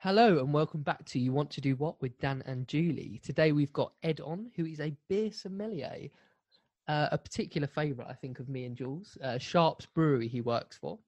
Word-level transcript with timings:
Hello 0.00 0.38
and 0.38 0.54
welcome 0.54 0.82
back 0.82 1.04
to 1.06 1.18
You 1.18 1.32
Want 1.32 1.50
to 1.50 1.60
Do 1.60 1.74
What 1.74 2.00
with 2.00 2.16
Dan 2.20 2.40
and 2.46 2.68
Julie. 2.68 3.20
Today 3.24 3.50
we've 3.50 3.72
got 3.72 3.94
Ed 4.04 4.20
on, 4.20 4.48
who 4.54 4.64
is 4.64 4.78
a 4.78 4.94
beer 5.08 5.32
sommelier, 5.32 6.08
uh, 6.86 7.08
a 7.10 7.18
particular 7.18 7.66
favourite, 7.66 8.08
I 8.08 8.14
think, 8.14 8.38
of 8.38 8.48
me 8.48 8.64
and 8.64 8.76
Jules. 8.76 9.18
Uh, 9.20 9.38
Sharps 9.38 9.86
Brewery 9.86 10.28
he 10.28 10.40
works 10.40 10.76
for. 10.76 11.00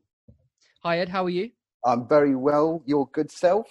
Hi 0.82 0.98
Ed, 0.98 1.08
how 1.08 1.24
are 1.24 1.30
you? 1.30 1.52
I'm 1.84 2.08
very 2.08 2.34
well. 2.34 2.82
Your 2.84 3.06
good 3.12 3.30
self? 3.30 3.68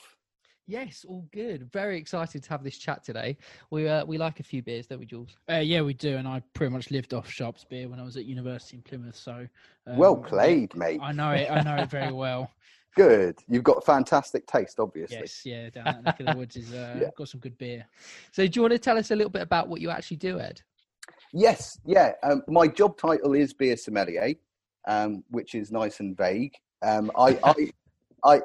Yes, 0.68 1.04
all 1.06 1.28
good. 1.34 1.70
Very 1.74 1.98
excited 1.98 2.42
to 2.44 2.50
have 2.52 2.64
this 2.64 2.78
chat 2.78 3.04
today. 3.04 3.36
We 3.72 3.90
uh, 3.90 4.06
we 4.06 4.18
like 4.18 4.40
a 4.40 4.44
few 4.44 4.62
beers, 4.62 4.88
don't 4.88 5.00
we, 5.00 5.06
Jules? 5.06 5.36
Uh, 5.52 5.56
yeah, 5.56 5.82
we 5.82 5.96
do, 5.96 6.16
and 6.16 6.30
I 6.30 6.42
pretty 6.54 6.72
much 6.72 6.92
lived 6.92 7.14
off 7.14 7.30
Sharps 7.30 7.66
beer 7.66 7.90
when 7.90 8.00
I 8.00 8.04
was 8.04 8.16
at 8.16 8.24
university 8.24 8.78
in 8.78 8.84
Plymouth. 8.84 9.18
So 9.18 9.46
um, 9.86 9.98
well 9.98 10.16
played, 10.16 10.74
mate. 10.78 11.02
I 11.04 11.12
know 11.12 11.32
it. 11.32 11.52
I 11.52 11.62
know 11.62 11.76
it 11.76 11.90
very 11.90 12.14
well. 12.14 12.50
Good. 12.96 13.38
You've 13.48 13.64
got 13.64 13.86
fantastic 13.86 14.48
taste, 14.48 14.80
obviously. 14.80 15.18
Yes, 15.20 15.46
yeah. 15.46 15.70
Down 15.70 15.86
that 15.86 16.04
neck 16.04 16.20
of 16.20 16.26
the 16.28 16.38
woods 16.38 16.56
is 16.56 16.74
uh, 16.74 17.00
Yeah. 17.02 17.10
got 17.16 17.30
some 17.30 17.40
good 17.40 17.58
beer. 17.58 17.86
So, 18.32 18.46
do 18.46 18.52
you 18.58 18.62
want 18.62 18.74
to 18.74 18.80
tell 18.80 18.98
us 18.98 19.12
a 19.12 19.16
little 19.16 19.30
bit 19.30 19.42
about 19.42 19.68
what 19.68 19.82
you 19.82 19.90
actually 19.90 20.18
do, 20.18 20.40
Ed? 20.40 20.62
Yes, 21.32 21.80
yeah. 21.86 22.14
Um, 22.24 22.44
my 22.48 22.68
job 22.68 22.98
title 22.98 23.34
is 23.34 23.54
beer 23.54 23.78
sommelier, 23.78 24.34
um, 24.88 25.24
which 25.30 25.56
is 25.56 25.72
nice 25.72 26.00
and 26.00 26.18
vague. 26.18 26.56
Um, 26.82 27.12
I, 27.18 27.38
I, 27.44 27.54
I, 28.24 28.42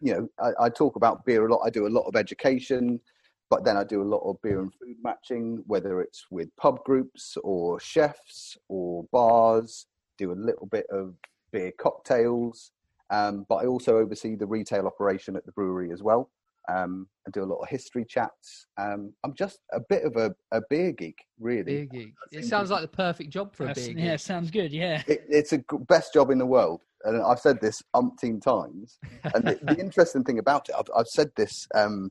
you 0.00 0.14
know, 0.14 0.28
I, 0.40 0.64
I 0.66 0.68
talk 0.68 0.96
about 0.96 1.24
beer 1.24 1.46
a 1.46 1.50
lot. 1.52 1.62
I 1.64 1.70
do 1.70 1.86
a 1.86 1.88
lot 1.88 2.02
of 2.02 2.16
education, 2.16 3.00
but 3.48 3.64
then 3.64 3.76
I 3.76 3.84
do 3.84 4.02
a 4.02 4.04
lot 4.04 4.22
of 4.28 4.40
beer 4.42 4.60
and 4.60 4.72
food 4.74 4.96
matching, 5.02 5.62
whether 5.66 6.00
it's 6.00 6.26
with 6.30 6.54
pub 6.56 6.82
groups 6.84 7.36
or 7.44 7.78
chefs 7.78 8.56
or 8.68 9.04
bars. 9.12 9.86
Do 10.18 10.32
a 10.32 10.34
little 10.34 10.66
bit 10.66 10.86
of 10.90 11.14
beer 11.52 11.72
cocktails, 11.78 12.72
um, 13.10 13.46
but 13.48 13.56
I 13.56 13.66
also 13.66 13.98
oversee 13.98 14.34
the 14.34 14.46
retail 14.46 14.86
operation 14.86 15.36
at 15.36 15.46
the 15.46 15.52
brewery 15.52 15.92
as 15.92 16.02
well. 16.02 16.30
Um, 16.68 17.06
I 17.26 17.30
do 17.30 17.44
a 17.44 17.46
lot 17.46 17.60
of 17.60 17.68
history 17.68 18.04
chats. 18.04 18.66
Um, 18.76 19.12
I'm 19.24 19.34
just 19.34 19.60
a 19.72 19.80
bit 19.88 20.02
of 20.04 20.16
a, 20.16 20.34
a 20.50 20.60
beer 20.68 20.90
geek, 20.92 21.18
really. 21.38 21.62
Beer 21.62 21.86
geek. 21.86 22.14
It 22.32 22.44
sounds 22.44 22.70
like 22.70 22.82
the 22.82 22.88
perfect 22.88 23.30
job 23.30 23.54
for 23.54 23.68
a 23.68 23.74
beer 23.74 23.88
geek. 23.88 23.98
yeah, 23.98 24.16
sounds 24.16 24.50
good. 24.50 24.72
Yeah. 24.72 25.02
it, 25.06 25.24
it's 25.28 25.52
a 25.52 25.58
g- 25.58 25.64
best 25.88 26.12
job 26.12 26.30
in 26.30 26.38
the 26.38 26.46
world, 26.46 26.82
and 27.04 27.22
I've 27.22 27.38
said 27.38 27.60
this 27.60 27.82
umpteen 27.94 28.42
times. 28.42 28.98
And 29.34 29.44
the, 29.44 29.58
the 29.62 29.78
interesting 29.78 30.24
thing 30.24 30.40
about 30.40 30.68
it, 30.68 30.74
I've, 30.76 30.90
I've 30.96 31.06
said 31.06 31.30
this 31.36 31.68
um, 31.74 32.10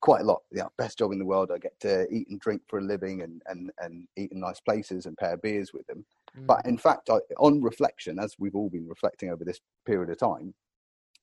quite 0.00 0.20
a 0.20 0.24
lot. 0.24 0.42
Yeah, 0.52 0.64
best 0.76 0.98
job 0.98 1.10
in 1.10 1.18
the 1.18 1.26
world. 1.26 1.50
I 1.52 1.58
get 1.58 1.78
to 1.80 2.06
eat 2.08 2.28
and 2.30 2.38
drink 2.38 2.62
for 2.68 2.78
a 2.78 2.82
living, 2.82 3.22
and 3.22 3.42
and 3.46 3.72
and 3.80 4.06
eat 4.16 4.30
in 4.30 4.38
nice 4.38 4.60
places 4.60 5.06
and 5.06 5.16
pair 5.16 5.36
beers 5.36 5.72
with 5.72 5.86
them. 5.88 6.04
Mm. 6.36 6.46
But 6.46 6.66
in 6.66 6.78
fact, 6.78 7.10
I, 7.10 7.18
on 7.38 7.62
reflection, 7.62 8.18
as 8.18 8.34
we've 8.38 8.56
all 8.56 8.70
been 8.70 8.88
reflecting 8.88 9.30
over 9.30 9.44
this 9.44 9.60
period 9.86 10.10
of 10.10 10.18
time, 10.18 10.54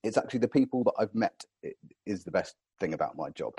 it's 0.03 0.17
actually 0.17 0.39
the 0.39 0.47
people 0.47 0.83
that 0.83 0.93
I've 0.99 1.15
met 1.15 1.43
is 2.05 2.23
the 2.23 2.31
best 2.31 2.55
thing 2.79 2.93
about 2.93 3.17
my 3.17 3.29
job. 3.31 3.53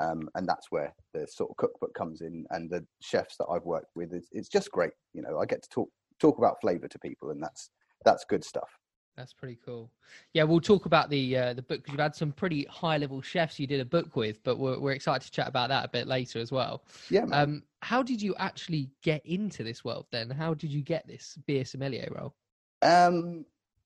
Um, 0.00 0.28
and 0.36 0.46
that's 0.46 0.70
where 0.70 0.94
the 1.12 1.26
sort 1.26 1.50
of 1.50 1.56
cookbook 1.56 1.92
comes 1.94 2.20
in, 2.20 2.46
and 2.50 2.70
the 2.70 2.86
chefs 3.00 3.36
that 3.38 3.46
I've 3.50 3.64
worked 3.64 3.96
with. 3.96 4.12
It's, 4.12 4.28
it's 4.30 4.48
just 4.48 4.70
great, 4.70 4.92
you 5.12 5.22
know. 5.22 5.38
I 5.38 5.46
get 5.46 5.62
to 5.62 5.68
talk 5.68 5.88
talk 6.20 6.38
about 6.38 6.60
flavour 6.60 6.86
to 6.86 6.98
people, 7.00 7.30
and 7.30 7.42
that's 7.42 7.70
that's 8.04 8.24
good 8.24 8.44
stuff. 8.44 8.78
That's 9.18 9.32
pretty 9.32 9.58
cool. 9.66 9.90
Yeah, 10.32 10.44
we'll 10.44 10.60
talk 10.60 10.86
about 10.86 11.10
the 11.10 11.36
uh, 11.36 11.52
the 11.52 11.62
book 11.62 11.80
because 11.80 11.90
you've 11.92 12.00
had 12.00 12.14
some 12.14 12.30
pretty 12.30 12.64
high 12.70 12.98
level 12.98 13.20
chefs 13.20 13.58
you 13.58 13.66
did 13.66 13.80
a 13.80 13.84
book 13.84 14.14
with, 14.14 14.40
but 14.44 14.58
we're 14.58 14.78
we're 14.78 14.92
excited 14.92 15.26
to 15.26 15.32
chat 15.32 15.48
about 15.48 15.70
that 15.70 15.84
a 15.84 15.88
bit 15.88 16.06
later 16.06 16.38
as 16.38 16.52
well. 16.52 16.84
Yeah, 17.10 17.24
man. 17.24 17.42
Um, 17.42 17.62
how 17.82 18.00
did 18.04 18.22
you 18.22 18.36
actually 18.38 18.90
get 19.02 19.26
into 19.26 19.64
this 19.64 19.84
world 19.84 20.06
then? 20.12 20.30
How 20.30 20.54
did 20.54 20.70
you 20.70 20.82
get 20.82 21.04
this 21.08 21.36
beer 21.48 21.64
sommelier 21.64 22.08
role? 22.16 22.32
Um, 22.80 23.44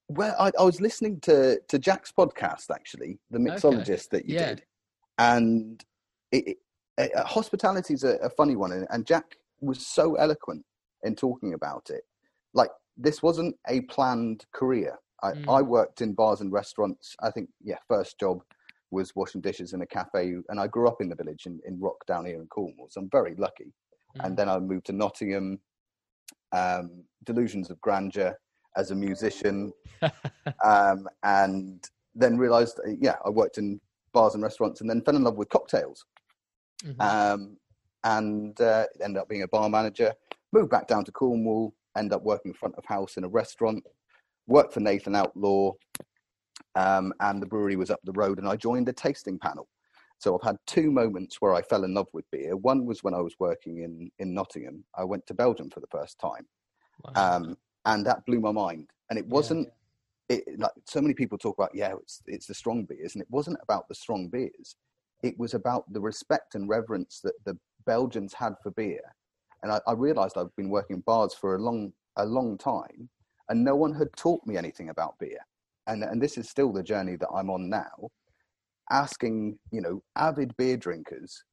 well, 0.09 0.37
I, 0.39 0.53
I 0.59 0.65
was 0.65 0.83
listening 0.83 1.19
to 1.21 1.59
to 1.67 1.79
Jack's 1.79 2.13
podcast 2.13 2.71
actually, 2.71 3.19
the 3.31 3.39
Okay. 3.39 3.51
mixologist 3.51 4.11
that 4.11 4.27
you 4.27 4.35
Yeah. 4.35 4.49
did, 4.51 4.63
and 5.17 5.83
it, 6.31 6.59
it, 6.99 7.11
uh, 7.17 7.25
hospitality 7.25 7.95
is 7.95 8.05
a, 8.05 8.17
a 8.17 8.29
funny 8.29 8.55
one, 8.55 8.73
and, 8.73 8.87
and 8.91 9.07
Jack 9.07 9.37
was 9.63 9.87
so 9.87 10.17
eloquent 10.17 10.67
in 11.05 11.17
talking 11.17 11.55
about 11.55 11.89
it. 11.89 12.03
Like 12.53 12.71
this 12.99 13.23
wasn't 13.23 13.57
a 13.67 13.81
planned 13.83 14.45
career. 14.53 14.99
I, 15.23 15.33
Mm. 15.33 15.59
I 15.59 15.63
worked 15.63 16.01
in 16.01 16.15
bars 16.15 16.41
and 16.41 16.53
restaurants. 16.53 17.15
I 17.21 17.31
think 17.31 17.49
yeah, 17.63 17.79
first 17.89 18.19
job 18.19 18.43
was 18.91 19.15
washing 19.17 19.41
dishes 19.41 19.73
in 19.73 19.83
a 19.83 19.87
cafe, 19.87 20.35
and 20.49 20.61
I 20.61 20.67
grew 20.67 20.89
up 20.89 21.01
in 21.01 21.09
the 21.09 21.15
village 21.15 21.47
in, 21.47 21.61
in 21.67 21.81
Rock 21.81 22.05
down 22.07 22.27
here 22.27 22.41
in 22.41 22.47
Cornwall, 22.49 22.89
so 22.91 23.01
I'm 23.01 23.11
very 23.11 23.35
lucky 23.37 23.73
Mm. 24.17 24.27
and 24.27 24.37
then 24.37 24.49
I 24.51 24.59
moved 24.59 24.87
to 24.87 24.93
Nottingham. 24.93 25.59
Um, 26.53 27.05
delusions 27.25 27.71
of 27.71 27.81
grandeur 27.81 28.37
as 28.77 28.91
a 28.91 28.95
musician, 28.95 29.73
um, 30.65 31.09
and 31.23 31.83
then 32.15 32.37
realised, 32.37 32.79
uh, 32.87 32.91
yeah, 33.01 33.17
I 33.25 33.31
worked 33.31 33.57
in 33.57 33.81
bars 34.13 34.35
and 34.35 34.43
restaurants, 34.43 34.83
and 34.83 34.91
then 34.91 35.01
fell 35.01 35.17
in 35.17 35.25
love 35.25 35.37
with 35.37 35.49
cocktails, 35.49 36.05
Mhm. 36.85 37.01
um, 37.01 37.57
and 38.05 38.61
uh, 38.61 38.87
ended 39.01 39.21
up 39.23 39.29
being 39.31 39.45
a 39.45 39.49
bar 39.49 39.71
manager. 39.71 40.13
Moved 40.53 40.69
back 40.71 40.87
down 40.89 41.05
to 41.07 41.13
Cornwall, 41.13 41.75
ended 41.97 42.13
up 42.13 42.23
working 42.23 42.53
front 42.53 42.75
of 42.75 42.85
house 42.85 43.17
in 43.17 43.25
a 43.25 43.29
restaurant. 43.29 43.83
Worked 44.53 44.75
for 44.75 44.81
Nathan 44.81 45.17
Outlaw, 45.17 45.73
um, 46.75 47.15
and 47.21 47.41
the 47.41 47.47
brewery 47.47 47.77
was 47.77 47.91
up 47.91 48.01
the 48.05 48.13
road, 48.13 48.39
and 48.39 48.47
I 48.47 48.55
joined 48.57 48.87
the 48.87 48.93
tasting 48.93 49.39
panel. 49.39 49.67
So 50.19 50.35
I've 50.35 50.47
had 50.47 50.59
two 50.67 50.91
moments 50.91 51.41
where 51.41 51.55
I 51.55 51.63
fell 51.63 51.85
in 51.85 51.95
love 51.95 52.09
with 52.13 52.31
beer. 52.31 52.55
One 52.55 52.85
was 52.85 53.03
when 53.03 53.15
I 53.15 53.23
was 53.23 53.35
working 53.39 53.79
in 53.79 54.11
in 54.19 54.35
Nottingham. 54.35 54.85
I 54.95 55.05
went 55.05 55.27
to 55.29 55.35
Belgium 55.35 55.71
for 55.71 55.81
the 55.81 55.87
first 55.99 56.19
time, 56.19 56.45
Wow. 57.03 57.13
um, 57.17 57.57
and 57.87 58.05
that 58.05 58.27
blew 58.27 58.41
my 58.41 58.53
mind. 58.53 58.91
And 59.09 59.19
it 59.19 59.27
wasn't 59.27 59.69
it, 60.29 60.45
like 60.59 60.73
so 60.87 61.01
many 61.01 61.15
people 61.15 61.39
talk 61.39 61.57
about. 61.59 61.75
Yeah, 61.75 61.95
it's 62.03 62.23
it's 62.27 62.47
the 62.47 62.55
strong 62.55 62.85
beers, 62.85 63.15
and 63.15 63.23
it 63.23 63.31
wasn't 63.31 63.57
about 63.63 63.89
the 63.89 63.95
strong 63.95 64.29
beers. 64.29 64.77
It 65.23 65.35
was 65.39 65.55
about 65.55 65.91
the 65.95 66.01
respect 66.11 66.57
and 66.57 66.69
reverence 66.69 67.21
that 67.25 67.43
the 67.47 67.57
Belgians 67.87 68.35
had 68.35 68.55
for 68.63 68.71
beer. 68.73 69.01
And 69.63 69.73
I, 69.73 69.81
I 69.87 69.93
realised 69.95 70.37
I've 70.37 70.57
been 70.57 70.69
working 70.69 70.97
in 70.97 71.03
bars 71.03 71.33
for 71.33 71.55
a 71.55 71.59
long 71.69 71.93
a 72.17 72.27
long 72.27 72.59
time, 72.59 73.09
and 73.49 73.65
no 73.65 73.77
one 73.77 73.95
had 73.95 74.15
taught 74.17 74.47
me 74.47 74.57
anything 74.57 74.89
about 74.91 75.19
beer. 75.19 75.39
And 75.87 76.03
and 76.05 76.23
this 76.23 76.39
is 76.39 76.49
still 76.49 76.73
the 76.73 76.83
journey 76.83 77.17
that 77.17 77.29
I'm 77.31 77.51
on 77.51 77.69
now, 77.69 78.11
asking 78.91 79.59
you 79.71 79.81
know 79.81 80.03
avid 80.17 80.57
beer 80.57 80.77
drinkers 80.77 81.45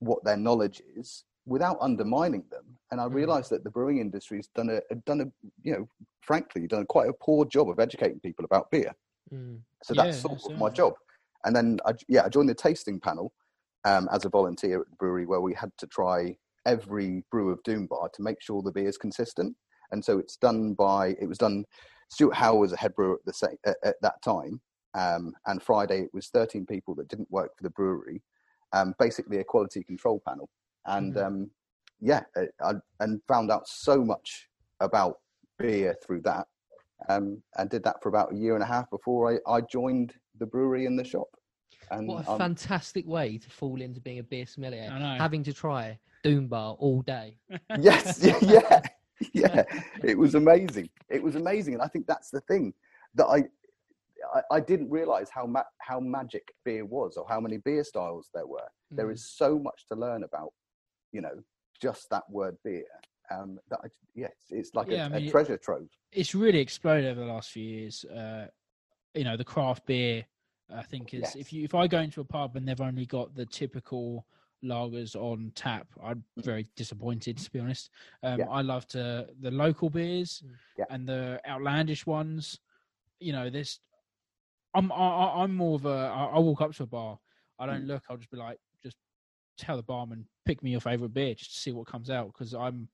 what 0.00 0.24
their 0.24 0.36
knowledge 0.36 0.82
is 0.96 1.24
without 1.46 1.78
undermining 1.80 2.44
them. 2.50 2.78
And 2.90 3.00
I 3.00 3.04
Mhm. 3.04 3.14
realised 3.14 3.50
that 3.50 3.64
the 3.64 3.70
brewing 3.70 3.98
industry 3.98 4.38
has 4.38 4.48
done 4.48 4.70
a 4.70 4.94
done 5.06 5.20
a 5.22 5.32
you 5.62 5.72
know 5.72 5.88
frankly 6.22 6.66
done 6.66 6.86
quite 6.86 7.08
a 7.08 7.14
poor 7.14 7.44
job 7.44 7.68
of 7.70 7.80
educating 7.80 8.20
people 8.20 8.44
about 8.44 8.70
beer. 8.70 8.94
Mm. 9.32 9.60
So 9.82 9.94
Yeah, 9.94 10.02
that's 10.02 10.20
sort 10.20 10.40
of 10.44 10.56
my 10.56 10.70
job. 10.70 10.94
And 11.44 11.56
then 11.56 11.78
I, 11.84 11.94
yeah, 12.08 12.24
I 12.24 12.28
joined 12.28 12.48
the 12.48 12.54
tasting 12.54 13.00
panel 13.00 13.32
um, 13.84 14.08
as 14.12 14.24
a 14.24 14.28
volunteer 14.28 14.80
at 14.80 14.90
the 14.90 14.96
brewery 14.96 15.26
where 15.26 15.40
we 15.40 15.54
had 15.54 15.72
to 15.78 15.86
try 15.88 16.36
every 16.66 17.24
brew 17.32 17.50
of 17.50 17.62
Doom 17.64 17.86
Bar 17.88 18.10
to 18.14 18.22
make 18.22 18.40
sure 18.40 18.62
the 18.62 18.70
beer 18.70 18.88
is 18.88 18.98
consistent. 18.98 19.56
And 19.92 20.04
so 20.04 20.18
it's 20.18 20.36
done 20.36 20.74
by 20.74 21.08
it 21.20 21.26
was 21.28 21.38
done. 21.38 21.64
Stuart 22.08 22.34
Howe 22.34 22.56
was 22.56 22.72
a 22.72 22.76
head 22.76 22.94
brewer 22.94 23.14
at 23.14 23.24
the 23.24 23.32
sa- 23.32 23.46
at, 23.64 23.76
at 23.84 23.96
that 24.02 24.20
time, 24.22 24.60
um, 24.94 25.34
and 25.46 25.62
Friday 25.62 26.00
it 26.02 26.10
was 26.12 26.28
13 26.28 26.66
people 26.66 26.94
that 26.96 27.08
didn't 27.08 27.30
work 27.30 27.56
for 27.56 27.62
the 27.62 27.70
brewery, 27.70 28.20
um, 28.72 28.94
basically 28.98 29.38
a 29.38 29.44
quality 29.44 29.82
control 29.84 30.20
panel. 30.26 30.48
And 30.86 31.14
Mhm. 31.14 31.24
um, 31.26 31.50
yeah, 32.00 32.22
I, 32.36 32.48
I, 32.70 32.72
and 33.00 33.22
found 33.28 33.50
out 33.50 33.68
so 33.68 34.04
much 34.04 34.48
about 34.80 35.20
beer 35.58 35.96
through 36.04 36.22
that 36.22 36.48
um, 37.08 37.42
and 37.56 37.70
did 37.70 37.84
that 37.84 38.02
for 38.02 38.08
about 38.08 38.32
a 38.32 38.36
year 38.36 38.54
and 38.54 38.62
a 38.62 38.66
half 38.66 38.90
before 38.90 39.32
I, 39.32 39.50
I 39.50 39.60
joined 39.60 40.14
the 40.38 40.46
brewery 40.46 40.86
and 40.86 40.98
the 40.98 41.04
shop. 41.04 41.28
And 41.90 42.08
What 42.08 42.26
a 42.26 42.30
I'm- 42.30 42.38
fantastic 42.38 43.06
way 43.06 43.38
to 43.38 43.50
fall 43.50 43.80
into 43.80 44.00
being 44.00 44.18
a 44.18 44.22
beer 44.22 44.46
sommelier, 44.46 44.88
having 45.18 45.42
to 45.44 45.52
try 45.52 45.98
Doom 46.24 46.48
Bar 46.48 46.74
all 46.78 47.02
day. 47.02 47.38
yes, 47.80 48.18
yeah, 48.42 48.80
yeah. 49.32 49.64
It 50.04 50.18
was 50.18 50.34
amazing. 50.34 50.88
It 51.08 51.22
was 51.22 51.34
amazing, 51.36 51.74
and 51.74 51.82
I 51.82 51.88
think 51.88 52.06
that's 52.06 52.30
the 52.30 52.40
thing 52.42 52.74
that 53.14 53.26
I 53.26 53.44
I, 54.34 54.56
I 54.56 54.60
didn't 54.60 54.90
realize 54.90 55.28
how 55.30 55.46
ma- 55.46 55.62
how 55.78 56.00
magic 56.00 56.52
beer 56.64 56.84
was, 56.84 57.16
or 57.16 57.26
how 57.28 57.40
many 57.40 57.58
beer 57.58 57.84
styles 57.84 58.30
there 58.34 58.46
were. 58.46 58.68
There 58.96 59.08
Mm. 59.08 59.14
is 59.14 59.26
so 59.26 59.58
much 59.58 59.86
to 59.88 59.94
learn 59.94 60.22
about, 60.22 60.52
you 61.12 61.20
know, 61.22 61.42
just 61.80 62.08
that 62.10 62.22
word 62.30 62.56
beer. 62.64 62.84
Um, 63.30 63.58
that 63.70 63.80
I, 63.82 63.88
yes, 64.14 64.32
it's 64.50 64.74
like 64.74 64.90
Yeah, 64.90 65.04
a, 65.04 65.06
I 65.06 65.08
mean, 65.20 65.28
a 65.28 65.30
treasure 65.30 65.56
trove. 65.56 65.88
it's 66.12 66.34
really 66.34 66.58
exploded 66.60 67.10
over 67.10 67.20
the 67.20 67.26
last 67.26 67.50
few 67.50 67.64
years. 67.64 68.04
Uh, 68.04 68.46
you 69.14 69.24
know, 69.24 69.36
the 69.36 69.44
craft 69.44 69.86
beer, 69.86 70.24
I 70.74 70.82
think 70.82 71.14
is 71.14 71.20
Yes. 71.22 71.36
if 71.36 71.52
you 71.52 71.64
if 71.64 71.74
I 71.74 71.86
go 71.86 71.98
into 72.00 72.20
a 72.20 72.24
pub 72.24 72.56
and 72.56 72.66
they've 72.68 72.80
only 72.80 73.06
got 73.06 73.34
the 73.34 73.46
typical 73.46 74.26
lagers 74.64 75.16
on 75.16 75.52
tap, 75.54 75.86
I'm 76.02 76.22
very 76.38 76.66
disappointed 76.76 77.38
to 77.38 77.50
be 77.50 77.60
honest. 77.60 77.90
Um, 78.22 78.32
Mm. 78.36 78.38
Yeah. 78.38 78.48
I 78.50 78.60
love 78.62 78.86
to 78.88 79.28
the 79.40 79.50
local 79.50 79.90
beers 79.90 80.42
Mm. 80.44 80.50
Yeah. 80.78 80.84
and 80.90 81.08
the 81.08 81.40
outlandish 81.46 82.06
ones. 82.06 82.60
You 83.20 83.32
know, 83.32 83.50
this. 83.50 83.80
I'm 84.74 84.90
I, 84.92 84.96
I- 84.96 85.42
I'm 85.42 85.54
more 85.54 85.74
of 85.76 85.86
a. 85.86 85.90
I, 86.14 86.24
I 86.36 86.38
walk 86.38 86.60
up 86.60 86.72
to 86.74 86.82
a 86.84 86.86
bar. 86.86 87.18
I 87.58 87.66
don't 87.66 87.84
Mm. 87.84 87.88
look. 87.88 88.04
I'll 88.08 88.16
just 88.16 88.30
be 88.30 88.36
like, 88.38 88.58
just 88.82 88.96
tell 89.58 89.76
the 89.76 89.82
barman 89.82 90.26
pick 90.44 90.60
me 90.62 90.72
your 90.72 90.80
favorite 90.80 91.14
beer 91.14 91.34
just 91.34 91.52
to 91.54 91.58
see 91.60 91.70
what 91.70 91.86
comes 91.86 92.10
out 92.10 92.26
because 92.32 92.52
I'm 92.52 92.88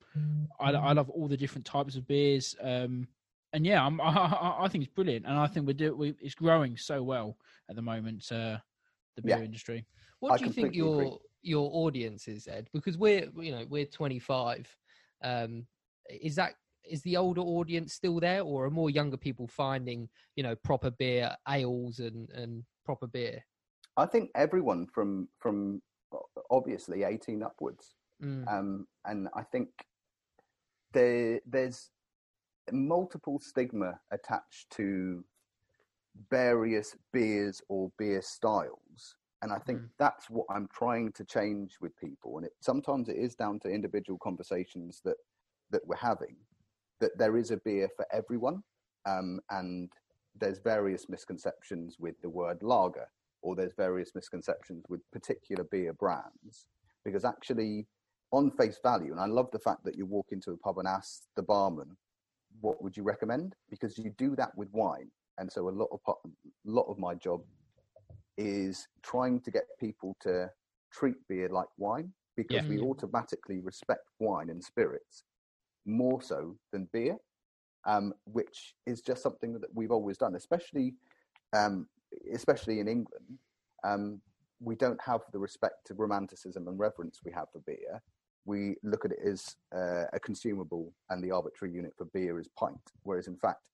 I, 0.60 0.72
I 0.72 0.92
love 0.92 1.08
all 1.08 1.28
the 1.28 1.36
different 1.36 1.64
types 1.64 1.96
of 1.96 2.06
beers. 2.06 2.54
Um, 2.60 3.08
and 3.54 3.64
yeah, 3.64 3.82
I'm, 3.84 3.98
I, 4.02 4.04
I, 4.10 4.64
I 4.64 4.68
think 4.68 4.84
it's 4.84 4.92
brilliant, 4.92 5.24
and 5.26 5.34
I 5.38 5.46
think 5.46 5.66
we 5.66 5.72
do 5.74 5.94
we, 5.94 6.14
it's 6.20 6.34
growing 6.34 6.76
so 6.76 7.02
well 7.02 7.36
at 7.70 7.76
the 7.76 7.82
moment. 7.82 8.30
Uh, 8.32 8.58
the 9.16 9.22
beer 9.22 9.38
Yeah. 9.38 9.44
industry. 9.44 9.84
What 10.20 10.32
I 10.32 10.36
do 10.36 10.44
you 10.46 10.52
think 10.52 10.74
completely 10.74 10.92
agree. 11.06 11.18
Your 11.42 11.70
audience 11.72 12.28
is, 12.28 12.46
Ed? 12.48 12.68
Because 12.72 12.96
we're 12.98 13.28
you 13.40 13.52
know 13.52 13.64
we're 13.68 13.86
25. 13.86 14.68
Um, 15.22 15.66
is 16.08 16.36
that 16.36 16.54
is 16.88 17.02
the 17.02 17.16
older 17.16 17.42
audience 17.42 17.94
still 17.94 18.20
there, 18.20 18.42
or 18.42 18.64
are 18.64 18.70
more 18.70 18.90
younger 18.90 19.16
people 19.16 19.46
finding 19.46 20.08
you 20.36 20.42
know 20.42 20.54
proper 20.56 20.90
beer, 20.90 21.34
ales, 21.48 21.98
and 21.98 22.30
and 22.30 22.64
proper 22.84 23.06
beer? 23.06 23.44
I 23.96 24.06
think 24.06 24.30
everyone 24.34 24.86
from 24.86 25.28
from 25.38 25.82
obviously 26.50 27.02
18 27.02 27.42
upwards, 27.42 27.94
Mm, 28.22 28.48
um, 28.52 28.86
and 29.04 29.28
I 29.34 29.42
think 29.42 29.68
there 30.92 31.40
there's 31.46 31.90
multiple 32.72 33.38
stigma 33.40 34.00
attached 34.10 34.70
to 34.70 35.24
various 36.30 36.96
beers 37.12 37.62
or 37.68 37.92
beer 37.96 38.20
styles 38.22 39.14
and 39.42 39.52
i 39.52 39.58
think 39.58 39.80
Mm. 39.80 39.88
that's 39.98 40.30
what 40.30 40.46
i'm 40.50 40.68
trying 40.68 41.12
to 41.12 41.24
change 41.24 41.76
with 41.80 41.96
people 41.96 42.36
and 42.38 42.46
it 42.46 42.52
sometimes 42.60 43.08
it 43.08 43.16
is 43.16 43.34
down 43.34 43.58
to 43.60 43.68
individual 43.68 44.18
conversations 44.18 45.00
that 45.04 45.16
that 45.70 45.86
we're 45.86 45.96
having 45.96 46.36
that 47.00 47.16
there 47.18 47.36
is 47.36 47.50
a 47.50 47.56
beer 47.58 47.88
for 47.96 48.06
everyone 48.12 48.62
um, 49.06 49.40
and 49.50 49.90
there's 50.34 50.58
various 50.58 51.08
misconceptions 51.08 51.96
with 51.98 52.20
the 52.22 52.28
word 52.28 52.62
lager 52.62 53.06
or 53.42 53.54
there's 53.54 53.74
various 53.74 54.14
misconceptions 54.14 54.84
with 54.88 55.00
particular 55.12 55.64
beer 55.64 55.92
brands 55.92 56.66
because 57.04 57.24
actually 57.24 57.86
on 58.32 58.50
face 58.50 58.78
value 58.82 59.12
and 59.12 59.20
i 59.20 59.26
love 59.26 59.50
the 59.52 59.58
fact 59.58 59.84
that 59.84 59.96
you 59.96 60.06
walk 60.06 60.28
into 60.32 60.50
a 60.52 60.56
pub 60.58 60.78
and 60.78 60.88
ask 60.88 61.22
the 61.36 61.42
barman 61.42 61.96
what 62.60 62.82
would 62.82 62.96
you 62.96 63.02
recommend 63.02 63.54
because 63.70 63.98
you 63.98 64.10
do 64.18 64.34
that 64.34 64.56
with 64.56 64.68
wine 64.72 65.10
and 65.38 65.50
so 65.50 65.68
a 65.68 65.70
lot 65.70 65.88
of 65.92 66.02
po- 66.04 66.20
lot 66.64 66.86
of 66.88 66.98
my 66.98 67.14
job 67.14 67.40
is 68.38 68.86
trying 69.02 69.40
to 69.40 69.50
get 69.50 69.64
people 69.78 70.16
to 70.20 70.50
treat 70.92 71.16
beer 71.28 71.48
like 71.50 71.68
wine 71.76 72.12
because 72.36 72.56
Yeah. 72.56 72.68
we 72.68 72.78
Mm. 72.78 72.88
automatically 72.88 73.58
respect 73.58 74.08
wine 74.20 74.48
and 74.48 74.62
spirits 74.64 75.24
more 75.84 76.22
so 76.22 76.56
than 76.72 76.88
beer 76.92 77.18
um, 77.84 78.14
which 78.24 78.74
is 78.86 79.00
just 79.02 79.22
something 79.22 79.52
that 79.54 79.74
we've 79.74 79.90
always 79.90 80.16
done 80.18 80.36
especially 80.36 80.94
um, 81.52 81.88
especially 82.32 82.78
in 82.80 82.88
england 82.88 83.38
um, 83.84 84.20
we 84.60 84.74
don't 84.76 85.00
have 85.00 85.22
the 85.32 85.38
respect 85.38 85.86
to 85.86 85.94
romanticism 85.94 86.68
and 86.68 86.78
reverence 86.78 87.20
we 87.24 87.32
have 87.32 87.50
for 87.52 87.60
beer 87.60 88.00
we 88.44 88.76
look 88.82 89.04
at 89.04 89.12
it 89.12 89.18
as 89.24 89.56
uh, 89.74 90.04
a 90.12 90.20
consumable 90.20 90.92
and 91.10 91.22
the 91.22 91.30
arbitrary 91.30 91.72
unit 91.74 91.92
for 91.96 92.06
beer 92.06 92.38
is 92.38 92.48
pint 92.56 92.92
whereas 93.02 93.26
in 93.26 93.36
fact 93.36 93.66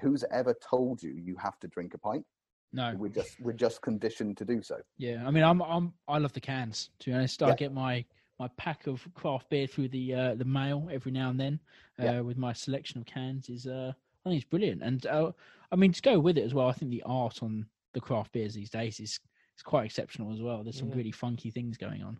who's 0.00 0.24
ever 0.32 0.54
told 0.54 1.02
you 1.02 1.14
you 1.16 1.36
have 1.36 1.58
to 1.58 1.68
drink 1.68 1.94
a 1.94 1.98
pint 1.98 2.24
No, 2.72 2.94
we're 2.98 3.08
just 3.08 3.40
we're 3.40 3.52
just 3.52 3.82
conditioned 3.82 4.36
to 4.38 4.44
do 4.44 4.62
so 4.62 4.76
yeah. 4.98 5.24
I 5.26 5.30
mean, 5.30 5.44
I'm 5.44 5.60
I'm 5.62 5.92
I 6.08 6.18
love 6.18 6.32
the 6.32 6.40
cans. 6.40 6.90
To 7.00 7.10
be 7.10 7.14
honest, 7.14 7.42
I 7.42 7.48
Yeah. 7.48 7.54
get 7.54 7.72
my 7.72 8.04
my 8.38 8.48
pack 8.56 8.86
of 8.86 9.06
craft 9.14 9.48
beer 9.50 9.66
through 9.66 9.88
the 9.88 10.14
uh, 10.14 10.34
the 10.34 10.44
mail 10.44 10.88
every 10.90 11.12
now 11.12 11.30
and 11.30 11.40
then. 11.40 11.60
Uh, 11.98 12.04
Yeah. 12.04 12.20
with 12.22 12.36
my 12.36 12.52
selection 12.52 13.00
of 13.00 13.06
cans 13.06 13.48
is 13.48 13.66
uh, 13.66 13.92
I 14.24 14.28
think 14.30 14.42
it's 14.42 14.50
brilliant. 14.50 14.82
And 14.82 15.06
uh, 15.06 15.32
I 15.72 15.76
mean, 15.76 15.92
to 15.92 16.02
go 16.02 16.18
with 16.18 16.38
it 16.38 16.44
as 16.44 16.54
well, 16.54 16.68
I 16.68 16.72
think 16.72 16.90
the 16.90 17.02
art 17.06 17.42
on 17.42 17.66
the 17.94 18.00
craft 18.00 18.32
beers 18.32 18.54
these 18.54 18.70
days 18.70 19.00
is 19.00 19.18
is 19.56 19.62
quite 19.62 19.86
exceptional 19.86 20.32
as 20.32 20.42
well. 20.42 20.62
There's 20.62 20.78
some 20.78 20.90
Yeah. 20.90 20.96
really 20.96 21.12
funky 21.12 21.50
things 21.50 21.76
going 21.78 22.02
on. 22.02 22.18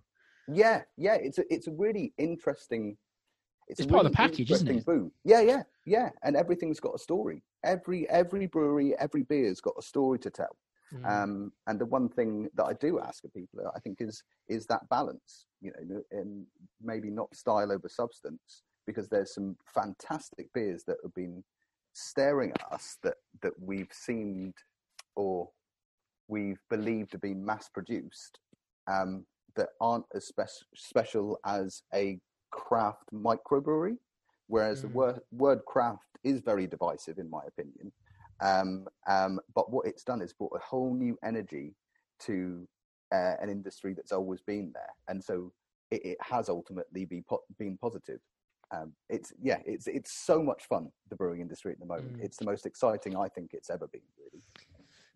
yeah 0.49 0.83
yeah 0.97 1.15
it's 1.15 1.39
a 1.39 1.45
it's 1.53 1.67
a 1.67 1.73
really 1.73 2.13
interesting 2.19 2.97
It's 3.69 3.81
a 3.81 3.87
part 3.87 4.07
of 4.07 4.13
the 4.13 4.17
package, 4.17 4.51
isn't 4.51 4.69
it? 4.69 4.85
Yeah, 5.25 5.41
yeah, 5.41 5.63
yeah, 5.85 6.11
and 6.23 6.37
everything's 6.37 6.81
got 6.81 6.95
a 6.95 6.99
story. 6.99 7.43
Every 7.65 8.09
every 8.09 8.47
brewery, 8.47 8.95
every 8.99 9.23
beer's 9.23 9.61
got 9.61 9.75
a 9.79 9.83
story 9.83 10.19
to 10.21 10.31
tell. 10.31 10.57
mm, 10.93 11.05
Um, 11.05 11.53
and 11.67 11.81
the 11.81 11.87
one 11.87 12.09
thing 12.09 12.49
that 12.55 12.65
I 12.65 12.75
do 12.75 13.01
ask 13.01 13.25
of 13.25 13.35
people, 13.35 13.61
I 13.75 13.81
think, 13.81 14.01
is 14.01 14.23
is 14.49 14.67
that 14.67 14.89
balance. 14.89 15.47
You 15.61 15.73
know, 15.89 16.03
and 16.13 16.47
maybe 16.81 17.11
not 17.11 17.35
style 17.35 17.73
over 17.73 17.89
substance, 17.89 18.63
because 18.87 19.09
there's 19.09 19.35
some 19.35 19.57
fantastic 19.75 20.53
beers 20.53 20.85
that 20.85 20.99
have 21.03 21.15
been 21.15 21.43
staring 21.93 22.53
at 22.53 22.73
us 22.73 22.99
that 23.03 23.17
that 23.43 23.53
we've 23.61 23.93
seemed 23.93 24.55
or 25.17 25.49
we've 26.29 26.61
believed 26.71 27.11
to 27.13 27.19
be 27.19 27.35
mass 27.35 27.69
produced 27.69 28.39
um, 28.87 29.25
that 29.55 29.71
aren't 29.81 30.05
as 30.15 30.27
spec- 30.27 30.49
special 30.75 31.39
as 31.47 31.83
a 31.95 32.19
craft 32.51 33.05
microbrewery. 33.13 33.97
Whereas 34.49 34.83
the 34.83 34.89
Mm. 34.89 34.93
word, 34.93 35.21
word 35.33 35.65
craft 35.67 36.19
is 36.23 36.41
very 36.41 36.67
divisive, 36.67 37.19
in 37.19 37.29
my 37.29 37.43
opinion. 37.47 37.93
Um, 38.41 38.87
um, 39.09 39.41
but 39.55 39.71
what 39.71 39.87
it's 39.87 40.05
done 40.05 40.23
is 40.23 40.33
brought 40.33 40.53
a 40.55 40.59
whole 40.61 40.95
new 40.95 41.19
energy 41.25 41.75
to 42.21 42.69
uh, 43.13 43.35
an 43.41 43.49
industry 43.49 43.93
that's 43.95 44.13
always 44.13 44.41
been 44.43 44.73
there, 44.75 44.91
and 45.09 45.23
so 45.23 45.53
it, 45.91 46.05
it 46.05 46.19
has 46.21 46.49
ultimately 46.49 47.05
be 47.05 47.23
po- 47.23 47.45
been 47.59 47.77
positive. 47.79 48.21
Um, 48.73 48.93
it's 49.09 49.33
yeah, 49.41 49.61
it's 49.65 49.87
it's 49.87 50.13
so 50.13 50.43
much 50.43 50.65
fun 50.67 50.91
the 51.09 51.17
brewing 51.17 51.41
industry 51.41 51.73
at 51.73 51.79
the 51.79 51.87
moment. 51.87 52.19
Mm. 52.19 52.25
It's 52.25 52.37
the 52.37 52.45
most 52.45 52.67
exciting 52.67 53.17
I 53.17 53.29
think 53.29 53.55
it's 53.55 53.71
ever 53.71 53.87
been. 53.89 54.03
Really, 54.19 54.43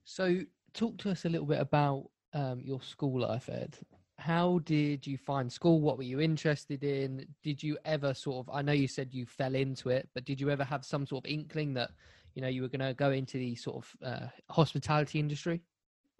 So, 0.04 0.40
talk 0.72 0.98
to 0.98 1.10
us 1.10 1.24
a 1.24 1.28
little 1.28 1.46
bit 1.46 1.60
about 1.60 2.10
um, 2.32 2.60
your 2.64 2.80
school 2.80 3.20
life, 3.20 3.48
Ed. 3.48 3.76
How 4.20 4.60
did 4.64 5.06
you 5.06 5.16
find 5.16 5.50
school? 5.50 5.80
What 5.80 5.96
were 5.96 6.04
you 6.04 6.20
interested 6.20 6.84
in? 6.84 7.26
Did 7.42 7.62
you 7.62 7.78
ever 7.84 8.14
sort 8.14 8.46
of? 8.46 8.54
I 8.54 8.62
know 8.62 8.72
you 8.72 8.86
said 8.86 9.08
you 9.12 9.26
fell 9.26 9.54
into 9.54 9.88
it, 9.88 10.08
but 10.14 10.24
did 10.24 10.40
you 10.40 10.50
ever 10.50 10.64
have 10.64 10.84
some 10.84 11.06
sort 11.06 11.24
of 11.24 11.30
inkling 11.30 11.74
that 11.74 11.90
you 12.34 12.42
know 12.42 12.48
you 12.48 12.62
were 12.62 12.68
going 12.68 12.86
to 12.86 12.94
go 12.94 13.10
into 13.10 13.38
the 13.38 13.54
sort 13.56 13.76
of 13.76 13.96
uh, 14.06 14.26
hospitality 14.52 15.18
industry? 15.18 15.62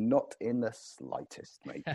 not 0.01 0.35
in 0.41 0.61
the 0.61 0.73
slightest, 0.73 1.61
mate. 1.67 1.87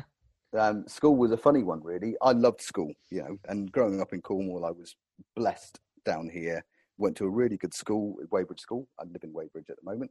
um, 0.58 0.86
school 0.86 1.16
was 1.16 1.32
a 1.32 1.36
funny 1.36 1.62
one, 1.62 1.82
really. 1.82 2.14
I 2.22 2.32
loved 2.32 2.62
school, 2.62 2.92
you 3.10 3.22
know, 3.22 3.36
and 3.48 3.70
growing 3.70 4.00
up 4.00 4.12
in 4.12 4.22
Cornwall, 4.22 4.64
I 4.64 4.70
was 4.70 4.94
blessed 5.36 5.80
down 6.06 6.30
here. 6.30 6.64
Went 6.96 7.16
to 7.16 7.24
a 7.24 7.30
really 7.30 7.56
good 7.56 7.74
school, 7.74 8.16
Wadebridge 8.32 8.60
School. 8.60 8.88
I 8.98 9.04
live 9.04 9.22
in 9.24 9.32
Wadebridge 9.32 9.70
at 9.70 9.76
the 9.76 9.84
moment. 9.84 10.10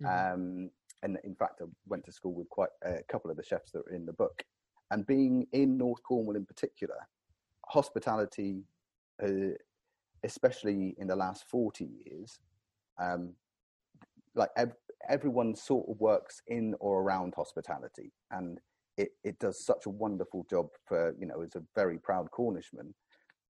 Mhm. 0.00 0.34
Um, 0.34 0.70
and 1.02 1.18
in 1.24 1.34
fact, 1.34 1.60
I 1.60 1.64
went 1.86 2.04
to 2.04 2.12
school 2.12 2.32
with 2.32 2.48
quite 2.48 2.70
a 2.82 3.02
couple 3.08 3.30
of 3.30 3.36
the 3.36 3.42
chefs 3.42 3.72
that 3.72 3.80
are 3.86 3.94
in 3.94 4.06
the 4.06 4.12
book. 4.12 4.44
And 4.92 5.06
being 5.06 5.46
in 5.52 5.78
North 5.78 6.02
Cornwall 6.02 6.36
in 6.36 6.44
particular, 6.44 7.08
hospitality, 7.66 8.62
uh, 9.22 9.54
especially 10.22 10.94
in 10.98 11.06
the 11.06 11.16
last 11.16 11.48
40 11.48 11.88
years, 12.04 12.38
um, 13.00 13.32
like 14.34 14.50
ev- 14.56 14.76
everyone 15.08 15.54
sort 15.54 15.88
of 15.88 15.98
works 15.98 16.42
in 16.46 16.74
or 16.78 17.00
around 17.00 17.32
hospitality. 17.34 18.12
And 18.30 18.60
it, 18.98 19.12
it 19.24 19.38
does 19.38 19.64
such 19.64 19.86
a 19.86 19.90
wonderful 19.90 20.44
job 20.50 20.68
for, 20.86 21.14
you 21.18 21.26
know, 21.26 21.40
as 21.40 21.56
a 21.56 21.62
very 21.74 21.98
proud 21.98 22.30
Cornishman 22.30 22.94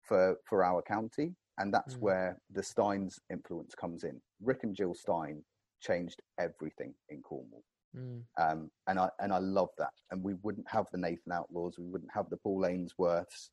for, 0.02 0.36
for 0.44 0.62
our 0.62 0.82
county. 0.82 1.34
And 1.58 1.72
that's 1.72 1.94
Mm. 1.94 2.00
where 2.00 2.38
the 2.50 2.62
Steins 2.62 3.18
influence 3.30 3.74
comes 3.74 4.04
in. 4.04 4.20
Rick 4.42 4.64
and 4.64 4.74
Jill 4.74 4.94
Stein 4.94 5.42
changed 5.80 6.20
everything 6.38 6.94
in 7.08 7.22
Cornwall. 7.22 7.64
Mm, 7.96 8.22
Um, 8.40 8.70
and 8.86 8.98
I 8.98 9.08
and 9.20 9.32
I 9.32 9.38
love 9.38 9.68
that. 9.78 9.92
And 10.10 10.22
we 10.22 10.34
wouldn't 10.42 10.68
have 10.70 10.86
the 10.92 10.98
Nathan 10.98 11.32
Outlaws, 11.32 11.78
we 11.78 11.86
wouldn't 11.86 12.10
have 12.14 12.28
the 12.30 12.36
Paul 12.38 12.62
Ainsworths, 12.62 13.50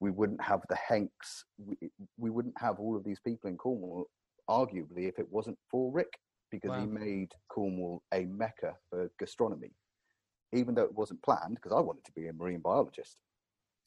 we 0.00 0.10
wouldn't 0.10 0.40
have 0.42 0.60
the 0.68 0.76
Henks, 0.76 1.44
we, 1.58 1.76
we 2.16 2.30
wouldn't 2.30 2.58
have 2.60 2.78
all 2.78 2.96
of 2.96 3.04
these 3.04 3.20
people 3.20 3.50
in 3.50 3.56
Cornwall, 3.56 4.06
arguably, 4.48 5.08
if 5.08 5.18
it 5.18 5.30
wasn't 5.30 5.58
for 5.70 5.90
Rick, 5.92 6.12
because 6.50 6.72
he 6.74 6.86
made 6.86 7.32
Cornwall 7.48 8.02
a 8.12 8.24
mecca 8.26 8.76
for 8.90 9.10
gastronomy. 9.18 9.72
Even 10.54 10.74
though 10.74 10.82
it 10.82 10.94
wasn't 10.94 11.22
planned, 11.22 11.54
because 11.56 11.72
I 11.72 11.80
wanted 11.80 12.04
to 12.04 12.12
be 12.12 12.28
a 12.28 12.32
marine 12.32 12.60
biologist. 12.60 13.16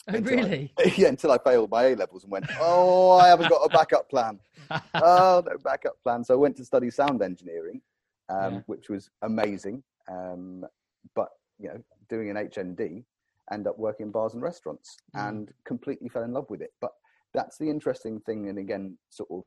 Oh, 0.07 0.13
Until 0.15 0.39
I- 0.39 0.41
really? 0.43 0.73
yeah, 0.97 1.07
until 1.09 1.31
I 1.31 1.37
failed 1.37 1.69
my 1.69 1.83
A 1.85 1.95
levels 1.95 2.23
and 2.23 2.31
went, 2.31 2.45
oh, 2.59 3.11
I 3.19 3.27
haven't 3.27 3.49
got 3.49 3.63
a 3.63 3.69
backup 3.69 4.09
plan. 4.09 4.39
oh, 4.95 5.43
no 5.45 5.57
backup 5.63 6.01
plan. 6.03 6.23
So 6.23 6.33
I 6.33 6.37
went 6.37 6.57
to 6.57 6.65
study 6.65 6.89
sound 6.89 7.21
engineering, 7.21 7.81
um, 8.29 8.53
Yeah. 8.55 8.61
which 8.67 8.89
was 8.89 9.09
amazing. 9.21 9.83
Um, 10.07 10.65
but 11.13 11.29
you 11.59 11.69
know, 11.69 11.83
doing 12.09 12.29
an 12.29 12.35
HND, 12.37 13.05
end 13.51 13.67
up 13.67 13.77
working 13.77 14.07
in 14.07 14.11
bars 14.11 14.33
and 14.33 14.43
restaurants, 14.43 14.97
Mm. 15.15 15.29
and 15.29 15.53
completely 15.63 16.09
fell 16.09 16.23
in 16.23 16.33
love 16.33 16.49
with 16.49 16.61
it. 16.61 16.73
But 16.81 16.91
that's 17.33 17.57
the 17.57 17.69
interesting 17.69 18.19
thing, 18.21 18.49
and 18.49 18.57
again, 18.57 18.97
sort 19.09 19.29
of 19.31 19.43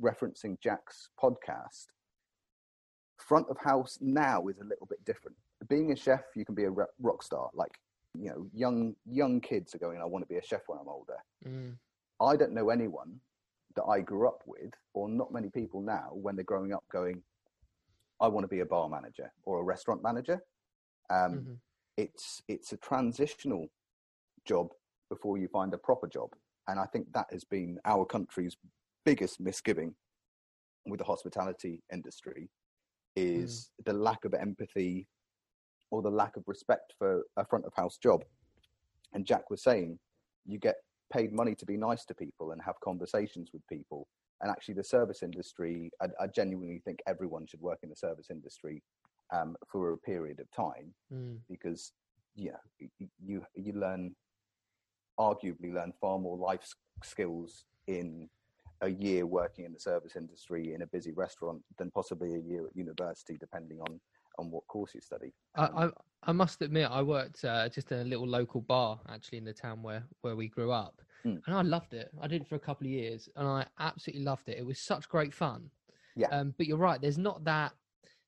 referencing 0.00 0.58
Jack's 0.60 1.08
podcast. 1.18 1.88
Front 3.18 3.48
of 3.48 3.58
house 3.58 3.98
now 4.00 4.48
is 4.48 4.58
a 4.58 4.64
little 4.64 4.86
bit 4.86 5.04
different. 5.04 5.36
Being 5.68 5.92
a 5.92 5.96
chef, 5.96 6.24
you 6.34 6.44
can 6.44 6.54
be 6.56 6.64
a 6.64 6.70
ro- 6.70 6.86
rock 7.00 7.22
star. 7.22 7.50
Like 7.54 7.78
you 8.14 8.28
know, 8.28 8.46
young 8.52 8.94
young 9.06 9.40
kids 9.40 9.74
are 9.74 9.78
going, 9.78 10.00
"I 10.00 10.04
want 10.04 10.22
to 10.22 10.28
be 10.28 10.36
a 10.38 10.42
chef 10.42 10.62
when 10.66 10.78
I'm 10.78 10.88
older." 10.88 11.16
Mm, 11.44 11.78
I 12.20 12.36
don't 12.36 12.52
know 12.52 12.68
anyone 12.70 13.20
that 13.74 13.84
I 13.84 14.00
grew 14.00 14.28
up 14.28 14.42
with, 14.46 14.74
or 14.92 15.08
not 15.08 15.32
many 15.32 15.48
people 15.48 15.80
now, 15.80 16.10
when 16.12 16.36
they're 16.36 16.44
growing 16.44 16.72
up, 16.74 16.84
going, 16.90 17.22
"I 18.22 18.28
want 18.28 18.44
to 18.44 18.48
be 18.48 18.60
a 18.60 18.66
bar 18.66 18.88
manager 18.88 19.28
or 19.44 19.60
a 19.60 19.64
restaurant 19.64 20.02
manager." 20.02 20.38
Um, 21.10 21.32
mhm. 21.32 21.56
It's 21.98 22.42
it's 22.48 22.72
a 22.72 22.78
transitional 22.78 23.66
job 24.46 24.68
before 25.10 25.36
you 25.36 25.48
find 25.48 25.74
a 25.74 25.78
proper 25.78 26.08
job, 26.08 26.30
and 26.68 26.80
I 26.80 26.86
think 26.86 27.12
that 27.12 27.26
has 27.30 27.44
been 27.44 27.78
our 27.84 28.06
country's 28.06 28.56
biggest 29.04 29.40
misgiving 29.40 29.94
with 30.86 30.98
the 30.98 31.04
hospitality 31.04 31.82
industry 31.92 32.48
is 33.14 33.70
the 33.84 33.92
lack 33.92 34.24
of 34.24 34.34
empathy 34.34 35.06
or 35.90 36.00
the 36.02 36.10
lack 36.10 36.36
of 36.36 36.44
respect 36.46 36.94
for 36.98 37.22
a 37.36 37.44
front 37.44 37.64
of 37.66 37.74
house 37.74 37.98
job. 37.98 38.24
And 39.12 39.26
Jack 39.26 39.50
was 39.50 39.62
saying, 39.62 39.98
you 40.46 40.58
get 40.58 40.76
paid 41.12 41.32
money 41.32 41.54
to 41.56 41.66
be 41.66 41.76
nice 41.76 42.04
to 42.06 42.14
people 42.14 42.52
and 42.52 42.62
have 42.62 42.80
conversations 42.80 43.50
with 43.52 43.62
people. 43.68 44.08
And 44.42 44.50
actually, 44.50 44.74
the 44.74 44.84
service 44.84 45.22
industry, 45.22 45.90
I, 46.00 46.06
I 46.20 46.26
genuinely 46.26 46.80
think 46.84 46.98
everyone 47.06 47.46
should 47.46 47.60
work 47.60 47.78
in 47.82 47.88
the 47.90 47.96
service 47.96 48.28
industry 48.30 48.82
um, 49.32 49.56
for 49.70 49.92
a 49.92 49.98
period 49.98 50.40
of 50.40 50.50
time 50.50 50.92
Mm. 51.12 51.38
because 51.48 51.92
you 52.34 52.50
know 52.50 52.58
y- 52.80 53.08
you 53.24 53.44
you 53.54 53.72
learn 53.74 54.14
arguably 55.20 55.72
learn 55.72 55.92
far 56.00 56.18
more 56.18 56.36
life 56.36 56.66
skills 57.04 57.64
in 57.86 58.28
a 58.80 58.88
year 58.88 59.26
working 59.26 59.64
in 59.64 59.72
the 59.72 59.78
service 59.78 60.16
industry 60.16 60.74
in 60.74 60.82
a 60.82 60.86
busy 60.86 61.12
restaurant 61.12 61.62
than 61.78 61.90
possibly 61.90 62.34
a 62.34 62.38
year 62.38 62.66
at 62.66 62.74
university, 62.76 63.36
depending 63.38 63.80
on 63.80 64.00
on 64.38 64.50
what 64.50 64.66
course 64.66 64.94
you 64.94 65.00
study. 65.00 65.32
I, 65.54 65.64
Um, 65.66 65.76
I 65.76 66.30
I 66.30 66.32
must 66.32 66.62
admit 66.62 66.88
I 66.90 67.02
worked 67.02 67.44
uh, 67.44 67.68
just 67.68 67.92
in 67.92 67.98
a 68.00 68.04
little 68.04 68.26
local 68.26 68.60
bar 68.62 69.00
actually 69.08 69.38
in 69.38 69.44
the 69.44 69.52
town 69.52 69.82
where 69.82 70.04
where 70.22 70.36
we 70.36 70.48
grew 70.48 70.72
up, 70.72 71.02
Mm. 71.26 71.40
and 71.46 71.54
I 71.54 71.62
loved 71.62 71.94
it. 71.94 72.10
I 72.20 72.26
did 72.26 72.42
it 72.42 72.48
for 72.48 72.56
a 72.56 72.60
couple 72.60 72.86
of 72.86 72.90
years, 72.90 73.28
and 73.36 73.46
I 73.46 73.64
absolutely 73.78 74.24
loved 74.24 74.48
it. 74.48 74.58
It 74.58 74.66
was 74.66 74.78
such 74.78 75.08
great 75.08 75.32
fun. 75.32 75.70
Yeah. 76.16 76.28
Um, 76.28 76.54
but 76.58 76.66
you're 76.66 76.78
right. 76.78 77.00
There's 77.00 77.18
not 77.18 77.44
that. 77.44 77.72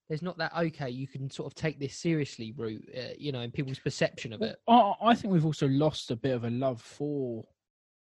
There's 0.08 0.22
not 0.22 0.38
that. 0.38 0.52
Okay, 0.56 0.90
you 0.90 1.08
can 1.08 1.30
sort 1.30 1.46
of 1.46 1.54
take 1.54 1.80
this 1.80 1.96
seriously 1.96 2.52
route. 2.56 2.88
Uh, 2.96 3.14
you 3.18 3.32
know, 3.32 3.40
in 3.40 3.50
people's 3.50 3.78
perception 3.78 4.32
of 4.32 4.40
Well, 4.40 4.50
it. 4.50 4.58
I, 4.68 4.92
I 5.10 5.14
think 5.14 5.32
we've 5.32 5.44
also 5.46 5.68
lost 5.68 6.10
a 6.10 6.16
bit 6.16 6.34
of 6.34 6.44
a 6.44 6.50
love 6.50 6.80
for 6.80 7.44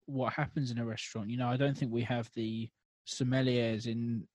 what 0.05 0.33
happens 0.33 0.71
in 0.71 0.77
a 0.77 0.85
restaurant. 0.85 1.29
You 1.29 1.37
know, 1.37 1.47
I 1.49 1.57
don't 1.57 1.77
think 1.77 1.91
we 1.91 2.03
have 2.03 2.29
the 2.33 2.69
sommeliers 3.07 3.87
in 3.87 4.27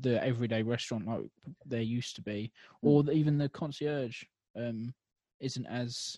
the 0.00 0.22
everyday 0.24 0.62
restaurant 0.62 1.06
like 1.06 1.24
there 1.66 1.82
used 1.82 2.14
to 2.16 2.22
be, 2.22 2.52
or 2.82 3.02
the, 3.02 3.12
even 3.12 3.38
the 3.38 3.48
concierge 3.48 4.22
um, 4.56 4.94
isn't 5.40 5.66
as 5.66 6.16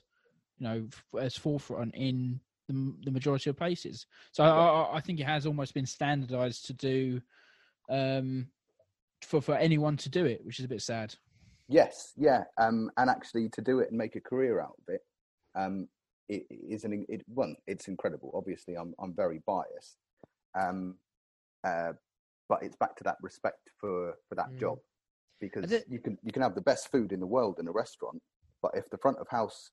you 0.58 0.66
know 0.66 0.88
as 1.18 1.36
forefront 1.36 1.94
in 1.94 2.38
the, 2.72 2.94
the 3.04 3.10
majority 3.10 3.50
of 3.50 3.56
places. 3.56 4.06
So 4.32 4.44
I, 4.44 4.96
I, 4.96 5.00
think 5.00 5.20
it 5.20 5.26
has 5.26 5.46
almost 5.46 5.74
been 5.74 5.86
standardized 5.86 6.66
to 6.66 6.72
do 6.72 7.20
um, 7.90 8.48
for 9.22 9.40
for 9.40 9.54
anyone 9.56 9.96
to 9.98 10.08
do 10.08 10.24
it, 10.24 10.44
which 10.44 10.58
is 10.58 10.64
a 10.64 10.68
bit 10.68 10.82
sad. 10.82 11.14
Yes, 11.68 12.12
yeah, 12.16 12.44
um, 12.58 12.90
and 12.96 13.08
actually 13.08 13.48
to 13.50 13.62
do 13.62 13.80
it 13.80 13.88
and 13.90 13.98
make 13.98 14.16
a 14.16 14.20
career 14.20 14.60
out 14.60 14.76
of 14.78 14.94
it, 14.94 15.00
um, 15.54 15.88
it 16.28 16.44
it 16.50 16.60
is 16.74 16.84
an 16.84 17.06
it 17.08 17.22
one. 17.26 17.56
It's 17.66 17.88
incredible. 17.88 18.32
Obviously, 18.34 18.74
I'm 18.74 18.94
I'm 19.00 19.14
very 19.14 19.40
biased, 19.46 19.96
um, 20.58 20.96
uh, 21.64 21.92
but 22.48 22.62
it's 22.62 22.76
back 22.76 22.96
to 22.96 23.04
that 23.04 23.16
respect 23.22 23.70
for 23.78 24.14
for 24.28 24.34
that 24.34 24.50
Mm. 24.50 24.58
job, 24.58 24.78
because 25.40 25.70
it- 25.70 25.88
you 25.88 26.00
can 26.00 26.18
you 26.22 26.32
can 26.32 26.42
have 26.42 26.54
the 26.54 26.60
best 26.60 26.90
food 26.90 27.12
in 27.12 27.20
the 27.20 27.26
world 27.26 27.58
in 27.58 27.68
a 27.68 27.72
restaurant, 27.72 28.20
but 28.60 28.72
if 28.74 28.88
the 28.90 28.98
front 28.98 29.18
of 29.18 29.28
house, 29.28 29.70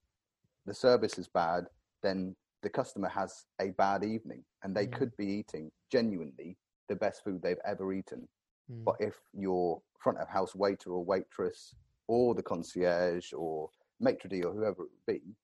the 0.65 0.73
service 0.73 1.17
is 1.17 1.27
bad, 1.27 1.67
then 2.01 2.35
the 2.61 2.69
customer 2.69 3.09
has 3.09 3.45
a 3.61 3.71
bad 3.71 4.03
evening, 4.03 4.43
and 4.63 4.75
they 4.75 4.85
Mm. 4.85 4.93
could 4.93 5.15
be 5.17 5.27
eating 5.27 5.71
genuinely 5.91 6.57
the 6.87 6.95
best 6.95 7.23
food 7.23 7.41
they've 7.41 7.57
ever 7.65 7.93
eaten, 7.93 8.27
Mm. 8.69 8.85
but 8.85 8.95
if 8.99 9.15
your 9.33 9.81
front 9.99 10.19
of 10.19 10.27
house 10.29 10.55
waiter 10.55 10.91
or 10.91 11.03
waitress 11.05 11.75
or 12.07 12.35
the 12.35 12.43
concierge 12.43 13.33
or 13.33 13.69
maitre 13.99 14.29
d' 14.29 14.43
or 14.45 14.53
whoever 14.53 14.83
it 14.83 14.89
would 14.91 15.05
be 15.05 15.35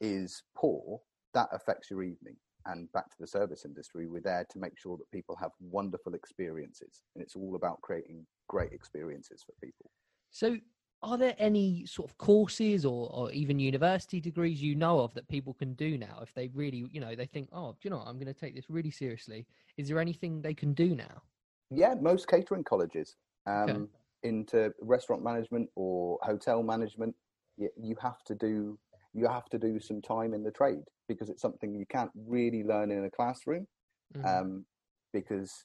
is 0.00 0.42
poor, 0.56 1.00
that 1.34 1.48
affects 1.52 1.90
your 1.90 2.02
evening. 2.02 2.36
And 2.66 2.90
back 2.92 3.08
to 3.10 3.16
the 3.18 3.26
service 3.26 3.64
industry, 3.64 4.06
we're 4.06 4.20
there 4.20 4.44
to 4.50 4.58
make 4.58 4.78
sure 4.78 4.96
that 4.98 5.10
people 5.10 5.36
have 5.36 5.52
wonderful 5.60 6.14
experiences. 6.14 7.02
And 7.14 7.22
it's 7.22 7.36
all 7.36 7.56
about 7.56 7.80
creating 7.80 8.26
great 8.48 8.72
experiences 8.72 9.42
for 9.42 9.54
people. 9.64 9.90
So, 10.30 10.56
are 11.02 11.16
there 11.16 11.34
any 11.38 11.86
sort 11.86 12.10
of 12.10 12.18
courses 12.18 12.84
or, 12.84 13.10
or 13.12 13.30
even 13.32 13.58
university 13.58 14.20
degrees 14.20 14.60
you 14.60 14.74
know 14.74 15.00
of 15.00 15.14
that 15.14 15.28
people 15.28 15.54
can 15.54 15.74
do 15.74 15.96
now 15.96 16.18
if 16.22 16.34
they 16.34 16.48
really, 16.48 16.88
you 16.92 17.00
know, 17.00 17.14
they 17.14 17.26
think, 17.26 17.48
oh, 17.52 17.72
do 17.72 17.78
you 17.84 17.90
know, 17.90 17.98
what? 17.98 18.08
I'm 18.08 18.18
going 18.18 18.32
to 18.32 18.34
take 18.34 18.54
this 18.54 18.68
really 18.68 18.90
seriously? 18.90 19.46
Is 19.76 19.88
there 19.88 20.00
anything 20.00 20.42
they 20.42 20.54
can 20.54 20.74
do 20.74 20.94
now? 20.94 21.22
Yeah, 21.70 21.94
most 22.00 22.28
catering 22.28 22.64
colleges 22.64 23.16
um, 23.46 23.70
Okay. 23.70 23.86
into 24.24 24.72
restaurant 24.80 25.22
management 25.22 25.68
or 25.76 26.18
hotel 26.22 26.62
management, 26.62 27.14
you, 27.56 27.70
you 27.76 27.96
have 28.00 28.22
to 28.26 28.34
do 28.34 28.78
you 29.14 29.26
have 29.26 29.46
to 29.46 29.58
do 29.58 29.80
some 29.80 30.02
time 30.02 30.34
in 30.34 30.42
the 30.44 30.50
trade 30.50 30.84
because 31.08 31.30
it's 31.30 31.40
something 31.40 31.74
you 31.74 31.86
can't 31.86 32.10
really 32.14 32.62
learn 32.62 32.90
in 32.90 33.04
a 33.04 33.10
classroom. 33.10 33.66
Mhm. 34.14 34.24
um, 34.24 34.66
because 35.12 35.64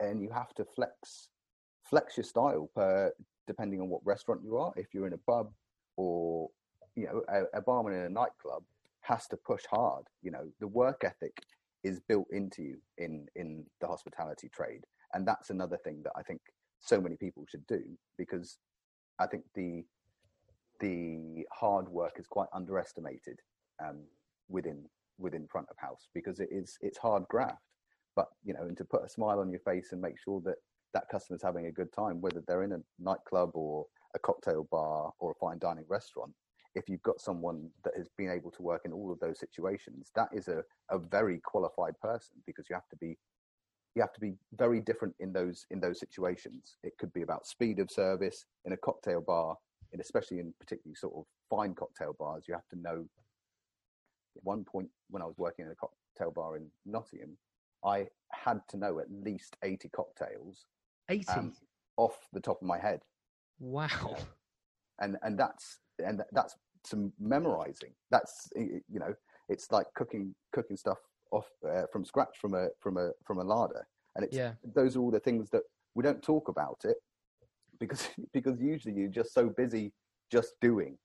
and 0.00 0.22
you 0.22 0.30
have 0.30 0.54
to 0.54 0.64
flex 0.64 1.28
flex 1.90 2.16
your 2.16 2.24
style 2.24 2.70
per 2.74 3.12
depending 3.46 3.80
on 3.80 3.88
what 3.88 4.04
restaurant 4.04 4.42
you 4.44 4.56
are. 4.56 4.72
If 4.76 4.92
you're 4.92 5.06
in 5.06 5.12
a 5.12 5.18
pub 5.18 5.50
or 5.96 6.50
you 6.94 7.06
know 7.06 7.22
a, 7.28 7.58
a 7.58 7.62
barman 7.62 7.94
in 7.94 8.00
a 8.00 8.08
nightclub 8.08 8.62
has 9.00 9.26
to 9.28 9.36
push 9.36 9.64
hard. 9.70 10.06
You 10.22 10.30
know 10.30 10.48
the 10.60 10.68
work 10.68 11.02
ethic 11.04 11.42
is 11.84 12.00
built 12.00 12.26
into 12.30 12.62
you 12.62 12.76
in 12.98 13.26
in 13.36 13.64
the 13.80 13.86
hospitality 13.86 14.48
trade, 14.48 14.84
and 15.14 15.26
that's 15.26 15.50
another 15.50 15.76
thing 15.76 16.02
that 16.04 16.12
I 16.16 16.22
think 16.22 16.40
so 16.80 17.00
many 17.00 17.16
people 17.16 17.44
should 17.48 17.66
do 17.66 17.82
because 18.18 18.58
I 19.18 19.26
think 19.26 19.44
the 19.54 19.84
the 20.80 21.44
hard 21.52 21.88
work 21.88 22.18
is 22.18 22.26
quite 22.26 22.48
underestimated 22.52 23.40
um, 23.84 24.04
within 24.48 24.84
within 25.18 25.46
front 25.46 25.66
of 25.70 25.76
house 25.78 26.08
because 26.14 26.40
it 26.40 26.48
is 26.50 26.76
it's 26.82 26.98
hard 26.98 27.24
graft 27.28 27.62
but 28.14 28.26
you 28.44 28.52
know 28.52 28.62
and 28.62 28.76
to 28.76 28.84
put 28.84 29.04
a 29.04 29.08
smile 29.08 29.40
on 29.40 29.50
your 29.50 29.60
face 29.60 29.92
and 29.92 30.00
make 30.00 30.18
sure 30.18 30.40
that 30.44 30.56
that 30.96 31.08
customer's 31.10 31.42
having 31.42 31.66
a 31.66 31.72
good 31.72 31.92
time 31.92 32.20
whether 32.22 32.42
they're 32.46 32.64
in 32.64 32.72
a 32.72 32.80
nightclub 32.98 33.50
or 33.54 33.84
a 34.14 34.18
cocktail 34.18 34.66
bar 34.70 35.12
or 35.18 35.32
a 35.32 35.34
fine 35.34 35.58
dining 35.58 35.84
restaurant 35.88 36.32
if 36.74 36.88
you've 36.88 37.02
got 37.02 37.20
someone 37.20 37.68
that 37.84 37.92
has 37.96 38.08
been 38.16 38.30
able 38.30 38.50
to 38.50 38.62
work 38.62 38.82
in 38.86 38.92
all 38.92 39.12
of 39.12 39.20
those 39.20 39.38
situations 39.38 40.10
that 40.14 40.28
is 40.32 40.48
a, 40.48 40.62
a 40.90 40.98
very 40.98 41.38
qualified 41.44 41.94
person 42.00 42.36
because 42.46 42.64
you 42.70 42.74
have 42.74 42.88
to 42.88 42.96
be 42.96 43.18
you 43.96 44.02
have 44.02 44.12
to 44.12 44.20
be 44.20 44.34
very 44.56 44.80
different 44.80 45.14
in 45.20 45.32
those 45.32 45.64
in 45.70 45.80
those 45.80 45.98
situations. 45.98 46.76
It 46.84 46.92
could 46.98 47.12
be 47.14 47.22
about 47.22 47.46
speed 47.46 47.78
of 47.78 47.90
service 47.90 48.44
in 48.66 48.72
a 48.74 48.76
cocktail 48.76 49.22
bar 49.22 49.56
and 49.92 50.02
especially 50.02 50.38
in 50.38 50.52
particularly 50.60 50.94
sort 50.94 51.14
of 51.16 51.24
fine 51.48 51.74
cocktail 51.74 52.14
bars. 52.18 52.44
You 52.46 52.54
have 52.54 52.68
to 52.74 52.78
know 52.78 53.06
at 54.36 54.44
one 54.44 54.64
point 54.64 54.90
when 55.08 55.22
I 55.22 55.24
was 55.26 55.38
working 55.38 55.64
in 55.64 55.72
a 55.72 55.74
cocktail 55.74 56.30
bar 56.30 56.58
in 56.58 56.70
Nottingham, 56.84 57.38
I 57.82 58.06
had 58.32 58.60
to 58.68 58.76
know 58.76 58.98
at 58.98 59.06
least 59.10 59.56
80 59.62 59.88
cocktails 59.88 60.66
80. 61.08 61.30
um, 61.32 61.52
off 61.96 62.16
the 62.32 62.40
top 62.40 62.60
of 62.60 62.66
my 62.66 62.78
head. 62.78 63.00
wow. 63.58 64.16
And, 65.00 65.16
and 65.22 65.38
that's, 65.38 65.78
and 66.04 66.22
that's 66.32 66.56
some 66.84 67.12
memorizing. 67.20 67.92
That's, 68.10 68.48
you 68.56 68.80
know, 68.98 69.14
it's 69.48 69.70
like 69.70 69.86
cooking, 69.94 70.34
cooking 70.52 70.76
stuff 70.76 70.98
off 71.32 71.46
uh, 71.68 71.82
from 71.92 72.04
scratch 72.04 72.36
from 72.40 72.54
a, 72.54 72.68
from 72.80 72.96
a, 72.96 73.10
from 73.24 73.38
a 73.38 73.44
larder. 73.44 73.86
And 74.14 74.24
it's, 74.24 74.36
Yeah. 74.36 74.52
those 74.74 74.96
are 74.96 75.00
all 75.00 75.10
the 75.10 75.20
things 75.20 75.50
that 75.50 75.62
we 75.94 76.02
don't 76.02 76.22
talk 76.22 76.48
about 76.48 76.80
it 76.84 76.96
because, 77.78 78.08
because 78.32 78.60
usually 78.60 78.94
you're 78.94 79.08
just 79.08 79.32
so 79.34 79.48
busy 79.48 79.92
just 80.30 80.54
doing, 80.60 80.96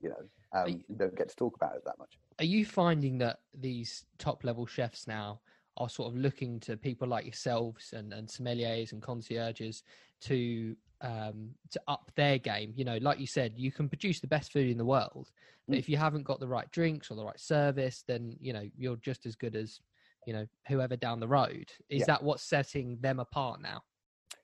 you 0.00 0.08
know, 0.10 0.28
um, 0.58 0.68
you- 0.68 0.84
you 0.88 0.96
don't 0.96 1.16
get 1.16 1.28
to 1.28 1.36
talk 1.36 1.54
about 1.56 1.74
it 1.76 1.82
that 1.84 1.98
much. 1.98 2.18
Are 2.38 2.44
you 2.44 2.64
finding 2.64 3.18
that 3.18 3.40
these 3.52 4.04
top 4.18 4.42
level 4.44 4.66
chefs 4.66 5.06
now 5.06 5.40
are 5.76 5.88
sort 5.88 6.12
of 6.12 6.18
looking 6.18 6.60
to 6.60 6.76
people 6.76 7.08
like 7.08 7.24
yourselves 7.24 7.92
and, 7.92 8.12
and 8.12 8.28
sommeliers 8.28 8.92
and 8.92 9.02
concierges 9.02 9.82
to 10.22 10.76
um, 11.00 11.50
to 11.70 11.80
up 11.88 12.10
their 12.16 12.38
game? 12.38 12.72
You 12.76 12.84
know, 12.84 12.98
like 13.00 13.18
you 13.20 13.26
said, 13.26 13.54
you 13.56 13.72
can 13.72 13.88
produce 13.88 14.20
the 14.20 14.26
best 14.26 14.52
food 14.52 14.70
in 14.70 14.78
the 14.78 14.84
world, 14.84 15.30
but 15.68 15.76
Mm. 15.76 15.78
if 15.78 15.88
you 15.88 15.96
haven't 15.96 16.24
got 16.24 16.40
the 16.40 16.48
right 16.48 16.70
drinks 16.70 17.10
or 17.10 17.16
the 17.16 17.24
right 17.24 17.40
service, 17.40 18.04
then 18.06 18.36
you 18.40 18.52
know 18.52 18.68
you're 18.76 18.96
just 18.96 19.26
as 19.26 19.34
good 19.34 19.56
as 19.56 19.80
you 20.26 20.32
know 20.32 20.46
whoever 20.68 20.96
down 20.96 21.20
the 21.20 21.28
road. 21.28 21.70
Is 21.88 22.00
Yeah. 22.00 22.06
that 22.06 22.22
what's 22.22 22.42
setting 22.42 22.98
them 23.00 23.20
apart 23.20 23.60
now? 23.60 23.82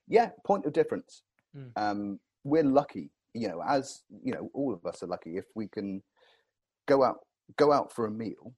yeah 0.09 0.31
point 0.45 0.67
of 0.67 0.73
difference 0.73 1.23
Mm. 1.57 1.71
um 1.77 2.21
we're 2.45 2.65
lucky 2.65 3.11
you 3.35 3.49
know 3.49 3.63
as 3.67 4.03
you 4.25 4.33
know 4.33 4.51
all 4.55 4.73
of 4.75 4.85
us 4.85 5.03
are 5.03 5.07
lucky 5.07 5.37
if 5.37 5.45
we 5.55 5.69
can 5.69 6.03
go 6.87 7.03
out 7.05 7.19
go 7.57 7.73
out 7.73 7.93
for 7.93 8.07
a 8.07 8.11
meal 8.11 8.55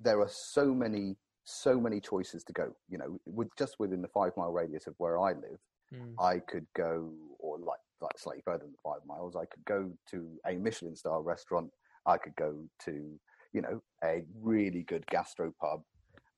there 0.00 0.20
are 0.20 0.28
so 0.28 0.74
many 0.74 1.16
so 1.50 1.80
many 1.80 1.98
choices 2.00 2.44
to 2.44 2.52
go 2.52 2.74
you 2.90 2.98
know 2.98 3.18
with 3.24 3.48
just 3.56 3.76
within 3.78 4.02
the 4.02 4.08
five 4.08 4.32
mile 4.36 4.52
radius 4.52 4.86
of 4.86 4.94
where 4.98 5.18
i 5.18 5.32
live 5.32 5.58
Mm. 5.94 6.12
i 6.20 6.38
could 6.38 6.66
go 6.76 7.10
or 7.38 7.56
like 7.58 7.78
like 8.02 8.18
slightly 8.18 8.42
further 8.44 8.64
than 8.64 8.74
five 8.84 9.00
miles 9.06 9.34
i 9.34 9.46
could 9.46 9.64
go 9.64 9.90
to 10.10 10.38
a 10.46 10.52
michelin 10.56 10.94
star 10.94 11.22
restaurant 11.22 11.70
i 12.04 12.18
could 12.18 12.36
go 12.36 12.68
to 12.84 13.18
you 13.54 13.62
know 13.62 13.80
a 14.04 14.22
really 14.42 14.82
good 14.82 15.06
gastro 15.06 15.50
pub 15.58 15.80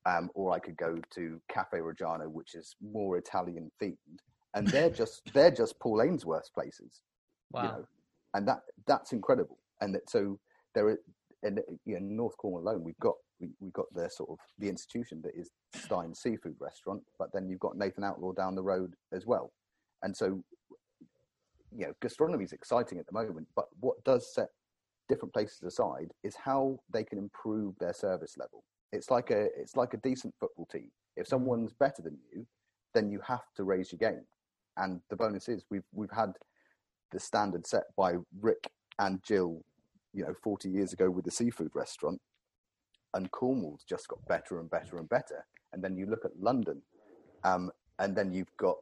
um, 0.06 0.30
or 0.34 0.52
I 0.52 0.58
could 0.58 0.76
go 0.76 0.98
to 1.14 1.40
Cafe 1.50 1.78
Rojano, 1.78 2.26
which 2.30 2.54
is 2.54 2.74
more 2.80 3.18
Italian 3.18 3.70
themed, 3.82 4.18
and 4.54 4.66
they're 4.68 4.90
just 5.02 5.22
they're 5.34 5.50
just 5.50 5.78
Paul 5.78 6.02
Ainsworth's 6.02 6.48
places, 6.50 7.02
Wow. 7.52 7.62
you 7.62 7.68
know, 7.68 7.84
and 8.34 8.48
that 8.48 8.60
that's 8.86 9.12
incredible. 9.12 9.58
And 9.80 9.94
that, 9.94 10.08
so 10.08 10.38
there 10.74 10.88
are, 10.88 10.98
and 11.42 11.58
uh, 11.58 11.62
you 11.84 11.98
know, 11.98 12.06
North 12.06 12.36
Cornwall 12.36 12.62
alone, 12.62 12.84
we've 12.84 12.98
got 12.98 13.14
we, 13.40 13.50
we've 13.60 13.72
got 13.72 13.86
the 13.94 14.08
sort 14.08 14.30
of 14.30 14.38
the 14.58 14.68
institution 14.68 15.22
that 15.22 15.34
is 15.34 15.50
Stein 15.74 16.14
Seafood 16.14 16.56
Restaurant, 16.58 17.02
but 17.18 17.32
then 17.32 17.48
you've 17.48 17.60
got 17.60 17.76
Nathan 17.76 18.04
Outlaw 18.04 18.32
down 18.32 18.54
the 18.54 18.62
road 18.62 18.94
as 19.12 19.26
well, 19.26 19.52
and 20.02 20.16
so 20.16 20.42
you 21.76 21.86
know 21.86 21.92
gastronomy 22.02 22.44
is 22.44 22.52
exciting 22.52 22.98
at 22.98 23.06
the 23.06 23.12
moment. 23.12 23.48
But 23.54 23.66
what 23.80 24.02
does 24.04 24.32
set 24.34 24.48
different 25.08 25.34
places 25.34 25.62
aside 25.62 26.12
is 26.22 26.36
how 26.36 26.78
they 26.92 27.04
can 27.04 27.18
improve 27.18 27.74
their 27.78 27.92
service 27.92 28.36
level. 28.38 28.62
It's 28.92 29.10
like 29.10 29.30
a 29.30 29.48
it's 29.58 29.76
like 29.76 29.94
a 29.94 29.98
decent 29.98 30.34
football 30.38 30.66
team. 30.66 30.90
If 31.16 31.24
mm-hmm. 31.24 31.30
someone's 31.30 31.72
better 31.72 32.02
than 32.02 32.16
you, 32.32 32.46
then 32.94 33.10
you 33.10 33.20
have 33.26 33.44
to 33.56 33.64
raise 33.64 33.92
your 33.92 33.98
game. 33.98 34.24
And 34.76 35.00
the 35.10 35.16
bonus 35.16 35.48
is 35.48 35.64
we've 35.70 35.84
we've 35.92 36.10
had 36.10 36.32
the 37.10 37.20
standard 37.20 37.66
set 37.66 37.84
by 37.96 38.14
Rick 38.40 38.70
and 38.98 39.22
Jill, 39.22 39.62
you 40.12 40.24
know, 40.24 40.34
40 40.42 40.68
years 40.68 40.92
ago 40.92 41.10
with 41.10 41.24
the 41.24 41.30
seafood 41.30 41.70
restaurant, 41.74 42.20
and 43.14 43.30
Cornwall's 43.30 43.84
just 43.88 44.08
got 44.08 44.24
better 44.28 44.60
and 44.60 44.70
better 44.70 44.98
and 44.98 45.08
better. 45.08 45.44
And 45.72 45.82
then 45.82 45.96
you 45.96 46.06
look 46.06 46.24
at 46.24 46.38
London, 46.38 46.82
um, 47.44 47.70
and 47.98 48.16
then 48.16 48.32
you've 48.32 48.56
got 48.56 48.76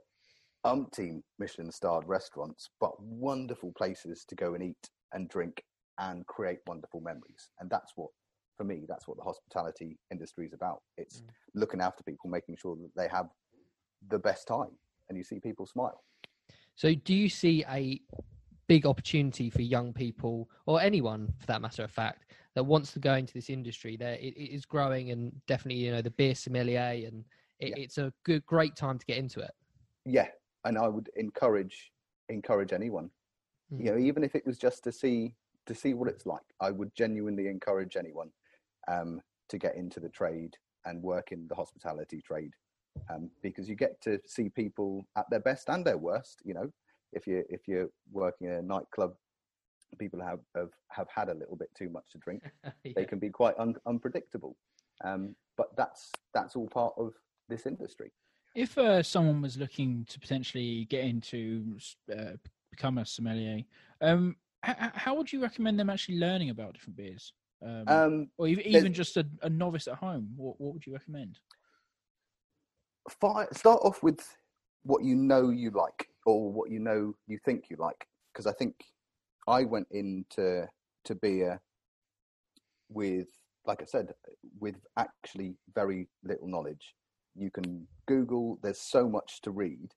umpteen 0.67 1.23
Michelin 1.39 1.71
starred 1.71 2.07
restaurants, 2.07 2.71
but 2.81 3.01
wonderful 3.01 3.73
places 3.77 4.25
to 4.29 4.35
go 4.35 4.55
and 4.55 4.63
eat 4.63 4.91
and 5.13 5.29
drink 5.29 5.63
and 5.99 6.27
create 6.27 6.59
wonderful 6.67 7.01
memories. 7.01 7.49
And 7.61 7.71
that's 7.71 7.93
what, 7.97 8.11
for 8.57 8.65
me, 8.65 8.85
that's 8.89 9.09
what 9.09 9.17
the 9.17 9.23
hospitality 9.23 9.99
industry 10.11 10.47
is 10.47 10.53
about. 10.53 10.83
It's 10.97 11.21
mm. 11.21 11.29
looking 11.55 11.81
after 11.81 12.03
people, 12.03 12.31
making 12.31 12.57
sure 12.57 12.77
that 12.77 12.91
they 12.97 13.09
have 13.09 13.29
the 14.09 14.19
best 14.19 14.47
time, 14.47 14.71
and 15.09 15.19
you 15.19 15.25
see 15.25 15.41
people 15.41 15.67
smile. 15.67 16.03
So, 16.77 16.95
do 16.95 17.15
you 17.15 17.29
see 17.29 17.65
a 17.69 18.01
big 18.69 18.87
opportunity 18.87 19.49
for 19.51 19.63
young 19.63 19.93
people 19.93 20.49
or 20.67 20.81
anyone 20.81 21.33
for 21.39 21.47
that 21.47 21.63
matter 21.63 21.83
of 21.83 21.91
fact 21.91 22.27
that 22.55 22.63
wants 22.63 22.93
to 22.93 22.99
go 22.99 23.15
into 23.15 23.33
this 23.33 23.51
industry 23.51 23.97
there 23.97 24.15
it, 24.15 24.37
it 24.37 24.55
is 24.55 24.67
growing 24.67 25.11
and 25.11 25.33
definitely 25.47 25.83
you 25.83 25.91
know 25.91 26.03
the 26.03 26.11
beer 26.11 26.35
sommelier 26.35 27.07
and 27.07 27.25
it, 27.61 27.71
yeah. 27.71 27.75
it's 27.77 27.99
a 27.99 28.13
good 28.25 28.45
great 28.47 28.77
time 28.77 28.99
to 28.99 29.07
get 29.07 29.17
into 29.17 29.41
it 29.41 29.53
yeah 30.05 30.29
and 30.65 30.77
i 30.77 30.87
would 30.87 31.09
encourage 31.17 31.91
encourage 32.29 32.73
anyone 32.73 33.11
mm. 33.73 33.85
you 33.85 33.91
know 33.91 33.99
even 33.99 34.23
if 34.23 34.35
it 34.35 34.47
was 34.47 34.59
just 34.59 34.85
to 34.85 34.93
see 34.93 35.35
to 35.67 35.75
see 35.75 35.95
what 35.95 36.09
it's 36.09 36.27
like 36.27 36.45
i 36.61 36.71
would 36.71 36.95
genuinely 36.95 37.49
encourage 37.49 37.97
anyone 37.97 38.31
um, 38.87 39.21
to 39.49 39.59
get 39.59 39.77
into 39.77 39.99
the 40.01 40.09
trade 40.09 40.57
and 40.85 41.03
work 41.03 41.33
in 41.33 41.47
the 41.49 41.55
hospitality 41.55 42.21
trade 42.21 42.53
um, 43.11 43.31
because 43.43 43.69
you 43.69 43.75
get 43.75 44.01
to 44.01 44.19
see 44.27 44.49
people 44.49 45.07
at 45.17 45.29
their 45.31 45.41
best 45.41 45.69
and 45.69 45.85
their 45.85 45.99
worst 45.99 46.41
you 46.45 46.55
know 46.55 46.71
if 47.13 47.27
you 47.27 47.45
if 47.49 47.67
you're 47.67 47.91
working 48.13 48.49
in 48.49 48.55
a 48.55 48.63
nightclub 48.63 49.15
people 49.99 50.21
have 50.21 50.41
have, 50.55 50.71
have 50.89 51.09
had 51.15 51.29
a 51.29 51.35
little 51.35 51.57
bit 51.57 51.71
too 51.77 51.89
much 51.89 52.05
to 52.13 52.19
drink. 52.19 52.43
Yeah. 52.85 52.93
they 52.95 53.05
can 53.05 53.19
be 53.19 53.29
quite 53.29 53.55
un- 53.59 53.75
unpredictable. 53.87 54.57
Um, 55.05 55.35
but 55.57 55.77
that's 55.77 56.13
that's 56.33 56.55
all 56.55 56.69
part 56.69 56.95
of 56.97 57.13
this 57.49 57.67
industry. 57.67 58.13
If 58.55 58.79
uh, 58.79 59.03
someone 59.03 59.43
was 59.43 59.57
looking 59.57 60.07
to 60.09 60.21
potentially 60.21 60.85
get 60.85 61.05
into 61.05 61.77
uh, 62.13 62.37
become 62.71 62.99
a 62.99 63.05
sommelier 63.05 63.65
um, 64.01 64.37
h- 64.65 64.77
how 64.95 65.15
would 65.17 65.33
you 65.33 65.43
recommend 65.43 65.79
them 65.79 65.91
actually 65.91 66.19
learning 66.19 66.51
about 66.51 66.75
different 66.75 66.97
beers? 66.97 67.33
Um, 67.65 67.89
um, 67.89 68.31
or 68.39 68.47
even, 68.47 68.93
just 68.93 69.17
a, 69.17 69.27
a, 69.43 69.51
novice 69.51 69.89
at 69.89 69.97
home 69.97 70.29
what, 70.37 70.61
what 70.61 70.75
would 70.75 70.87
you 70.87 70.93
recommend? 70.93 71.41
Start 73.11 73.81
off 73.83 74.01
with 74.05 74.21
what 74.85 75.03
you 75.03 75.17
know 75.17 75.51
you 75.51 75.71
like 75.71 76.08
or 76.27 76.53
what 76.53 76.71
you 76.71 76.79
know 76.79 77.15
you 77.27 77.39
think 77.45 77.67
you 77.71 77.77
like. 77.79 78.07
Because 78.33 78.47
I 78.47 78.53
think 78.53 78.75
I 79.47 79.65
went 79.65 79.89
into 79.91 80.67
to 81.05 81.15
beer 81.15 81.61
with, 82.91 83.29
like 83.67 83.83
I 83.83 83.87
said, 83.87 84.13
with 84.61 84.77
actually 84.97 85.55
very 85.75 86.09
little 86.23 86.49
knowledge. 86.49 86.95
You 87.35 87.51
can 87.51 87.87
Google. 88.07 88.59
There's 88.63 88.81
so 88.81 89.09
much 89.09 89.41
to 89.43 89.51
read, 89.51 89.93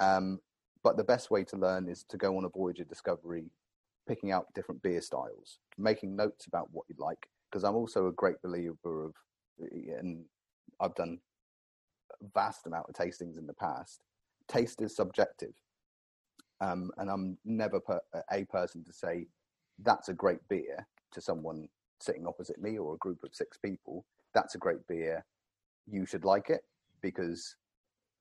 um, 0.00 0.40
but 0.82 0.96
the 0.96 1.04
best 1.04 1.30
way 1.30 1.44
to 1.44 1.56
learn 1.56 1.88
is 1.88 2.04
to 2.08 2.16
go 2.16 2.36
on 2.36 2.44
a 2.44 2.48
voyage 2.48 2.80
of 2.80 2.88
discovery, 2.88 3.50
picking 4.08 4.32
out 4.32 4.52
different 4.54 4.82
beer 4.82 5.00
styles, 5.00 5.58
making 5.78 6.16
notes 6.16 6.46
about 6.46 6.68
what 6.72 6.86
you 6.88 6.96
like. 6.98 7.28
Because 7.50 7.64
I'm 7.64 7.74
also 7.74 8.06
a 8.06 8.12
great 8.12 8.40
believer 8.42 9.04
of, 9.04 9.12
and 9.58 10.24
I've 10.80 10.94
done 10.94 11.18
a 12.20 12.26
vast 12.34 12.66
amount 12.66 12.86
of 12.88 12.94
tastings 12.94 13.38
in 13.38 13.46
the 13.46 13.54
past 13.54 14.02
taste 14.52 14.82
is 14.82 14.94
subjective. 14.94 15.54
Um, 16.60 16.90
and 16.98 17.10
I'm 17.10 17.38
never 17.44 17.80
per, 17.80 18.00
a 18.30 18.44
person 18.44 18.84
to 18.84 18.92
say 18.92 19.26
that's 19.80 20.08
a 20.08 20.14
great 20.14 20.38
beer 20.48 20.86
to 21.12 21.20
someone 21.20 21.68
sitting 22.00 22.26
opposite 22.26 22.60
me 22.60 22.78
or 22.78 22.94
a 22.94 22.98
group 22.98 23.18
of 23.24 23.34
six 23.34 23.58
people. 23.58 24.04
That's 24.34 24.54
a 24.54 24.58
great 24.58 24.86
beer. 24.88 25.24
You 25.90 26.06
should 26.06 26.24
like 26.24 26.50
it 26.50 26.60
because 27.00 27.56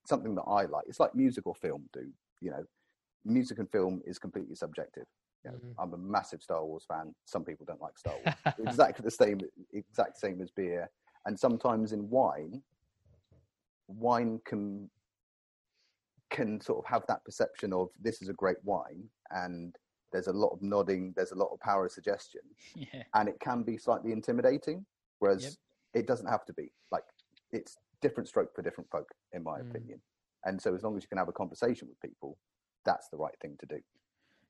something 0.06 0.34
that 0.36 0.44
I 0.44 0.66
like. 0.66 0.86
It's 0.88 1.00
like 1.00 1.14
music 1.14 1.46
or 1.46 1.56
film 1.56 1.88
do. 1.94 2.08
You 2.42 2.52
know, 2.52 2.64
music 3.26 3.60
and 3.60 3.70
film 3.70 4.02
is 4.06 4.18
completely 4.18 4.56
subjective. 4.56 5.06
You 5.46 5.52
know, 5.52 5.58
mm-hmm. 5.58 5.80
I'm 5.80 5.94
a 5.94 5.98
massive 5.98 6.42
Star 6.42 6.64
Wars 6.66 6.86
fan. 6.88 7.14
Some 7.26 7.44
people 7.44 7.66
don't 7.68 7.82
like 7.82 7.98
Star 7.98 8.14
Wars. 8.24 8.36
exactly 8.68 9.04
the 9.04 9.12
same, 9.12 9.40
exact 9.74 10.20
same 10.20 10.42
as 10.42 10.52
beer. 10.52 10.90
And 11.26 11.40
sometimes 11.40 11.94
in 11.94 12.10
wine, 12.10 12.62
wine 13.88 14.40
can 14.46 14.90
can 16.32 16.60
sort 16.60 16.80
of 16.80 16.90
have 16.90 17.04
that 17.08 17.24
perception 17.24 17.74
of 17.74 17.90
this 18.02 18.22
is 18.22 18.30
a 18.30 18.34
great 18.34 18.58
wine 18.64 19.04
and 19.32 19.76
there's 20.12 20.28
a 20.28 20.34
lot 20.34 20.50
of 20.50 20.62
nodding 20.62 21.14
there's 21.16 21.32
a 21.32 21.38
lot 21.38 21.50
of 21.54 21.60
power 21.60 21.86
of 21.86 21.92
suggestion 21.92 22.42
yeah. 22.76 23.04
and 23.14 23.30
it 23.30 23.40
can 23.40 23.62
be 23.64 23.78
slightly 23.78 24.12
intimidating 24.12 24.86
whereas 25.20 25.44
yep. 25.44 25.54
it 25.94 26.08
doesn't 26.08 26.28
have 26.28 26.46
to 26.46 26.54
be 26.54 26.72
like 26.92 27.04
it's 27.52 27.78
different 28.02 28.28
stroke 28.28 28.50
for 28.56 28.62
different 28.62 28.90
folk 28.90 29.10
in 29.34 29.44
my 29.44 29.60
mm. 29.60 29.70
opinion 29.70 30.02
and 30.46 30.60
so 30.60 30.74
as 30.74 30.82
long 30.82 30.98
as 30.98 31.04
you 31.04 31.10
can 31.10 31.20
have 31.20 31.30
a 31.30 31.34
conversation 31.34 31.88
with 31.88 32.00
people 32.02 32.38
that's 32.86 33.10
the 33.10 33.18
right 33.18 33.36
thing 33.42 33.56
to 33.60 33.66
do 33.68 33.80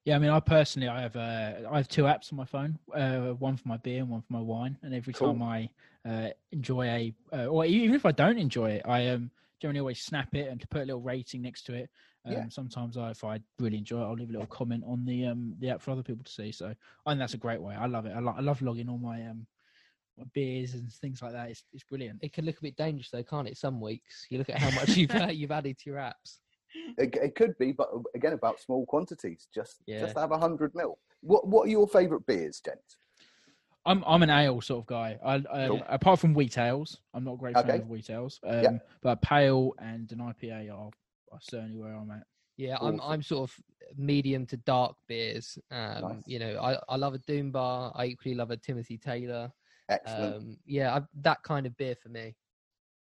yeah, 0.03 0.15
I 0.15 0.17
mean, 0.17 0.31
I 0.31 0.39
personally, 0.39 0.87
I 0.87 1.01
have 1.01 1.15
uh, 1.15 1.69
I 1.69 1.77
have 1.77 1.87
two 1.87 2.05
apps 2.05 2.33
on 2.33 2.37
my 2.37 2.45
phone, 2.45 2.79
uh, 2.91 3.33
one 3.33 3.55
for 3.55 3.67
my 3.67 3.77
beer 3.77 3.99
and 3.99 4.09
one 4.09 4.21
for 4.21 4.33
my 4.33 4.39
wine. 4.39 4.75
And 4.81 4.95
every 4.95 5.13
cool. 5.13 5.27
time 5.27 5.43
I 5.43 5.69
uh, 6.09 6.29
enjoy 6.51 6.87
a, 6.87 7.13
uh, 7.31 7.45
or 7.45 7.65
even 7.65 7.93
if 7.93 8.03
I 8.03 8.11
don't 8.11 8.39
enjoy 8.39 8.71
it, 8.71 8.81
I 8.85 9.09
um 9.09 9.29
generally 9.61 9.79
always 9.79 10.01
snap 10.01 10.33
it 10.33 10.49
and 10.49 10.59
to 10.59 10.67
put 10.67 10.81
a 10.81 10.85
little 10.85 11.01
rating 11.01 11.41
next 11.41 11.63
to 11.63 11.73
it. 11.73 11.89
Um, 12.25 12.33
yeah. 12.33 12.45
Sometimes 12.49 12.97
I, 12.97 13.11
if 13.11 13.23
I 13.23 13.39
really 13.59 13.77
enjoy 13.77 14.01
it, 14.01 14.05
I'll 14.05 14.15
leave 14.15 14.29
a 14.29 14.33
little 14.33 14.47
comment 14.47 14.83
on 14.85 15.05
the 15.05 15.25
um 15.25 15.55
the 15.59 15.69
app 15.69 15.81
for 15.81 15.91
other 15.91 16.03
people 16.03 16.23
to 16.23 16.31
see. 16.31 16.51
So 16.51 16.73
I 17.05 17.11
think 17.11 17.19
that's 17.19 17.33
a 17.33 17.37
great 17.37 17.61
way. 17.61 17.75
I 17.75 17.85
love 17.85 18.05
it. 18.05 18.13
I, 18.15 18.19
lo- 18.19 18.35
I 18.37 18.41
love 18.41 18.61
logging 18.61 18.89
all 18.89 18.97
my 18.97 19.21
um 19.27 19.45
my 20.17 20.25
beers 20.33 20.73
and 20.73 20.91
things 20.91 21.21
like 21.21 21.33
that. 21.33 21.49
It's 21.49 21.63
it's 21.73 21.83
brilliant. 21.83 22.19
It 22.21 22.33
can 22.33 22.45
look 22.45 22.57
a 22.57 22.61
bit 22.61 22.75
dangerous 22.75 23.09
though, 23.09 23.23
can't 23.23 23.47
it? 23.47 23.57
Some 23.57 23.79
weeks 23.79 24.27
you 24.29 24.37
look 24.37 24.49
at 24.49 24.59
how 24.59 24.71
much 24.71 24.89
you've 24.97 25.15
uh, 25.15 25.27
you've 25.31 25.51
added 25.51 25.77
to 25.79 25.89
your 25.89 25.99
apps. 25.99 26.39
It, 26.97 27.15
it, 27.21 27.35
could 27.35 27.57
be, 27.57 27.73
but 27.73 27.89
again, 28.15 28.31
about 28.31 28.61
small 28.61 28.85
quantities. 28.85 29.47
Just 29.53 29.81
yeah. 29.87 29.99
just 29.99 30.17
have 30.17 30.31
a 30.31 30.37
hundred 30.37 30.73
mil. 30.73 30.97
What 31.21 31.47
what 31.47 31.67
are 31.67 31.71
your 31.71 31.87
favourite 31.87 32.25
beers, 32.25 32.61
gents? 32.63 32.97
I'm 33.85 34.03
I'm 34.05 34.21
an 34.23 34.29
ale 34.29 34.61
sort 34.61 34.81
of 34.81 34.85
guy. 34.87 35.17
I, 35.23 35.35
I 35.51 35.67
cool. 35.67 35.83
apart 35.87 36.19
from 36.19 36.33
wheat 36.33 36.57
ales, 36.57 36.99
I'm 37.13 37.23
not 37.23 37.33
a 37.33 37.37
great 37.37 37.55
okay. 37.55 37.67
fan 37.67 37.81
of 37.81 37.89
wheat 37.89 38.09
ales. 38.09 38.39
Um, 38.45 38.63
yeah. 38.63 38.77
But 39.01 39.21
pale 39.21 39.73
and 39.79 40.11
an 40.11 40.19
IPA 40.19 40.71
are, 40.71 40.91
are 41.31 41.39
certainly 41.41 41.77
where 41.77 41.93
I'm 41.93 42.11
at. 42.11 42.23
Yeah, 42.57 42.75
awesome. 42.75 43.01
I'm 43.01 43.11
I'm 43.11 43.23
sort 43.23 43.49
of 43.49 43.55
medium 43.97 44.45
to 44.47 44.57
dark 44.57 44.95
beers. 45.07 45.57
Um, 45.71 46.01
nice. 46.01 46.23
You 46.25 46.39
know, 46.39 46.59
I, 46.61 46.77
I 46.89 46.95
love 46.95 47.13
a 47.15 47.19
Doom 47.19 47.51
Bar. 47.51 47.91
I 47.95 48.05
equally 48.05 48.35
love 48.35 48.51
a 48.51 48.57
Timothy 48.57 48.97
Taylor. 48.97 49.51
Excellent. 49.89 50.35
Um, 50.35 50.57
yeah, 50.65 50.95
I, 50.95 51.01
that 51.21 51.41
kind 51.43 51.65
of 51.65 51.75
beer 51.77 51.95
for 51.95 52.09
me. 52.09 52.35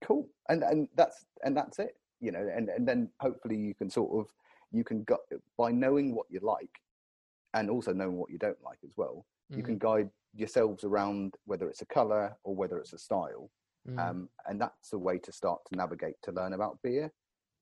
Cool, 0.03 0.29
and 0.49 0.63
and 0.63 0.89
that's 0.97 1.27
and 1.45 1.55
that's 1.57 1.79
it. 1.79 1.97
You 2.21 2.33
know, 2.33 2.49
and 2.55 2.71
and 2.71 2.89
then 2.89 3.11
hopefully 3.21 3.57
you 3.57 3.75
can 3.75 3.91
sort 3.91 4.19
of 4.19 4.33
you 4.73 4.83
can 4.83 5.05
go 5.05 5.19
by 5.59 5.73
knowing 5.73 6.15
what 6.15 6.27
you 6.31 6.41
like, 6.43 6.81
and 7.53 7.69
also 7.69 7.93
knowing 7.93 8.17
what 8.17 8.31
you 8.31 8.39
don't 8.39 8.63
like 8.65 8.79
as 8.85 8.97
well. 8.97 9.27
Mm-hmm. 9.51 9.59
You 9.59 9.65
can 9.65 9.79
mm-hmm. 9.79 9.87
guide 9.87 10.11
yourselves 10.35 10.85
around 10.85 11.35
whether 11.45 11.69
it's 11.69 11.83
a 11.83 11.87
color 11.87 12.37
or 12.45 12.55
whether 12.55 12.79
it's 12.79 12.93
a 12.93 12.99
style. 12.99 13.51
Mm. 13.89 13.99
Um, 13.99 14.29
and 14.47 14.61
that's 14.61 14.93
a 14.93 14.99
way 14.99 15.19
to 15.19 15.33
start 15.33 15.61
to 15.71 15.77
navigate 15.77 16.17
to 16.23 16.33
learn 16.33 16.53
about 16.53 16.79
beer. 16.83 17.13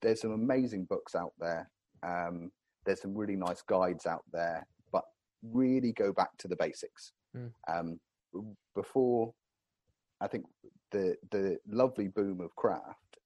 There's 0.02 0.20
some 0.20 0.32
amazing 0.32 0.84
books 0.84 1.14
out 1.14 1.32
there. 1.38 1.70
Um, 2.02 2.50
there's 2.84 3.02
some 3.02 3.14
really 3.14 3.36
nice 3.36 3.62
guides 3.62 4.06
out 4.06 4.24
there, 4.32 4.66
but 4.92 5.04
really 5.42 5.92
go 5.92 6.12
back 6.12 6.36
to 6.38 6.48
the 6.48 6.56
basics. 6.56 7.12
Mm. 7.36 7.52
Um, 7.68 8.00
before, 8.74 9.32
I 10.20 10.28
think 10.28 10.46
the 10.90 11.16
the 11.30 11.58
lovely 11.68 12.08
boom 12.08 12.40
of 12.40 12.54
craft 12.56 13.18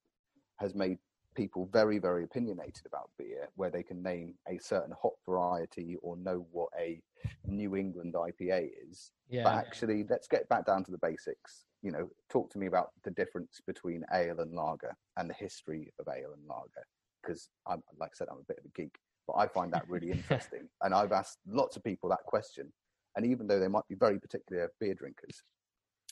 has 0.57 0.75
made 0.75 0.97
people 1.33 1.69
very, 1.71 1.99
very 1.99 2.23
opinionated 2.23 2.85
about 2.85 3.09
beer, 3.17 3.47
where 3.55 3.69
they 3.69 3.83
can 3.83 4.01
name 4.01 4.35
a 4.47 4.57
certain 4.57 4.93
hop 5.01 5.13
variety 5.25 5.97
or 6.01 6.17
know 6.17 6.45
what 6.51 6.69
a 6.79 7.01
New 7.45 7.75
England 7.75 8.13
IPA 8.13 8.69
is. 8.89 9.11
Yeah. 9.29 9.43
But 9.43 9.55
actually, 9.55 10.05
let's 10.09 10.27
get 10.27 10.47
back 10.49 10.65
down 10.65 10.83
to 10.85 10.91
the 10.91 10.97
basics. 10.97 11.65
You 11.81 11.91
know, 11.91 12.09
talk 12.29 12.51
to 12.51 12.57
me 12.57 12.67
about 12.67 12.89
the 13.03 13.11
difference 13.11 13.59
between 13.65 14.03
ale 14.13 14.39
and 14.39 14.53
lager 14.53 14.95
and 15.17 15.29
the 15.29 15.33
history 15.33 15.91
of 15.99 16.07
ale 16.07 16.33
and 16.33 16.47
lager. 16.47 16.85
Because 17.21 17.49
I'm, 17.67 17.81
like 17.99 18.11
I 18.13 18.17
said, 18.17 18.27
I'm 18.31 18.39
a 18.39 18.47
bit 18.47 18.59
of 18.59 18.65
a 18.65 18.81
geek, 18.81 18.95
but 19.27 19.35
I 19.35 19.47
find 19.47 19.71
that 19.73 19.87
really 19.87 20.11
interesting. 20.11 20.67
and 20.81 20.93
I've 20.93 21.11
asked 21.11 21.39
lots 21.47 21.75
of 21.75 21.83
people 21.83 22.09
that 22.09 22.23
question. 22.25 22.71
And 23.15 23.25
even 23.25 23.47
though 23.47 23.59
they 23.59 23.67
might 23.67 23.87
be 23.87 23.95
very 23.95 24.19
particular 24.19 24.71
beer 24.79 24.95
drinkers, 24.95 25.43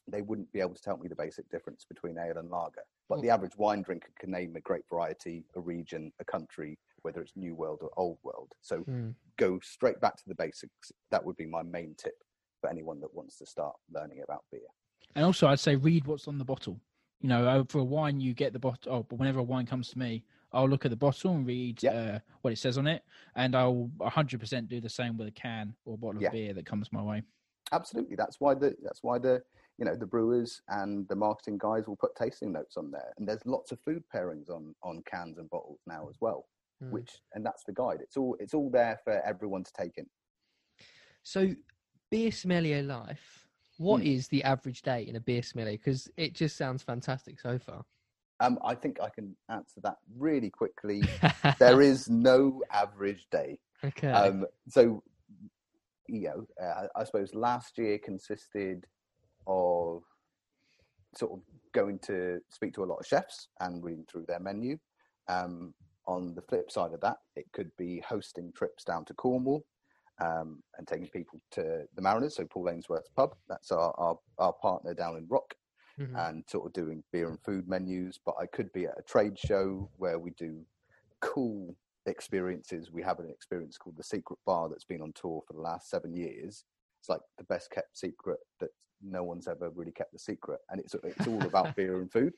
they 0.08 0.22
wouldn't 0.22 0.52
be 0.52 0.60
able 0.60 0.76
to 0.76 0.82
tell 0.82 0.98
me 0.98 1.08
the 1.08 1.16
basic 1.16 1.50
difference 1.50 1.86
between 1.88 2.18
ale 2.18 2.38
and 2.38 2.50
lager. 2.50 2.84
But 3.12 3.20
mm. 3.20 3.24
the 3.24 3.30
average 3.30 3.58
wine 3.58 3.82
drinker 3.82 4.08
can 4.18 4.32
name 4.32 4.56
a 4.56 4.62
great 4.62 4.84
variety, 4.90 5.44
a 5.58 5.60
region, 5.60 6.14
a 6.22 6.24
country, 6.24 6.80
whether 7.02 7.22
it's 7.22 7.34
New 7.36 7.56
World 7.56 7.80
or 7.82 7.92
Old 7.98 8.18
World. 8.24 8.54
So 8.62 8.86
mm. 8.90 9.14
go 9.38 9.60
straight 9.62 10.00
back 10.00 10.16
to 10.16 10.24
the 10.28 10.36
basics. 10.36 10.94
That 11.12 11.26
would 11.26 11.36
be 11.36 11.46
my 11.46 11.62
main 11.62 11.94
tip 11.98 12.16
for 12.62 12.70
anyone 12.70 13.02
that 13.02 13.14
wants 13.14 13.38
to 13.40 13.46
start 13.46 13.76
learning 13.94 14.22
about 14.24 14.46
beer. 14.50 14.62
And 15.14 15.26
also, 15.26 15.48
I'd 15.48 15.60
say 15.60 15.76
read 15.76 16.08
what's 16.08 16.30
on 16.30 16.38
the 16.38 16.46
bottle. 16.46 16.80
You 17.20 17.28
know, 17.28 17.46
uh, 17.46 17.64
for 17.68 17.80
a 17.80 17.84
wine, 17.84 18.22
you 18.22 18.34
get 18.34 18.54
the 18.54 18.60
bottle. 18.60 18.94
Oh, 18.94 19.04
but 19.04 19.20
whenever 19.20 19.40
a 19.40 19.44
wine 19.44 19.66
comes 19.66 19.90
to 19.90 20.00
me, 20.00 20.24
I'll 20.54 20.70
look 20.70 20.86
at 20.86 20.92
the 20.92 20.98
bottle 20.98 21.36
and 21.36 21.46
read 21.46 21.84
Yep. 21.84 21.94
uh, 21.94 22.20
what 22.44 22.54
it 22.54 22.60
says 22.60 22.78
on 22.78 22.88
it, 22.88 23.04
and 23.36 23.58
I'll 23.58 23.92
100% 24.00 24.70
do 24.70 24.80
the 24.80 24.90
same 24.90 25.18
with 25.18 25.28
a 25.28 25.32
can 25.32 25.76
or 25.84 25.96
a 25.96 25.98
bottle 25.98 26.18
of 26.18 26.24
Yeah. 26.24 26.30
beer 26.30 26.54
that 26.54 26.66
comes 26.66 26.92
my 26.94 27.04
way. 27.04 27.24
Absolutely, 27.74 28.16
that's 28.16 28.40
why 28.40 28.54
the 28.54 28.76
that's 28.82 29.04
why 29.04 29.18
the 29.18 29.42
you 29.82 29.86
know 29.86 29.96
the 29.96 30.06
brewers 30.06 30.62
and 30.68 31.08
the 31.08 31.16
marketing 31.16 31.58
guys 31.58 31.88
will 31.88 31.96
put 31.96 32.16
tasting 32.16 32.52
notes 32.52 32.78
on 32.78 32.92
there, 32.92 33.12
and 33.18 33.28
there's 33.28 33.44
lots 33.48 33.72
of 33.72 33.80
food 33.80 34.04
pairings 34.16 34.48
on 34.48 34.76
on 34.84 35.02
cans 35.12 35.40
and 35.40 35.50
bottles 35.50 35.80
now 35.88 36.08
as 36.08 36.18
well. 36.22 36.46
Mm. 36.84 36.92
Which 36.92 37.10
and 37.34 37.44
that's 37.44 37.64
the 37.64 37.74
guide. 37.74 37.98
It's 38.00 38.16
all 38.16 38.38
it's 38.40 38.54
all 38.54 38.70
there 38.70 39.00
for 39.04 39.20
everyone 39.26 39.64
to 39.64 39.72
take 39.74 39.94
in. 39.98 40.06
So, 41.24 41.56
beer 42.12 42.32
sommelier 42.32 42.84
life. 42.84 43.48
What 43.78 44.02
Hmm. 44.02 44.08
is 44.08 44.28
the 44.28 44.44
average 44.44 44.84
day 44.84 45.02
in 45.02 45.16
a 45.16 45.20
beer 45.20 45.42
sommelier? 45.42 45.78
Because 45.78 46.08
it 46.16 46.36
just 46.36 46.56
sounds 46.58 46.84
fantastic 46.84 47.40
so 47.40 47.58
far. 47.58 47.84
Um, 48.40 48.60
I 48.64 48.76
think 48.76 49.00
I 49.02 49.10
can 49.10 49.36
answer 49.50 49.82
that 49.82 49.98
really 50.16 50.52
quickly. 50.52 51.02
there 51.60 51.82
is 51.82 52.08
no 52.08 52.62
average 52.72 53.26
day. 53.32 53.58
okay. 53.84 54.12
Um, 54.12 54.46
so, 54.68 55.02
you 56.08 56.28
know, 56.30 56.46
uh, 56.64 56.88
I 56.96 57.04
suppose 57.04 57.34
last 57.34 57.80
year 57.80 57.98
consisted 57.98 58.86
of 59.52 60.04
sort 61.16 61.34
of 61.34 61.40
going 61.74 62.00
to 62.00 62.40
speak 62.50 62.74
to 62.74 62.84
a 62.84 62.86
lot 62.92 62.98
of 63.00 63.06
chefs 63.06 63.48
and 63.60 63.84
reading 63.84 64.06
through 64.10 64.26
their 64.28 64.40
menu. 64.40 64.78
Um, 65.28 65.74
on 66.08 66.34
the 66.34 66.42
flip 66.42 66.72
side 66.72 66.94
of 66.94 67.02
that, 67.02 67.18
it 67.36 67.46
could 67.54 67.72
be 67.78 68.00
hosting 68.08 68.52
trips 68.54 68.84
down 68.84 69.06
to 69.06 69.14
Cornwall 69.14 69.64
um, 70.20 70.62
and 70.78 70.88
taking 70.88 71.08
people 71.08 71.40
to 71.52 71.84
the 71.96 72.02
Mariners, 72.02 72.36
so 72.36 72.46
Paul 72.46 72.70
Ainsworth's 72.70 73.10
pub. 73.16 73.36
That's 73.48 73.72
our, 73.72 73.94
our, 73.98 74.18
our 74.40 74.54
partner 74.54 74.94
down 74.94 75.18
in 75.18 75.28
Rock 75.30 75.54
Mhm. 76.00 76.30
and 76.30 76.44
sort 76.50 76.66
of 76.66 76.72
doing 76.74 77.04
beer 77.12 77.28
and 77.28 77.40
food 77.44 77.68
menus. 77.68 78.18
But 78.26 78.36
I 78.40 78.46
could 78.46 78.72
be 78.72 78.86
at 78.86 78.98
a 78.98 79.04
trade 79.04 79.38
show 79.38 79.90
where 79.98 80.18
we 80.18 80.32
do 80.32 80.66
cool 81.20 81.76
experiences. 82.06 82.92
We 82.92 83.04
have 83.04 83.20
an 83.20 83.30
experience 83.30 83.78
called 83.78 83.98
the 83.98 84.04
Secret 84.04 84.40
Bar 84.46 84.70
that's 84.70 84.86
been 84.86 85.02
on 85.02 85.12
tour 85.14 85.44
for 85.46 85.54
the 85.54 85.62
last 85.62 85.90
seven 85.90 86.16
years. 86.16 86.64
It's 87.00 87.10
like 87.10 87.20
the 87.38 87.44
best 87.44 87.72
kept 87.72 87.98
secret 87.98 88.40
that 88.62 88.70
no 89.04 89.24
one's 89.24 89.48
ever 89.48 89.70
really 89.72 89.92
kept 89.92 90.14
the 90.14 90.20
secret, 90.20 90.60
and 90.70 90.80
it's 90.80 90.96
it's 91.04 91.28
all 91.28 91.46
about 91.46 91.76
beer 91.76 92.00
and 92.02 92.12
food. 92.12 92.34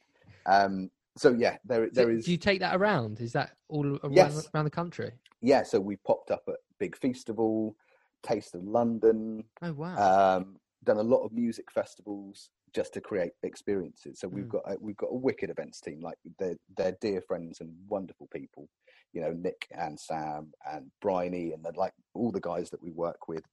Um, 0.45 0.89
so 1.17 1.32
yeah, 1.34 1.58
there 1.65 1.89
there 1.91 2.12
is 2.12 2.26
Do 2.26 2.32
you 2.32 2.38
take 2.38 2.60
that 2.62 2.76
around? 2.76 3.19
Is 3.21 3.34
that 3.34 3.52
all 3.69 3.97
around, 4.04 4.13
Yes. 4.15 4.49
around 4.54 4.65
the 4.65 4.71
country? 4.71 5.12
yeah. 5.41 5.63
So 5.63 5.80
we 5.80 5.97
popped 5.97 6.32
up 6.32 6.43
at 6.47 6.56
Big 6.80 6.95
Festival, 6.97 7.76
Taste 8.23 8.56
of 8.56 8.63
London, 8.63 9.43
Oh 9.62 9.73
wow. 9.73 9.97
um, 9.97 10.58
done 10.84 10.97
a 10.97 11.04
lot 11.04 11.23
of 11.23 11.32
music 11.32 11.71
festivals 11.71 12.49
just 12.73 12.93
to 12.93 13.02
create 13.02 13.34
experiences. 13.43 14.19
So 14.19 14.28
we've 14.28 14.45
Mm. 14.45 14.52
got 14.52 14.63
a, 14.65 14.78
we've 14.80 14.97
got 14.97 15.12
a 15.12 15.15
wicked 15.15 15.49
events 15.49 15.80
team, 15.82 16.02
like 16.02 16.17
they're 16.39 16.58
they're 16.78 16.97
dear 17.02 17.21
friends 17.21 17.62
and 17.62 17.71
wonderful 17.88 18.28
people. 18.34 18.67
You 19.13 19.21
know, 19.21 19.32
Nick 19.32 19.67
and 19.71 19.99
Sam 19.99 20.52
and 20.71 20.91
Bryony 21.02 21.54
and 21.54 21.65
like 21.78 21.93
all 22.15 22.32
the 22.32 22.41
guys 22.41 22.69
that 22.71 22.82
we 22.82 22.91
work 22.91 23.28
with 23.28 23.43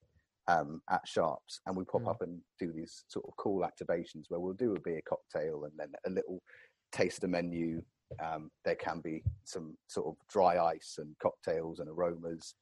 um, 0.48 0.82
at 0.90 1.06
Sharps, 1.06 1.60
and 1.66 1.76
we 1.76 1.84
pop 1.84 2.02
Mm. 2.02 2.10
up 2.10 2.22
and 2.22 2.40
do 2.58 2.72
these 2.72 3.04
sort 3.08 3.26
of 3.26 3.36
cool 3.36 3.60
activations 3.60 4.24
where 4.28 4.40
we'll 4.40 4.54
do 4.54 4.74
a 4.74 4.80
beer 4.80 5.02
cocktail 5.08 5.64
and 5.64 5.72
then 5.78 5.92
a 6.06 6.10
little 6.10 6.42
taster 6.92 7.28
menu. 7.28 7.82
Um, 8.20 8.50
there 8.64 8.74
can 8.74 9.00
be 9.00 9.22
some 9.44 9.76
sort 9.86 10.08
of 10.08 10.16
dry 10.28 10.58
ice 10.58 10.96
and 10.98 11.16
cocktails 11.22 11.78
and 11.78 11.88
aromas, 11.88 12.54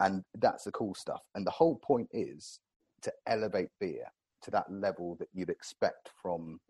and 0.00 0.22
that's 0.34 0.64
the 0.64 0.72
cool 0.72 0.94
stuff. 0.94 1.22
And 1.34 1.46
the 1.46 1.50
whole 1.50 1.76
point 1.76 2.08
is 2.12 2.60
to 3.02 3.12
elevate 3.26 3.70
beer 3.80 4.04
to 4.42 4.50
that 4.50 4.70
level 4.70 5.16
that 5.16 5.28
you'd 5.32 5.48
expect 5.50 6.10
from, 6.20 6.60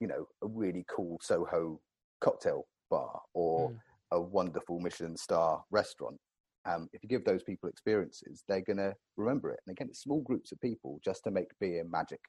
you 0.00 0.08
know, 0.08 0.26
a 0.42 0.46
really 0.48 0.84
cool 0.88 1.18
Soho 1.22 1.80
cocktail 2.20 2.66
bar 2.90 3.22
or 3.34 3.70
Mm. 3.70 3.80
a 4.10 4.20
wonderful 4.20 4.80
Michelin 4.80 5.16
star 5.16 5.64
restaurant. 5.70 6.20
Um, 6.66 6.88
if 6.92 7.02
you 7.02 7.08
give 7.08 7.24
those 7.24 7.42
people 7.42 7.68
experiences, 7.68 8.42
they're 8.48 8.62
going 8.62 8.78
to 8.78 8.94
remember 9.16 9.50
it. 9.50 9.60
And 9.66 9.76
again, 9.76 9.88
it's 9.90 10.00
small 10.02 10.22
groups 10.22 10.52
of 10.52 10.60
people 10.60 10.98
just 11.04 11.24
to 11.24 11.30
make 11.30 11.48
beer 11.60 11.84
magic. 11.84 12.20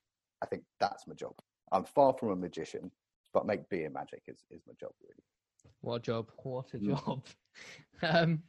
I 0.43 0.45
think 0.45 0.63
that's 0.79 1.07
my 1.07 1.15
job. 1.15 1.33
I'm 1.71 1.85
far 1.85 2.13
from 2.19 2.29
a 2.31 2.35
magician, 2.35 2.91
but 3.33 3.45
make 3.45 3.67
beer 3.69 3.89
magic 3.89 4.23
is, 4.27 4.43
is 4.51 4.61
my 4.67 4.73
job, 4.79 4.91
really. 5.01 5.23
What 5.81 5.95
a 5.95 5.99
job! 5.99 6.31
What 6.43 6.73
a 6.73 6.77
Mm. 6.77 6.85
job! 7.05 7.23
um, 8.03 8.43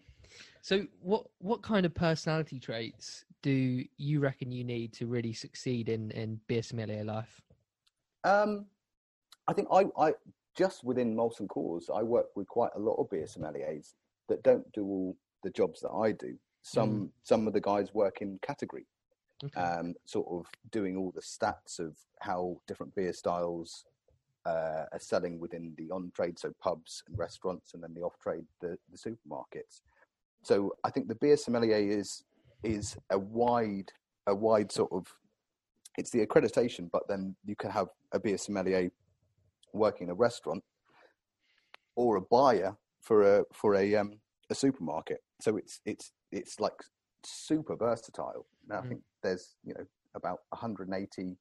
so, 0.60 0.86
what 1.00 1.26
what 1.38 1.62
kind 1.62 1.86
of 1.86 1.94
personality 1.94 2.58
traits 2.58 3.24
do 3.42 3.84
you 3.96 4.20
reckon 4.20 4.50
you 4.50 4.64
need 4.64 4.92
to 4.94 5.06
really 5.06 5.32
succeed 5.32 5.88
in 5.88 6.10
in 6.10 6.40
beer 6.46 6.62
sommelier 6.62 7.04
life? 7.04 7.40
Um, 8.24 8.66
I 9.46 9.52
think 9.52 9.68
I, 9.72 9.84
I 9.98 10.12
just 10.56 10.82
within 10.84 11.14
Molson 11.14 11.46
Coors, 11.46 11.84
I 11.94 12.02
work 12.02 12.26
with 12.34 12.48
quite 12.48 12.72
a 12.74 12.80
lot 12.80 12.94
of 12.94 13.08
beer 13.10 13.26
sommeliers 13.26 13.94
that 14.28 14.42
don't 14.42 14.70
do 14.72 14.84
all 14.84 15.16
the 15.46 15.50
jobs 15.52 15.80
that 15.80 15.90
I 15.90 16.10
do. 16.10 16.36
Some 16.62 17.12
some 17.22 17.46
of 17.46 17.52
the 17.52 17.60
guys 17.60 17.94
work 17.94 18.20
in 18.20 18.38
category, 18.42 18.84
Okay. 19.44 19.60
um, 19.60 19.94
sort 20.04 20.26
of 20.28 20.46
doing 20.72 20.96
all 20.96 21.12
the 21.14 21.20
stats 21.20 21.78
of 21.78 21.96
how 22.20 22.56
different 22.66 22.92
beer 22.96 23.12
styles 23.12 23.84
uh, 24.44 24.84
are 24.92 24.98
selling 24.98 25.38
within 25.38 25.74
the 25.78 25.88
on 25.92 26.10
trade, 26.16 26.36
so 26.38 26.52
pubs 26.60 27.04
and 27.06 27.16
restaurants, 27.16 27.74
and 27.74 27.82
then 27.82 27.94
the 27.94 28.02
off 28.02 28.18
trade, 28.18 28.44
the, 28.60 28.76
the 28.90 28.98
supermarkets. 28.98 29.82
So 30.42 30.72
I 30.82 30.90
think 30.90 31.06
the 31.06 31.14
beer 31.14 31.36
sommelier 31.36 31.76
is 32.00 32.24
is 32.64 32.96
a 33.10 33.18
wide 33.18 33.92
a 34.26 34.34
wide 34.34 34.72
sort 34.72 34.90
of 34.90 35.06
it's 35.98 36.10
the 36.10 36.26
accreditation, 36.26 36.90
but 36.90 37.06
then 37.06 37.36
you 37.44 37.54
can 37.54 37.70
have 37.70 37.88
a 38.10 38.18
beer 38.18 38.38
sommelier 38.38 38.90
working 39.72 40.08
in 40.08 40.10
a 40.10 40.14
restaurant 40.14 40.64
or 41.94 42.16
a 42.16 42.20
buyer 42.20 42.76
for 43.00 43.22
a 43.22 43.44
for 43.52 43.76
a 43.76 43.94
um, 43.94 44.18
a 44.50 44.54
supermarket. 44.54 45.22
So 45.40 45.56
it's 45.56 45.80
it's 45.84 46.12
it's 46.32 46.60
like 46.60 46.74
super 47.24 47.76
versatile. 47.76 48.46
Now 48.68 48.78
I 48.78 48.82
Mhm. 48.82 48.88
think 48.88 49.02
there's 49.22 49.56
you 49.64 49.74
know 49.74 49.86
about 50.14 50.40
180 50.50 51.36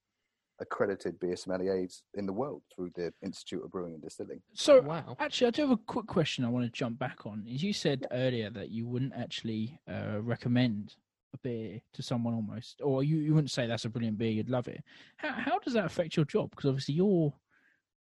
accredited 0.59 1.19
beer 1.19 1.35
sommeliers 1.35 2.01
in 2.13 2.25
the 2.25 2.33
world 2.33 2.63
through 2.73 2.89
the 2.95 3.13
Institute 3.21 3.61
of 3.63 3.71
Brewing 3.71 3.93
and 3.93 4.01
Distilling. 4.01 4.41
So, 4.53 4.81
wow. 4.81 5.17
actually, 5.19 5.47
I 5.47 5.51
do 5.51 5.61
have 5.63 5.71
a 5.71 5.77
quick 5.77 6.07
question 6.07 6.45
I 6.45 6.49
want 6.49 6.65
to 6.65 6.71
jump 6.71 6.97
back 6.97 7.25
on. 7.25 7.45
Is 7.45 7.61
you 7.61 7.73
said 7.73 8.07
earlier 8.11 8.49
that 8.51 8.69
you 8.69 8.87
wouldn't 8.87 9.13
actually 9.13 9.77
uh, 9.89 10.21
recommend 10.21 10.95
a 11.33 11.37
beer 11.39 11.81
to 11.91 12.01
someone 12.01 12.33
almost, 12.33 12.79
or 12.81 13.03
you, 13.03 13.17
you 13.17 13.33
wouldn't 13.33 13.51
say 13.51 13.67
that's 13.67 13.83
a 13.83 13.89
brilliant 13.89 14.17
beer, 14.17 14.31
you'd 14.31 14.49
love 14.49 14.69
it. 14.69 14.81
How, 15.17 15.31
how 15.33 15.59
does 15.59 15.73
that 15.73 15.85
affect 15.85 16.15
your 16.15 16.25
job? 16.25 16.51
Because 16.51 16.69
obviously 16.69 16.95
you're 16.95 17.33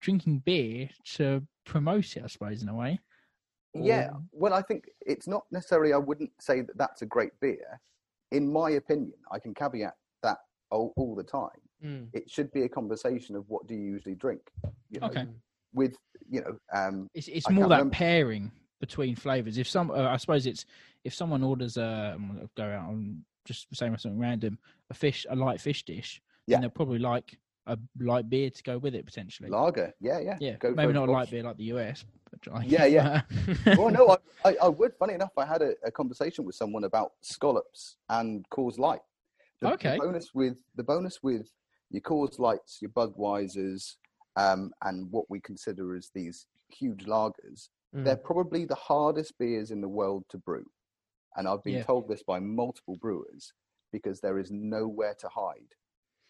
drinking 0.01 0.39
beer 0.45 0.87
to 1.15 1.41
promote 1.65 2.15
it, 2.15 2.23
I 2.23 2.27
suppose, 2.27 2.61
in 2.61 2.69
a 2.69 2.75
way. 2.75 2.99
Yeah, 3.83 4.11
well, 4.31 4.53
I 4.53 4.61
think 4.61 4.85
it's 5.05 5.27
not 5.27 5.43
necessarily. 5.51 5.93
I 5.93 5.97
wouldn't 5.97 6.31
say 6.39 6.61
that 6.61 6.77
that's 6.77 7.01
a 7.01 7.05
great 7.05 7.31
beer. 7.41 7.79
In 8.31 8.51
my 8.51 8.71
opinion, 8.71 9.13
I 9.31 9.39
can 9.39 9.53
caveat 9.53 9.95
that 10.23 10.37
all, 10.71 10.93
all 10.95 11.15
the 11.15 11.23
time. 11.23 11.49
Mm. 11.83 12.07
It 12.13 12.29
should 12.29 12.51
be 12.51 12.63
a 12.63 12.69
conversation 12.69 13.35
of 13.35 13.43
what 13.49 13.67
do 13.67 13.75
you 13.75 13.81
usually 13.81 14.15
drink. 14.15 14.41
You 14.89 14.99
know, 15.01 15.07
Okay. 15.07 15.27
With 15.73 15.95
you 16.29 16.41
know, 16.41 16.57
um, 16.73 17.09
It's 17.13 17.27
it's 17.27 17.47
I 17.49 17.51
more 17.51 17.63
can't 17.63 17.69
that 17.71 17.75
remember- 17.77 17.95
pairing 17.95 18.51
between 18.79 19.15
flavors. 19.15 19.57
If 19.57 19.67
some, 19.67 19.91
uh, 19.91 20.07
I 20.07 20.17
suppose 20.17 20.45
it's 20.45 20.65
if 21.03 21.13
someone 21.13 21.43
orders 21.43 21.75
a 21.77 22.13
I'm 22.15 22.27
gonna 22.27 22.49
go 22.55 22.63
out 22.63 22.89
and 22.91 23.23
just 23.45 23.67
say 23.75 23.87
something 23.87 24.17
random, 24.17 24.57
a 24.89 24.93
fish, 24.93 25.25
a 25.29 25.35
light 25.35 25.59
fish 25.59 25.83
dish, 25.83 26.21
Yeah. 26.47 26.55
then 26.55 26.61
they'll 26.61 26.69
probably 26.71 26.99
like 26.99 27.37
a 27.67 27.77
light 27.99 28.29
beer 28.29 28.49
to 28.49 28.63
go 28.63 28.77
with 28.77 28.95
it 28.95 29.05
potentially. 29.05 29.49
lager. 29.49 29.93
Yeah, 29.99 30.19
yeah. 30.19 30.37
yeah, 30.39 30.55
Go 30.57 30.71
maybe 30.71 30.89
for 30.89 30.93
not 30.93 31.09
a 31.09 31.11
light 31.11 31.31
beer 31.31 31.43
like 31.43 31.57
the 31.57 31.65
US. 31.75 32.05
But 32.31 32.65
Yeah, 32.65 32.85
yeah. 32.97 33.21
well, 33.65 33.89
no, 33.89 34.09
I, 34.43 34.49
I, 34.49 34.55
I 34.63 34.67
would. 34.67 34.93
Funny 34.99 35.13
enough, 35.13 35.31
I 35.37 35.45
had 35.45 35.61
a, 35.61 35.73
a 35.85 35.91
conversation 35.91 36.45
with 36.45 36.55
someone 36.55 36.83
about 36.83 37.13
scallops 37.21 37.97
and 38.09 38.45
Coors 38.49 38.77
Light. 38.77 39.01
The, 39.61 39.69
Okay. 39.73 39.93
The 39.97 39.99
bonus 40.05 40.33
with 40.33 40.57
the 40.75 40.83
bonus 40.83 41.19
with 41.23 41.49
your 41.89 42.01
Coors 42.01 42.39
Lights, 42.39 42.79
your 42.81 42.91
Budweisers, 42.91 43.95
um, 44.35 44.71
and 44.83 45.09
what 45.11 45.25
we 45.29 45.39
consider 45.39 45.95
as 45.95 46.09
these 46.13 46.45
huge 46.69 47.05
lagers, 47.05 47.69
Mm. 47.95 48.03
they're 48.03 48.17
probably 48.17 48.65
the 48.65 48.75
hardest 48.75 49.37
beers 49.37 49.71
in 49.71 49.79
the 49.79 49.87
world 49.87 50.25
to 50.29 50.37
brew. 50.37 50.65
And 51.37 51.47
I've 51.47 51.63
been 51.63 51.75
Yeah. 51.75 51.83
told 51.83 52.09
this 52.09 52.23
by 52.23 52.39
multiple 52.39 52.97
brewers 52.97 53.53
because 53.93 54.19
there 54.19 54.37
is 54.37 54.51
nowhere 54.51 55.15
to 55.19 55.29
hide. 55.29 55.71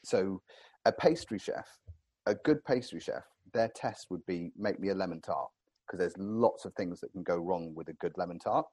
So, 0.03 0.43
a 0.85 0.91
pastry 0.91 1.39
chef, 1.39 1.67
a 2.25 2.35
good 2.35 2.63
pastry 2.65 2.99
chef, 2.99 3.23
their 3.53 3.69
test 3.75 4.07
would 4.09 4.25
be 4.25 4.51
make 4.57 4.79
me 4.79 4.89
a 4.89 4.95
lemon 4.95 5.21
tart 5.21 5.49
because 5.85 5.99
there's 5.99 6.17
lots 6.17 6.65
of 6.65 6.73
things 6.73 6.99
that 7.01 7.11
can 7.11 7.23
go 7.23 7.37
wrong 7.37 7.73
with 7.75 7.89
a 7.89 7.93
good 7.93 8.13
lemon 8.17 8.39
tart. 8.39 8.65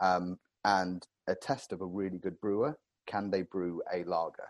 Um, 0.00 0.38
and 0.64 1.06
a 1.28 1.34
test 1.34 1.72
of 1.72 1.80
a 1.80 1.86
really 1.86 2.18
good 2.18 2.40
brewer 2.40 2.76
can 3.06 3.30
they 3.30 3.42
brew 3.42 3.82
a 3.92 4.04
lager? 4.04 4.48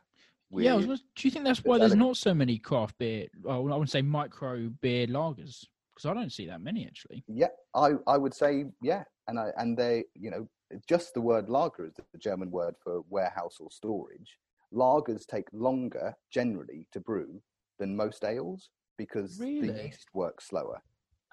yeah. 0.54 0.74
Was 0.74 0.86
do 0.86 1.28
you 1.28 1.30
think 1.30 1.44
that's 1.44 1.64
why 1.64 1.78
there's 1.78 1.94
not 1.94 2.16
so 2.16 2.34
many 2.34 2.58
craft 2.58 2.98
beer? 2.98 3.26
Well, 3.42 3.56
I 3.56 3.58
wouldn't 3.58 3.90
say 3.90 4.02
micro 4.02 4.68
beer 4.80 5.06
lagers 5.06 5.64
because 5.94 6.06
I 6.06 6.14
don't 6.14 6.32
see 6.32 6.46
that 6.46 6.60
many 6.60 6.86
actually. 6.86 7.24
Yeah, 7.28 7.48
I, 7.74 7.92
I 8.06 8.18
would 8.18 8.34
say 8.34 8.66
yeah, 8.82 9.04
and 9.28 9.38
I 9.38 9.50
and 9.56 9.76
they 9.76 10.04
you 10.14 10.30
know 10.30 10.48
just 10.88 11.14
the 11.14 11.20
word 11.20 11.48
lager 11.48 11.86
is 11.86 11.94
the 11.94 12.18
German 12.18 12.50
word 12.50 12.74
for 12.82 13.02
warehouse 13.08 13.56
or 13.60 13.70
storage. 13.70 14.38
Lagers 14.72 15.26
take 15.26 15.48
longer 15.52 16.14
generally 16.30 16.86
to 16.92 17.00
brew 17.00 17.40
than 17.78 17.96
most 17.96 18.24
ales 18.24 18.70
because 18.96 19.38
the 19.38 19.82
yeast 19.84 20.08
works 20.14 20.46
slower, 20.46 20.80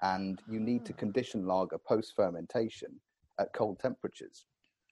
and 0.02 0.40
you 0.48 0.60
need 0.60 0.84
to 0.86 0.92
Ah. 0.92 0.96
condition 0.96 1.46
lager 1.46 1.78
post 1.78 2.14
fermentation 2.16 3.00
at 3.38 3.52
cold 3.52 3.78
temperatures. 3.78 4.46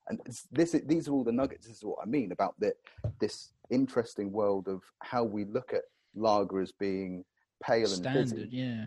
And 0.09 0.21
this, 0.51 0.73
these 0.87 1.07
are 1.09 1.13
all 1.13 1.25
the 1.25 1.33
nuggets. 1.33 1.67
This 1.67 1.77
is 1.79 1.85
what 1.85 1.99
I 2.03 2.07
mean 2.07 2.33
about 2.33 2.55
the, 2.59 2.75
this 3.21 3.53
interesting 3.71 4.33
world 4.33 4.69
of 4.69 4.83
how 5.03 5.23
we 5.23 5.45
look 5.45 5.75
at 5.75 5.83
lager 6.15 6.61
as 6.61 6.73
being 6.73 7.25
pale 7.63 7.81
and 7.81 7.89
Standard, 7.89 8.49
yeah. 8.51 8.87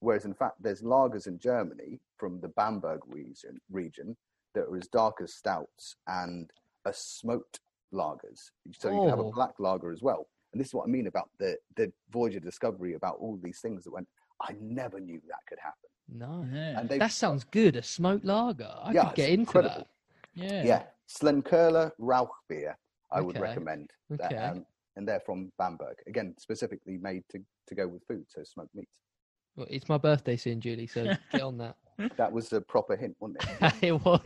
whereas 0.00 0.24
in 0.24 0.34
fact 0.34 0.62
there's 0.62 0.82
lagers 0.82 1.26
in 1.26 1.38
Germany 1.38 2.00
from 2.16 2.40
the 2.40 2.48
Bamberg 2.48 3.00
region, 3.06 3.60
region 3.70 4.16
that 4.54 4.64
are 4.64 4.76
as 4.76 4.88
dark 4.88 5.20
as 5.22 5.34
stouts 5.34 5.96
and 6.06 6.50
are 6.86 6.92
smoked 6.94 7.60
lagers. 7.92 8.50
So 8.72 8.90
you 8.90 9.00
can 9.00 9.08
have 9.10 9.18
a 9.18 9.22
Oh. 9.24 9.32
black 9.32 9.54
lager 9.58 9.92
as 9.92 10.02
well. 10.02 10.28
And 10.52 10.60
this 10.60 10.68
is 10.68 10.74
what 10.74 10.84
I 10.84 10.90
mean 10.90 11.06
about 11.06 11.30
the 11.38 11.56
the 11.76 11.92
Voyager 12.10 12.40
discovery 12.40 12.94
about 12.94 13.16
all 13.18 13.36
these 13.42 13.60
things 13.60 13.84
that 13.84 13.92
went. 13.92 14.08
I 14.40 14.54
never 14.60 14.98
knew 15.00 15.20
that 15.28 15.38
could 15.48 15.58
happen. 15.58 15.88
No. 16.08 16.46
Yeah. 16.52 16.80
And 16.80 16.88
they 16.88 16.98
That 16.98 17.12
sounds 17.12 17.44
good. 17.44 17.76
A 17.76 17.82
smoked 17.82 18.24
lager. 18.24 18.70
I 18.82 18.92
Yeah, 18.92 19.06
could 19.08 19.14
get 19.16 19.28
into 19.30 19.40
incredible. 19.40 19.88
yeah. 20.34 20.64
yeah, 20.64 20.82
Schlenkerla 21.08 21.92
Rauch 21.98 22.30
beer. 22.48 22.76
I 23.10 23.20
would 23.20 23.36
Okay. 23.36 23.42
recommend. 23.42 23.90
That, 24.10 24.32
Okay. 24.32 24.36
um, 24.36 24.66
and 24.96 25.06
they're 25.06 25.20
from 25.20 25.52
Bamberg. 25.58 25.96
Again, 26.06 26.34
specifically 26.38 26.98
made 26.98 27.22
to, 27.30 27.42
to 27.68 27.74
go 27.74 27.86
with 27.88 28.02
food, 28.04 28.24
so 28.28 28.42
smoked 28.42 28.74
meat. 28.74 28.88
Well, 29.56 29.66
it's 29.70 29.88
my 29.88 29.98
birthday 29.98 30.36
soon, 30.36 30.60
Julie. 30.60 30.86
So 30.86 31.14
get 31.30 31.42
on 31.42 31.58
that. 31.58 31.76
That 32.16 32.32
was 32.32 32.52
a 32.52 32.60
proper 32.60 32.96
hint, 32.96 33.16
wasn't 33.20 33.44
it? 33.60 33.72
it 33.82 34.04
was. 34.04 34.20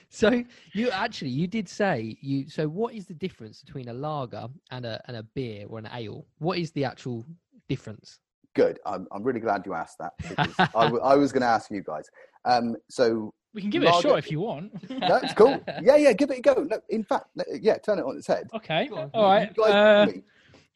so 0.08 0.42
you 0.72 0.90
actually 0.90 1.30
you 1.30 1.46
did 1.46 1.68
say 1.68 2.16
you. 2.20 2.48
So 2.48 2.68
what 2.68 2.94
is 2.94 3.06
the 3.06 3.14
difference 3.14 3.62
between 3.62 3.88
a 3.88 3.92
lager 3.92 4.46
and 4.70 4.84
a 4.86 5.00
and 5.08 5.16
a 5.16 5.22
beer 5.22 5.66
or 5.68 5.78
an 5.78 5.88
ale? 5.92 6.26
What 6.38 6.58
is 6.58 6.70
the 6.72 6.84
actual 6.84 7.24
difference? 7.68 8.18
Good. 8.54 8.78
I'm, 8.84 9.06
I'm 9.12 9.22
really 9.22 9.40
glad 9.40 9.64
you 9.64 9.72
asked 9.74 9.96
that 9.98 10.12
because 10.28 10.54
I, 10.58 10.82
w- 10.84 11.02
I 11.02 11.14
was 11.16 11.32
going 11.32 11.40
to 11.40 11.46
ask 11.46 11.70
you 11.70 11.82
guys. 11.82 12.04
Um, 12.44 12.76
so 12.90 13.32
We 13.54 13.62
can 13.62 13.70
give 13.70 13.82
it 13.82 13.88
a 13.88 13.92
shot 14.02 14.18
if 14.18 14.30
you 14.30 14.40
want. 14.40 14.72
that's 15.00 15.32
cool. 15.32 15.62
Yeah, 15.80 15.96
yeah, 15.96 16.12
give 16.12 16.30
it 16.30 16.38
a 16.38 16.42
go. 16.42 16.54
No, 16.68 16.78
in 16.90 17.02
fact, 17.02 17.26
yeah, 17.60 17.78
turn 17.78 17.98
it 17.98 18.02
on 18.04 18.16
its 18.18 18.26
head. 18.26 18.50
okay. 18.54 18.90
All 18.92 19.08
right. 19.14 19.54
Guys 19.56 19.72
Uh, 19.72 20.06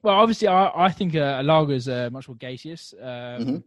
well, 0.03 0.15
obviously, 0.15 0.49
I, 0.49 0.87
I 0.87 0.91
think 0.91 1.15
a, 1.17 1.41
a 1.41 1.43
lager 1.43 1.75
is 1.75 1.87
uh, 1.89 2.09
much 2.11 2.29
more 2.29 2.37
gaseous. 2.37 2.95
Um, 2.99 3.07
Mhm. 3.09 3.63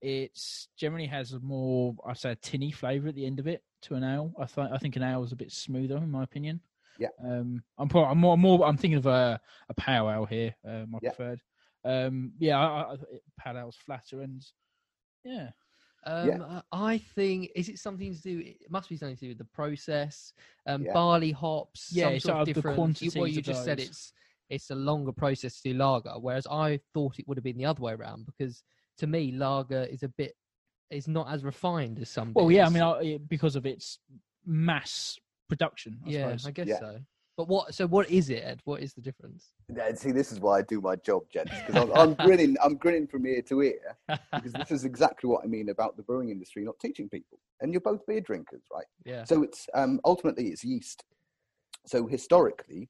It's 0.00 0.68
generally 0.76 1.06
has 1.06 1.32
a 1.32 1.40
more, 1.40 1.94
I'd 2.06 2.18
say, 2.18 2.32
a 2.32 2.36
tinny 2.36 2.70
flavour 2.70 3.08
at 3.08 3.14
the 3.14 3.26
end 3.26 3.40
of 3.40 3.46
it 3.46 3.62
to 3.82 3.94
an 3.94 4.04
ale. 4.04 4.32
I 4.38 4.46
think 4.46 4.70
I 4.72 4.78
think 4.78 4.96
an 4.96 5.02
ale 5.02 5.24
is 5.24 5.32
a 5.32 5.36
bit 5.36 5.50
smoother, 5.52 5.96
in 5.96 6.10
my 6.10 6.22
opinion. 6.22 6.60
Yeah. 6.98 7.08
Um, 7.24 7.62
I'm 7.78 7.88
probably, 7.88 8.10
I'm 8.10 8.18
more, 8.18 8.36
more. 8.38 8.64
I'm 8.66 8.76
thinking 8.76 8.98
of 8.98 9.06
a 9.06 9.40
a 9.68 9.74
pale 9.74 10.08
ale 10.10 10.24
here, 10.26 10.54
uh, 10.66 10.84
my 10.88 10.98
Yeah. 11.02 11.10
preferred. 11.10 11.40
Um, 11.84 12.32
yeah, 12.38 12.58
I, 12.58 12.64
I, 12.82 12.92
I- 12.92 12.96
pale 13.40 13.56
ale's 13.58 13.76
flatter 13.76 14.22
and 14.22 14.44
yeah. 15.24 15.50
Um, 16.06 16.42
I 16.42 16.62
I 16.94 16.98
think 16.98 17.50
is 17.56 17.68
it 17.68 17.78
something 17.78 18.14
to 18.14 18.20
do? 18.22 18.38
It 18.44 18.70
must 18.70 18.88
be 18.88 18.96
something 18.96 19.16
to 19.16 19.20
do 19.20 19.28
with 19.30 19.38
the 19.38 19.44
process. 19.44 20.32
Um, 20.66 20.84
Yeah. 20.84 20.92
barley 20.92 21.32
hops. 21.32 21.90
Yeah, 21.92 22.04
some 22.04 22.10
sort 22.12 22.22
sort 22.22 22.34
of 22.34 22.40
of 22.40 22.46
the 22.46 22.52
different. 22.54 22.74
you- 22.76 22.78
quantities 22.82 23.16
Well, 23.16 23.26
you 23.26 23.38
of 23.38 23.44
just 23.44 23.64
said 23.64 23.80
it's 23.80 24.12
it's 24.48 24.70
a 24.70 24.74
longer 24.74 25.12
process 25.12 25.60
to 25.60 25.72
do 25.72 25.78
lager, 25.78 26.14
whereas 26.20 26.46
I 26.46 26.80
thought 26.94 27.18
it 27.18 27.26
would 27.28 27.36
have 27.36 27.44
been 27.44 27.58
the 27.58 27.66
other 27.66 27.82
way 27.82 27.92
around 27.92 28.24
because 28.26 28.62
to 28.98 29.06
me 29.06 29.32
lager 29.32 29.84
is 29.84 30.02
a 30.02 30.08
bit 30.08 30.34
it's 30.90 31.08
not 31.08 31.28
as 31.30 31.44
refined 31.44 31.98
as 32.00 32.08
some. 32.08 32.32
Well, 32.34 32.50
yeah, 32.50 32.66
I 32.66 32.70
mean, 32.70 32.82
I, 32.82 33.18
because 33.28 33.56
of 33.56 33.66
its 33.66 33.98
mass 34.46 35.18
production. 35.48 35.98
I 36.06 36.10
yeah, 36.10 36.22
suppose. 36.22 36.46
I 36.46 36.50
guess 36.50 36.68
Yeah. 36.68 36.78
so. 36.78 36.98
But 37.36 37.46
what? 37.46 37.72
So 37.74 37.86
what 37.86 38.10
is 38.10 38.30
it, 38.30 38.42
Ed? 38.42 38.60
What 38.64 38.82
is 38.82 38.94
the 38.94 39.00
difference? 39.00 39.52
Yeah, 39.72 39.94
see, 39.94 40.10
this 40.10 40.32
is 40.32 40.40
why 40.40 40.58
I 40.58 40.62
do 40.62 40.80
my 40.80 40.96
job, 40.96 41.22
gents, 41.32 41.52
because 41.64 41.76
I'm, 41.76 41.92
I'm 41.94 42.14
grinning. 42.14 42.56
I'm 42.62 42.76
grinning 42.76 43.06
from 43.06 43.26
ear 43.26 43.42
to 43.42 43.62
ear 43.62 43.96
because 44.34 44.52
this 44.52 44.72
is 44.72 44.84
exactly 44.84 45.30
what 45.30 45.44
I 45.44 45.46
mean 45.46 45.68
about 45.68 45.96
the 45.96 46.02
brewing 46.02 46.30
industry 46.30 46.64
not 46.64 46.78
teaching 46.80 47.08
people. 47.08 47.38
And 47.60 47.72
you're 47.72 47.80
both 47.80 48.04
beer 48.06 48.20
drinkers, 48.20 48.62
right? 48.72 48.86
yeah. 49.04 49.24
So 49.24 49.42
it's 49.42 49.68
um, 49.74 50.00
ultimately 50.04 50.48
it's 50.48 50.64
yeast. 50.64 51.04
So 51.86 52.06
historically, 52.08 52.88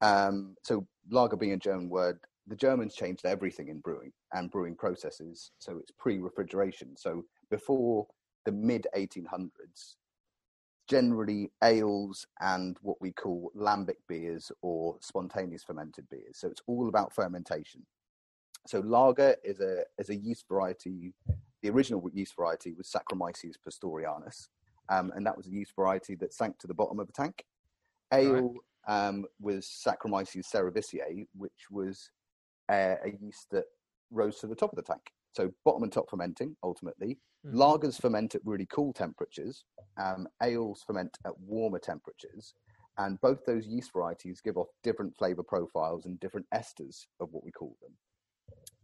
um, 0.00 0.56
so 0.62 0.86
lager 1.10 1.36
being 1.36 1.52
a 1.52 1.58
German 1.58 1.90
word, 1.90 2.18
the 2.46 2.56
Germans 2.56 2.94
changed 2.94 3.26
everything 3.26 3.68
in 3.68 3.80
brewing 3.80 4.12
and 4.32 4.50
brewing 4.50 4.74
processes. 4.74 5.50
So 5.58 5.78
it's 5.78 5.92
pre-refrigeration. 5.98 6.96
So 6.96 7.24
before 7.50 8.06
the 8.44 8.52
mid 8.52 8.86
1800s, 8.96 9.96
generally 10.88 11.50
ales 11.62 12.26
and 12.40 12.76
what 12.82 13.00
we 13.00 13.12
call 13.12 13.50
lambic 13.56 13.96
beers 14.08 14.50
or 14.62 14.96
spontaneous 15.00 15.62
fermented 15.62 16.08
beers. 16.10 16.36
So 16.38 16.48
it's 16.48 16.62
all 16.66 16.88
about 16.88 17.14
fermentation. 17.14 17.86
So 18.66 18.80
lager 18.80 19.36
is 19.42 19.60
a 19.60 19.84
is 19.98 20.10
a 20.10 20.16
yeast 20.16 20.46
variety. 20.48 21.14
The 21.62 21.70
original 21.70 22.08
yeast 22.12 22.36
variety 22.36 22.74
was 22.74 22.92
Saccharomyces 22.92 23.54
pastorianus, 23.66 24.48
um, 24.88 25.12
and 25.14 25.26
that 25.26 25.36
was 25.36 25.46
a 25.46 25.50
yeast 25.50 25.74
variety 25.74 26.14
that 26.16 26.34
sank 26.34 26.58
to 26.58 26.66
the 26.66 26.74
bottom 26.74 27.00
of 27.00 27.08
a 27.08 27.12
tank. 27.12 27.44
Ale 28.12 28.54
um, 28.86 29.24
was 29.40 29.66
Saccharomyces 29.66 30.46
cerevisiae, 30.52 31.26
which 31.36 31.70
was 31.70 32.10
a, 32.70 32.96
a 33.04 33.10
yeast 33.20 33.48
that 33.50 33.64
rose 34.12 34.38
to 34.40 34.46
the 34.46 34.54
top 34.54 34.70
of 34.72 34.76
the 34.76 34.82
tank. 34.82 35.12
So 35.32 35.50
bottom 35.64 35.82
and 35.82 35.92
top 35.92 36.10
fermenting 36.10 36.56
ultimately. 36.62 37.18
Mhm. 37.44 37.54
Lagers 37.54 38.00
ferment 38.00 38.34
at 38.34 38.44
really 38.44 38.66
cool 38.66 38.92
temperatures. 38.92 39.64
Um, 39.96 40.28
ales 40.42 40.82
ferment 40.86 41.18
at 41.24 41.38
warmer 41.40 41.78
temperatures. 41.78 42.54
And 42.98 43.18
both 43.22 43.44
those 43.46 43.66
yeast 43.66 43.92
varieties 43.92 44.40
give 44.42 44.58
off 44.58 44.68
different 44.82 45.16
flavor 45.16 45.42
profiles 45.42 46.04
and 46.04 46.20
different 46.20 46.46
esters 46.54 47.06
of 47.20 47.32
what 47.32 47.42
we 47.42 47.50
call 47.50 47.76
them. 47.80 47.96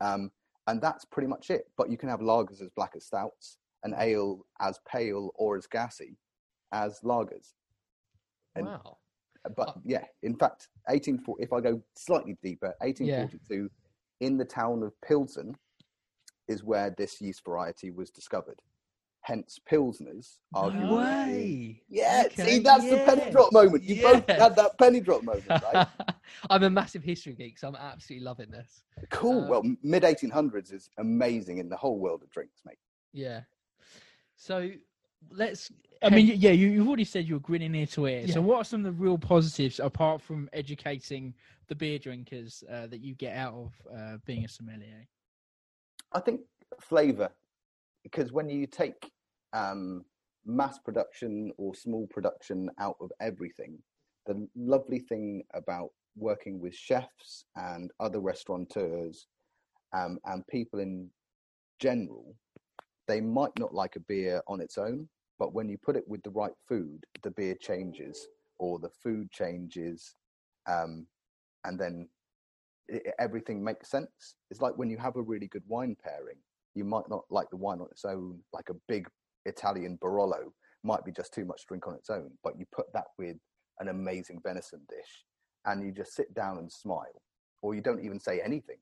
Um, 0.01 0.33
and 0.67 0.81
that's 0.81 1.05
pretty 1.05 1.29
much 1.29 1.51
it. 1.51 1.71
But 1.77 1.91
you 1.91 1.99
can 1.99 2.09
have 2.09 2.21
lagers 2.21 2.62
as 2.62 2.71
black 2.71 2.97
as 2.97 3.05
stouts, 3.05 3.59
an 3.85 3.95
ale 3.99 4.47
as 4.61 4.81
pale 4.87 5.31
or 5.35 5.57
as 5.57 5.67
gassy 5.67 6.17
as 6.73 7.01
lagers. 7.01 7.55
And 8.55 8.67
Wow. 8.67 8.99
but 9.57 9.77
yeah, 9.85 10.07
in 10.23 10.37
fact, 10.37 10.69
1840, 10.88 11.43
if 11.43 11.53
I 11.53 11.61
go 11.61 11.83
slightly 11.95 12.35
deeper, 12.43 12.75
1842, 12.81 13.71
in 14.20 14.37
the 14.37 14.44
town 14.44 14.83
of 14.83 14.92
Pilsen 15.00 15.54
is 16.48 16.64
where 16.64 16.94
this 16.96 17.20
yeast 17.20 17.44
variety 17.44 17.90
was 17.90 18.11
discovered. 18.11 18.61
Hence, 19.22 19.59
Pilsners 19.70 20.38
No 20.54 20.94
way. 20.94 21.83
Yeah, 21.88 22.24
Okay, 22.26 22.44
see, 22.44 22.59
that's 22.61 22.88
the 22.88 23.02
penny 23.04 23.31
drop 23.31 23.52
moment. 23.52 23.83
You 23.83 24.00
both 24.00 24.26
had 24.26 24.57
that 24.57 24.78
penny 24.78 25.00
drop 25.00 25.22
moment, 25.22 25.46
right? 25.48 25.87
I'm 26.50 26.62
a 26.62 26.70
massive 26.70 27.02
history 27.02 27.35
geek, 27.35 27.59
so 27.59 27.68
I'm 27.68 27.76
absolutely 27.76 28.24
loving 28.24 28.50
this. 28.50 28.85
cool. 29.11 29.44
Uh, 29.44 29.48
well, 29.48 29.62
mid 29.83 30.02
1800s 30.04 30.72
is 30.72 30.88
amazing 30.98 31.59
in 31.59 31.68
the 31.68 31.76
whole 31.76 31.98
world 31.98 32.22
of 32.22 32.31
drinks, 32.31 32.62
mate. 32.64 32.78
Yeah. 33.12 33.42
So 34.37 34.70
let's. 35.31 35.70
I 36.00 36.11
mean, 36.11 36.26
yeah, 36.26 36.52
you, 36.52 36.68
you've 36.68 36.87
already 36.87 37.04
said 37.04 37.26
you're 37.26 37.40
grinning 37.40 37.74
ear 37.74 37.87
to 37.87 38.07
ear. 38.07 38.28
So, 38.28 38.40
what 38.40 38.59
are 38.59 38.64
some 38.64 38.81
of 38.81 38.85
the 38.85 39.02
real 39.02 39.18
positives 39.18 39.81
apart 39.81 40.22
from 40.22 40.48
educating 40.52 41.35
the 41.66 41.74
beer 41.74 41.98
drinkers 41.98 42.62
uh, 42.72 42.87
that 42.87 43.00
you 43.00 43.14
get 43.14 43.37
out 43.37 43.54
of 43.54 43.72
uh, 43.92 44.16
being 44.24 44.44
a 44.44 44.48
sommelier? 44.48 45.09
I 46.12 46.20
think 46.20 46.40
flavor, 46.81 47.31
because 48.04 48.33
when 48.33 48.48
you 48.48 48.66
take 48.66 49.11
um, 49.52 50.04
mass 50.46 50.78
production 50.78 51.52
or 51.57 51.74
small 51.74 52.07
production 52.07 52.70
out 52.78 52.96
of 53.00 53.11
everything, 53.20 53.78
the 54.26 54.46
lovely 54.57 55.00
thing 55.00 55.42
about 55.54 55.90
working 56.16 56.61
with 56.61 56.74
chefs 56.74 57.44
and 57.57 57.90
other 58.00 58.20
restaurateurs 58.20 59.26
um, 59.92 60.18
and 60.26 60.46
people 60.46 60.81
in 60.81 61.11
general, 61.81 62.35
they 63.09 63.21
might 63.21 63.59
not 63.59 63.75
like 63.75 63.97
a 63.97 64.01
beer 64.01 64.42
on 64.47 64.61
its 64.61 64.79
own, 64.79 65.09
but 65.38 65.55
when 65.55 65.68
you 65.68 65.79
put 65.79 65.97
it 65.97 66.07
with 66.07 66.23
the 66.23 66.31
right 66.31 66.53
food, 66.68 67.05
the 67.23 67.31
beer 67.31 67.55
changes 67.55 68.29
or 68.59 68.79
the 68.79 68.90
food 69.03 69.31
changes, 69.33 70.14
um, 70.66 71.07
and 71.64 71.81
then 71.81 72.09
i 72.92 73.01
everything 73.18 73.62
makes 73.64 73.90
sense. 73.90 74.37
It's 74.51 74.61
like 74.61 74.77
when 74.77 74.90
you 74.90 74.99
have 74.99 75.16
a 75.16 75.23
really 75.23 75.49
good 75.49 75.62
wine 75.66 75.97
pairing, 76.03 76.38
you 76.75 76.85
might 76.85 77.09
not 77.09 77.25
like 77.31 77.51
the 77.51 77.57
wine 77.57 77.81
on 77.81 77.88
its 77.90 78.05
own, 78.05 78.40
like 78.53 78.68
a 78.68 78.81
big 78.87 79.09
Italian 79.47 79.99
Barolo 79.99 80.53
might 80.85 81.05
be 81.05 81.12
just 81.12 81.33
too 81.35 81.44
much 81.44 81.66
drink 81.66 81.87
on 81.87 81.94
its 81.94 82.11
own, 82.11 82.31
but 82.44 82.59
you 82.59 82.66
put 82.73 82.87
that 82.92 83.09
with 83.18 83.37
an 83.81 83.88
amazing 83.88 84.40
venison 84.42 84.81
dish 84.88 85.25
and 85.66 85.83
you 85.83 85.92
just 85.92 86.14
sit 86.14 86.33
down 86.35 86.59
and 86.59 86.71
smile, 86.71 87.23
or 87.62 87.75
you 87.75 87.81
don't 87.81 88.05
even 88.05 88.21
say 88.21 88.40
anything 88.40 88.79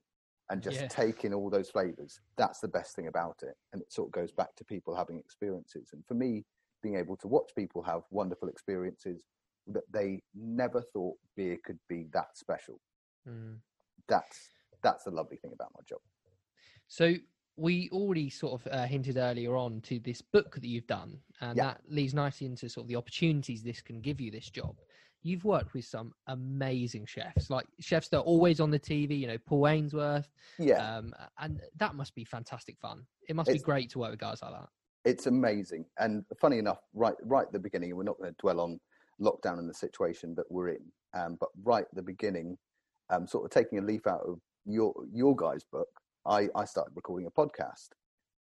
and 0.49 0.61
just 0.61 0.79
Yeah. 0.81 0.87
take 0.87 1.25
in 1.25 1.33
all 1.33 1.49
those 1.49 1.69
flavors. 1.69 2.19
That's 2.37 2.59
the 2.59 2.67
best 2.67 2.95
thing 2.95 3.07
about 3.07 3.43
it. 3.43 3.55
And 3.73 3.81
it 3.81 3.91
sort 3.91 4.07
of 4.07 4.13
goes 4.13 4.31
back 4.31 4.55
to 4.55 4.63
people 4.65 4.95
having 4.95 5.19
experiences. 5.19 5.89
And 5.93 6.05
for 6.05 6.13
me, 6.13 6.45
being 6.81 6.95
able 6.95 7.17
to 7.17 7.27
watch 7.27 7.51
people 7.55 7.81
have 7.83 8.03
wonderful 8.11 8.47
experiences 8.47 9.25
that 9.67 9.83
they 9.91 10.21
never 10.33 10.81
thought 10.81 11.17
beer 11.35 11.57
could 11.65 11.79
be 11.89 12.07
that 12.13 12.37
special. 12.37 12.79
Mm. 13.27 13.59
That's 14.07 14.49
that's 14.81 15.03
the 15.03 15.11
lovely 15.11 15.37
thing 15.37 15.51
about 15.53 15.71
my 15.75 15.81
job. 15.85 15.99
So 16.87 17.15
we 17.57 17.89
already 17.91 18.29
sort 18.29 18.61
of 18.61 18.67
uh, 18.71 18.85
hinted 18.85 19.17
earlier 19.17 19.57
on 19.57 19.81
to 19.81 19.99
this 19.99 20.21
book 20.21 20.53
that 20.55 20.67
you've 20.67 20.87
done, 20.87 21.19
and 21.41 21.57
Yeah. 21.57 21.63
that 21.73 21.81
leads 21.89 22.13
nicely 22.13 22.47
into 22.47 22.69
sort 22.69 22.85
of 22.85 22.87
the 22.87 22.95
opportunities 22.95 23.63
this 23.63 23.81
can 23.81 23.99
give 23.99 24.21
you. 24.21 24.31
This 24.31 24.49
job, 24.49 24.79
you've 25.27 25.45
worked 25.45 25.73
with 25.73 25.85
some 25.85 26.13
amazing 26.27 27.05
chefs, 27.05 27.49
like 27.49 27.65
chefs 27.79 28.07
that 28.09 28.17
are 28.17 28.23
always 28.23 28.59
on 28.59 28.71
the 28.71 28.79
TV. 28.79 29.19
You 29.19 29.27
know, 29.27 29.37
Paul 29.45 29.67
Ainsworth. 29.67 30.29
Yeah, 30.57 30.97
Um, 30.97 31.13
and 31.39 31.61
that 31.77 31.95
must 31.95 32.15
be 32.15 32.23
fantastic 32.23 32.77
fun. 32.79 33.05
It 33.27 33.35
must 33.35 33.51
be 33.51 33.59
great 33.59 33.89
to 33.91 33.99
work 33.99 34.11
with 34.11 34.19
guys 34.19 34.41
like 34.41 34.51
that. 34.51 34.69
it's 35.05 35.27
amazing. 35.27 35.85
And 35.99 36.25
funny 36.39 36.57
enough, 36.59 36.79
right 36.93 37.15
right 37.23 37.45
at 37.45 37.53
the 37.53 37.59
beginning, 37.59 37.95
we're 37.95 38.03
not 38.03 38.17
going 38.17 38.31
to 38.31 38.37
dwell 38.39 38.59
on 38.59 38.79
lockdown 39.21 39.59
and 39.59 39.69
the 39.69 39.73
situation 39.73 40.35
that 40.35 40.45
we're 40.49 40.69
in, 40.69 40.85
um, 41.17 41.37
but 41.39 41.49
right 41.63 41.83
at 41.83 41.95
the 41.95 42.01
beginning, 42.01 42.57
um, 43.09 43.27
sort 43.27 43.45
of 43.45 43.51
taking 43.51 43.79
a 43.79 43.81
leaf 43.81 44.05
out 44.07 44.21
of 44.27 44.39
your 44.65 44.93
your 45.11 45.35
guys' 45.35 45.63
book, 45.71 45.87
I, 46.25 46.49
I 46.55 46.65
started 46.65 46.93
recording 46.95 47.27
a 47.27 47.31
podcast 47.31 47.89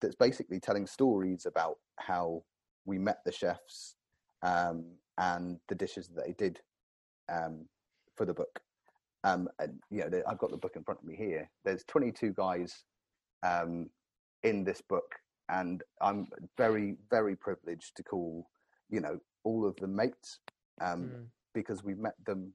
that's 0.00 0.14
basically 0.16 0.60
telling 0.60 0.86
stories 0.86 1.46
about 1.46 1.76
how 1.98 2.42
we 2.84 2.98
met 2.98 3.18
the 3.24 3.32
chefs 3.32 3.96
um, 4.42 4.84
and 5.18 5.58
the 5.68 5.74
dishes 5.74 6.08
that 6.08 6.24
they 6.26 6.32
did 6.32 6.60
um, 7.28 7.66
for 8.16 8.24
the 8.26 8.34
book. 8.34 8.60
Um, 9.24 9.48
and 9.58 9.80
you 9.90 10.00
know, 10.00 10.08
they- 10.08 10.24
I've 10.24 10.38
got 10.38 10.50
the 10.50 10.56
book 10.56 10.76
in 10.76 10.84
front 10.84 11.00
of 11.00 11.06
me 11.06 11.14
here. 11.16 11.48
There's 11.64 11.84
22 11.84 12.32
guys 12.32 12.84
um, 13.42 13.88
in 14.42 14.64
this 14.64 14.80
book, 14.80 15.14
and 15.48 15.82
I'm 16.00 16.28
very, 16.56 16.96
very 17.10 17.36
privileged 17.36 17.96
to 17.96 18.02
call, 18.02 18.48
you 18.90 19.00
know, 19.00 19.18
all 19.44 19.66
of 19.66 19.76
the 19.76 19.86
mates 19.88 20.40
um, 20.80 21.02
Mm. 21.10 21.26
because 21.54 21.84
we 21.84 21.94
met 21.94 22.14
them 22.24 22.52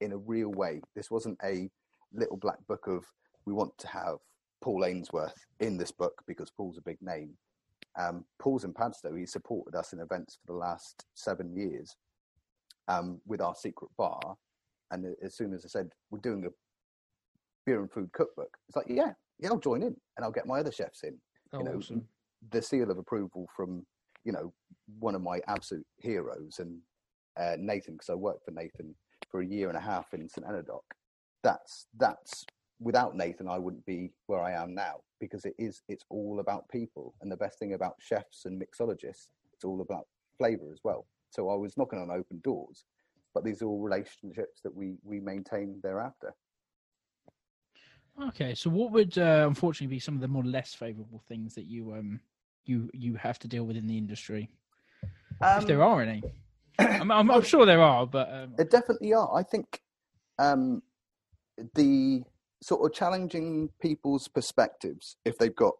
in 0.00 0.12
a 0.12 0.16
real 0.18 0.50
way. 0.50 0.80
This 0.94 1.10
wasn't 1.10 1.38
a 1.44 1.68
little 2.12 2.36
black 2.36 2.58
book 2.66 2.86
of 2.86 3.04
we 3.44 3.52
want 3.52 3.76
to 3.78 3.88
have 3.88 4.18
Paul 4.60 4.84
Ainsworth 4.84 5.34
in 5.60 5.76
this 5.76 5.92
book 5.92 6.22
because 6.26 6.50
Paul's 6.50 6.78
a 6.78 6.82
big 6.82 7.00
name. 7.00 7.36
Um, 7.98 8.24
Paul's 8.38 8.64
in 8.64 8.72
Padstow. 8.72 9.14
He 9.14 9.26
supported 9.26 9.76
us 9.76 9.92
in 9.92 10.00
events 10.00 10.38
for 10.46 10.52
the 10.52 10.58
last 10.58 11.04
seven 11.14 11.54
years 11.56 11.94
um, 12.88 13.20
with 13.26 13.40
our 13.40 13.54
secret 13.54 13.90
bar. 13.98 14.20
And 14.90 15.14
as 15.22 15.36
soon 15.36 15.52
as 15.52 15.64
I 15.64 15.68
said 15.68 15.90
we're 16.10 16.18
doing 16.20 16.44
a 16.46 16.50
beer 17.66 17.80
and 17.80 17.90
food 17.90 18.10
cookbook, 18.12 18.56
it's 18.68 18.76
like 18.76 18.86
yeah, 18.88 19.12
yeah, 19.38 19.48
I'll 19.50 19.58
join 19.58 19.82
in 19.82 19.96
and 20.16 20.24
I'll 20.24 20.30
get 20.32 20.46
my 20.46 20.60
other 20.60 20.72
chefs 20.72 21.02
in 21.04 21.18
Oh, 21.52 21.58
you 21.58 21.64
know, 21.64 21.78
awesome. 21.78 22.06
the 22.50 22.62
seal 22.62 22.90
of 22.90 22.98
approval 22.98 23.48
from 23.56 23.84
you 24.24 24.32
know 24.32 24.52
one 24.98 25.14
of 25.16 25.22
my 25.22 25.40
absolute 25.48 25.86
heroes 25.98 26.58
and 26.60 26.78
uh, 27.38 27.56
Nathan 27.58 27.94
because 27.94 28.10
I 28.10 28.14
worked 28.14 28.44
for 28.44 28.50
Nathan 28.52 28.94
for 29.30 29.40
a 29.40 29.46
year 29.46 29.68
and 29.68 29.76
a 29.76 29.80
half 29.80 30.12
in 30.14 30.28
St 30.28 30.46
Enodoc. 30.46 30.82
That's 31.42 31.86
that's 31.98 32.44
without 32.80 33.16
Nathan 33.16 33.48
I 33.48 33.58
wouldn't 33.58 33.84
be 33.86 34.12
where 34.26 34.42
I 34.42 34.52
am 34.52 34.74
now 34.74 34.96
because 35.20 35.44
it 35.44 35.54
is 35.58 35.82
it's 35.88 36.04
all 36.08 36.40
about 36.40 36.68
people 36.70 37.14
and 37.20 37.30
the 37.30 37.36
best 37.36 37.58
thing 37.58 37.74
about 37.74 37.96
chefs 38.00 38.46
and 38.46 38.60
mixologists 38.60 39.28
it's 39.52 39.64
all 39.64 39.82
about 39.82 40.06
flavor 40.38 40.72
as 40.72 40.80
well. 40.82 41.06
So 41.28 41.50
I 41.50 41.54
was 41.54 41.76
knocking 41.76 41.98
on 41.98 42.10
open 42.10 42.40
doors, 42.42 42.86
but 43.34 43.44
these 43.44 43.60
are 43.60 43.66
all 43.66 43.80
relationships 43.80 44.62
that 44.64 44.74
we 44.74 44.96
we 45.04 45.20
maintain 45.20 45.78
thereafter. 45.82 46.34
Okay, 48.28 48.54
so 48.54 48.70
what 48.70 48.90
would 48.90 49.16
uh, 49.18 49.44
unfortunately 49.46 49.94
be 49.94 50.00
some 50.00 50.14
of 50.14 50.20
the 50.20 50.28
more 50.28 50.44
less 50.44 50.74
favourable 50.74 51.22
things 51.28 51.54
that 51.54 51.66
you 51.66 51.92
um 51.92 52.20
you 52.64 52.90
you 52.94 53.14
have 53.16 53.38
to 53.40 53.48
deal 53.48 53.64
with 53.64 53.76
in 53.76 53.86
the 53.86 53.98
industry, 53.98 54.48
if 55.42 55.66
there 55.66 55.82
are 55.82 56.00
any? 56.00 56.22
I'm, 56.78 57.10
I'm, 57.10 57.30
I'm 57.30 57.42
sure 57.42 57.66
there 57.66 57.82
are, 57.82 58.06
but 58.06 58.32
um, 58.32 58.54
There 58.56 58.66
definitely 58.66 59.12
are. 59.12 59.30
I 59.34 59.42
think 59.42 59.82
um, 60.38 60.82
the 61.74 62.22
sort 62.62 62.84
of 62.84 62.96
challenging 62.96 63.70
people's 63.80 64.28
perspectives, 64.28 65.16
if 65.24 65.38
they've 65.38 65.54
got 65.54 65.74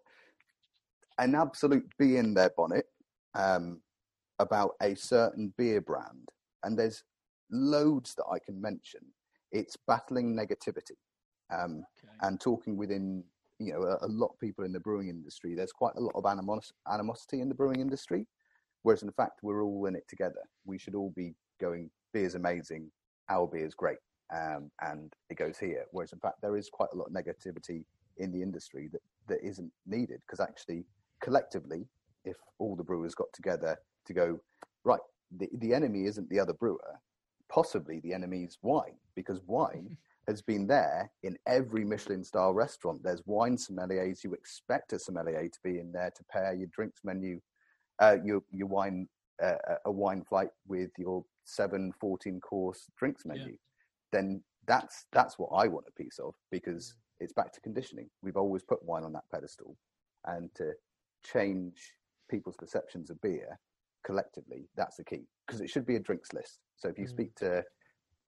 an 1.18 1.34
absolute 1.34 1.86
bee 1.98 2.16
in 2.16 2.34
their 2.34 2.50
bonnet 2.56 2.86
um, 3.34 3.80
about 4.38 4.72
a 4.82 4.94
certain 4.94 5.52
beer 5.58 5.80
brand, 5.80 6.28
and 6.64 6.78
there's 6.78 7.04
loads 7.50 8.14
that 8.14 8.24
I 8.30 8.38
can 8.38 8.60
mention, 8.60 9.00
it's 9.52 9.76
battling 9.86 10.34
negativity 10.34 10.96
um, 11.52 11.84
okay. 11.98 12.16
and 12.22 12.40
talking 12.40 12.76
within. 12.76 13.24
You 13.62 13.74
know, 13.74 13.82
a, 13.82 14.06
a 14.06 14.08
lot 14.08 14.28
of 14.28 14.40
people 14.40 14.64
in 14.64 14.72
the 14.72 14.80
brewing 14.80 15.10
industry. 15.10 15.54
There's 15.54 15.70
quite 15.70 15.94
a 15.96 16.00
lot 16.00 16.14
of 16.14 16.24
animos- 16.24 16.72
animosity 16.90 17.42
in 17.42 17.50
the 17.50 17.54
brewing 17.54 17.78
industry, 17.78 18.26
whereas 18.84 19.02
in 19.02 19.12
fact 19.12 19.40
we're 19.42 19.62
all 19.62 19.84
in 19.84 19.94
it 19.94 20.08
together. 20.08 20.40
We 20.64 20.78
should 20.78 20.94
all 20.94 21.12
be 21.14 21.34
going. 21.60 21.90
Beer's 22.14 22.36
amazing. 22.36 22.90
Our 23.28 23.46
beer's 23.46 23.74
great, 23.74 23.98
um, 24.32 24.70
and 24.82 25.12
it 25.28 25.36
goes 25.36 25.58
here. 25.58 25.84
Whereas 25.92 26.12
in 26.12 26.18
fact 26.18 26.40
there 26.42 26.56
is 26.56 26.68
quite 26.70 26.90
a 26.92 26.96
lot 26.96 27.08
of 27.08 27.12
negativity 27.12 27.84
in 28.18 28.32
the 28.32 28.42
industry 28.42 28.88
that 28.92 29.02
that 29.28 29.38
isn't 29.46 29.72
needed 29.86 30.20
because 30.26 30.40
actually 30.40 30.84
collectively, 31.20 31.86
if 32.24 32.36
all 32.58 32.76
the 32.76 32.84
brewers 32.84 33.14
got 33.14 33.32
together 33.32 33.76
to 34.06 34.12
go 34.12 34.40
right, 34.84 35.00
the 35.36 35.48
the 35.54 35.74
enemy 35.74 36.06
isn't 36.06 36.28
the 36.30 36.40
other 36.40 36.52
brewer. 36.52 37.00
Possibly 37.48 38.00
the 38.00 38.12
enemy's 38.14 38.58
wine 38.62 38.96
because 39.14 39.40
wine 39.46 39.96
has 40.28 40.42
been 40.42 40.66
there 40.66 41.10
in 41.22 41.36
every 41.46 41.84
Michelin 41.84 42.22
star 42.22 42.52
restaurant. 42.52 43.02
There's 43.02 43.22
wine 43.26 43.56
sommeliers. 43.56 44.22
You 44.22 44.32
expect 44.34 44.92
a 44.92 44.98
sommelier 44.98 45.48
to 45.48 45.58
be 45.64 45.78
in 45.80 45.90
there 45.90 46.12
to 46.14 46.24
pair 46.30 46.54
your 46.54 46.68
drinks 46.68 47.00
menu, 47.04 47.40
uh, 47.98 48.18
your 48.24 48.42
your 48.50 48.68
wine 48.68 49.08
uh, 49.42 49.54
a 49.84 49.90
wine 49.90 50.22
flight 50.22 50.50
with 50.66 50.90
your 50.98 51.24
seven 51.44 51.92
14 52.00 52.40
course 52.40 52.90
drinks 52.96 53.24
Yeah. 53.24 53.56
Then 54.12 54.42
that's 54.66 55.06
that's 55.12 55.38
what 55.38 55.48
I 55.48 55.68
want 55.68 55.86
a 55.88 55.92
piece 55.92 56.18
of 56.18 56.34
because 56.50 56.94
it's 57.20 57.32
back 57.32 57.52
to 57.52 57.60
conditioning. 57.60 58.08
We've 58.22 58.36
always 58.36 58.62
put 58.62 58.82
wine 58.84 59.04
on 59.04 59.12
that 59.12 59.24
pedestal, 59.32 59.76
and 60.26 60.52
to 60.56 60.72
change 61.24 61.94
people's 62.30 62.56
perceptions 62.56 63.10
of 63.10 63.20
beer 63.20 63.58
collectively, 64.04 64.68
that's 64.76 64.96
the 64.96 65.04
key 65.04 65.26
because 65.46 65.60
it 65.60 65.68
should 65.68 65.86
be 65.86 65.96
a 65.96 66.00
drinks 66.00 66.32
list. 66.32 66.60
So 66.76 66.88
if 66.88 66.98
you 66.98 67.04
Mm. 67.04 67.10
speak 67.10 67.34
to 67.36 67.64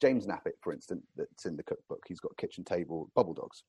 James 0.01 0.27
Knappett, 0.27 0.59
for 0.61 0.73
instance, 0.73 1.07
that's 1.17 1.47
in 1.47 1.57
the 1.57 1.63
cookbook, 1.63 2.03
he's 2.07 2.21
got 2.21 2.37
kitchen 2.37 2.65
table 2.65 3.11
Bubbledogs. 3.17 3.63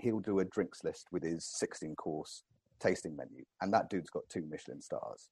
He'll 0.00 0.20
do 0.20 0.40
a 0.40 0.44
drinks 0.44 0.82
list 0.82 1.12
with 1.12 1.22
his 1.22 1.46
16 1.46 1.94
course 1.96 2.42
tasting 2.80 3.14
menu, 3.16 3.44
and 3.60 3.72
that 3.72 3.88
dude's 3.88 4.10
got 4.10 4.28
two 4.28 4.44
Michelin 4.46 4.82
stars. 4.82 5.30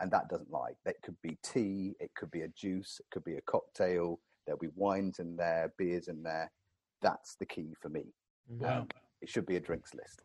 And 0.00 0.10
that 0.12 0.28
doesn't 0.28 0.50
lie. 0.50 0.76
It 0.86 1.02
could 1.02 1.20
be 1.22 1.36
tea, 1.42 1.96
it 1.98 2.14
could 2.14 2.30
be 2.30 2.42
a 2.42 2.48
juice, 2.48 3.00
it 3.00 3.06
could 3.10 3.24
be 3.24 3.34
a 3.36 3.40
cocktail. 3.42 4.20
There'll 4.48 4.58
be 4.58 4.74
wines 4.76 5.18
in 5.18 5.36
there, 5.36 5.70
beers 5.76 6.08
in 6.08 6.22
there. 6.22 6.50
That's 7.02 7.36
the 7.38 7.44
key 7.44 7.74
for 7.82 7.90
me. 7.90 8.14
Wow. 8.48 8.86
It 9.20 9.28
should 9.28 9.44
be 9.44 9.56
a 9.56 9.60
drinks 9.60 9.92
list. 9.94 10.22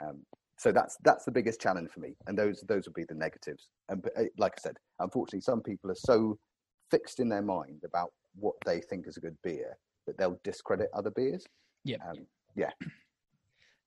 Um, 0.00 0.20
so 0.56 0.70
that's 0.70 0.96
that's 1.02 1.24
the 1.24 1.32
biggest 1.32 1.60
challenge 1.60 1.90
for 1.90 1.98
me, 1.98 2.14
and 2.28 2.38
those 2.38 2.62
those 2.68 2.86
would 2.86 2.94
be 2.94 3.04
the 3.08 3.14
negatives. 3.14 3.68
And 3.88 4.06
uh, 4.16 4.22
like 4.38 4.52
I 4.56 4.62
said, 4.62 4.76
unfortunately, 5.00 5.40
some 5.40 5.62
people 5.62 5.90
are 5.90 5.96
so 5.96 6.38
fixed 6.92 7.18
in 7.18 7.28
their 7.28 7.42
mind 7.42 7.82
about 7.84 8.10
what 8.36 8.54
they 8.64 8.80
think 8.80 9.08
is 9.08 9.16
a 9.16 9.20
good 9.20 9.36
beer 9.42 9.76
that 10.06 10.16
they'll 10.16 10.38
discredit 10.44 10.88
other 10.94 11.10
beers. 11.10 11.44
Yeah. 11.84 11.96
Um, 12.08 12.26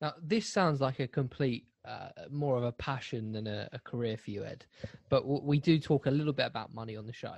Now, 0.02 0.14
this 0.22 0.48
sounds 0.48 0.80
like 0.82 1.00
a 1.00 1.08
complete, 1.08 1.66
uh, 1.86 2.10
more 2.32 2.58
of 2.58 2.64
a 2.64 2.72
passion 2.74 3.32
than 3.32 3.48
a, 3.48 3.68
a 3.74 3.80
career 3.80 4.18
for 4.18 4.32
you, 4.32 4.44
Ed. 4.46 4.66
But 5.10 5.22
w- 5.24 5.42
we 5.44 5.60
do 5.60 5.80
talk 5.80 6.06
a 6.06 6.12
little 6.12 6.34
bit 6.34 6.46
about 6.46 6.74
money 6.74 6.96
on 6.96 7.06
the 7.06 7.14
show. 7.14 7.36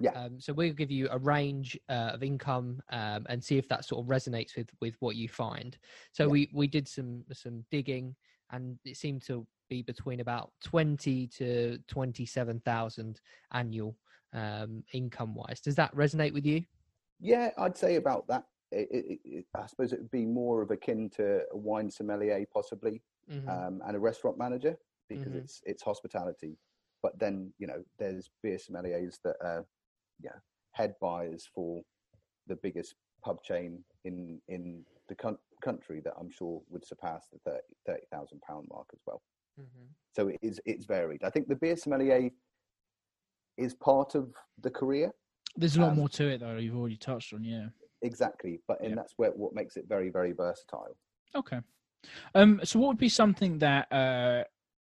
Yeah. 0.00 0.10
Um, 0.12 0.40
so 0.40 0.52
we'll 0.52 0.72
give 0.72 0.90
you 0.90 1.08
a 1.10 1.18
range 1.18 1.78
uh, 1.88 2.10
of 2.14 2.22
income 2.22 2.82
um, 2.90 3.24
and 3.28 3.42
see 3.42 3.56
if 3.58 3.68
that 3.68 3.84
sort 3.84 4.04
of 4.04 4.10
resonates 4.10 4.56
with 4.56 4.68
with 4.80 4.96
what 5.00 5.16
you 5.16 5.28
find. 5.28 5.78
So 6.12 6.24
Yeah. 6.24 6.30
we 6.30 6.50
we 6.52 6.66
did 6.66 6.88
some 6.88 7.24
some 7.32 7.64
digging, 7.70 8.16
and 8.50 8.78
it 8.84 8.96
seemed 8.96 9.22
to 9.26 9.46
be 9.70 9.82
between 9.82 10.20
about 10.20 10.50
twenty 10.64 11.26
to 11.28 11.78
twenty 11.86 12.26
seven 12.26 12.60
thousand 12.60 13.20
annual 13.52 13.96
um, 14.32 14.82
income 14.92 15.34
wise. 15.34 15.60
Does 15.60 15.76
that 15.76 15.94
resonate 15.94 16.32
with 16.32 16.46
you? 16.46 16.64
Yeah, 17.20 17.50
I'd 17.56 17.76
say 17.76 17.96
about 17.96 18.26
that. 18.28 18.44
It, 18.72 19.20
it, 19.24 19.44
I 19.54 19.66
suppose 19.66 19.92
it 19.92 20.00
would 20.00 20.10
be 20.10 20.24
more 20.26 20.62
of 20.62 20.70
akin 20.70 21.10
to 21.10 21.42
a 21.52 21.56
wine 21.56 21.90
sommelier, 21.90 22.44
possibly, 22.52 23.02
Mhm. 23.30 23.48
um, 23.48 23.82
and 23.86 23.96
a 23.96 24.00
restaurant 24.00 24.38
manager 24.38 24.78
because 25.08 25.32
Mhm. 25.34 25.38
it's 25.38 25.62
it's 25.66 25.82
hospitality. 25.82 26.56
But 27.02 27.18
then 27.18 27.52
you 27.58 27.66
know, 27.66 27.84
there's 27.98 28.30
beer 28.42 28.56
sommeliers 28.58 29.20
that 29.22 29.36
are, 29.40 29.66
yeah, 30.20 30.38
head 30.72 30.94
buyers 31.00 31.46
for 31.54 31.82
the 32.46 32.56
biggest 32.56 32.94
pub 33.22 33.42
chain 33.42 33.84
in 34.04 34.40
in 34.48 34.84
the 35.08 35.14
coun- 35.14 35.38
country 35.60 36.00
that 36.00 36.14
I'm 36.18 36.30
sure 36.30 36.62
would 36.70 36.84
surpass 36.84 37.28
the 37.28 37.38
30 37.40 37.62
30,000 37.86 38.40
pound 38.42 38.68
mark 38.70 38.88
as 38.94 39.00
well. 39.06 39.22
Mhm. 39.60 39.88
So 40.16 40.28
it 40.28 40.38
is 40.42 40.60
it's 40.64 40.86
varied. 40.86 41.22
I 41.24 41.30
think 41.30 41.48
the 41.48 41.56
beer 41.56 41.76
sommelier 41.76 42.30
is 43.58 43.74
part 43.74 44.14
of 44.14 44.34
the 44.58 44.70
career 44.70 45.12
There's 45.56 45.76
a 45.76 45.80
lot 45.82 45.90
Um, 45.90 45.96
more 45.98 46.08
to 46.08 46.28
it 46.28 46.38
though. 46.38 46.56
You've 46.56 46.76
already 46.76 46.96
touched 46.96 47.34
on, 47.34 47.44
yeah. 47.44 47.68
Exactly, 48.02 48.60
but 48.68 48.80
and 48.80 48.90
Yeah. 48.90 48.96
that's 48.96 49.14
where 49.16 49.30
what 49.30 49.54
makes 49.54 49.76
it 49.76 49.86
very 49.88 50.10
very 50.10 50.32
versatile. 50.32 50.96
Okay. 51.34 51.60
Um. 52.34 52.60
So, 52.64 52.78
what 52.78 52.88
would 52.88 52.98
be 52.98 53.08
something 53.08 53.58
that, 53.60 53.90
uh, 53.92 54.44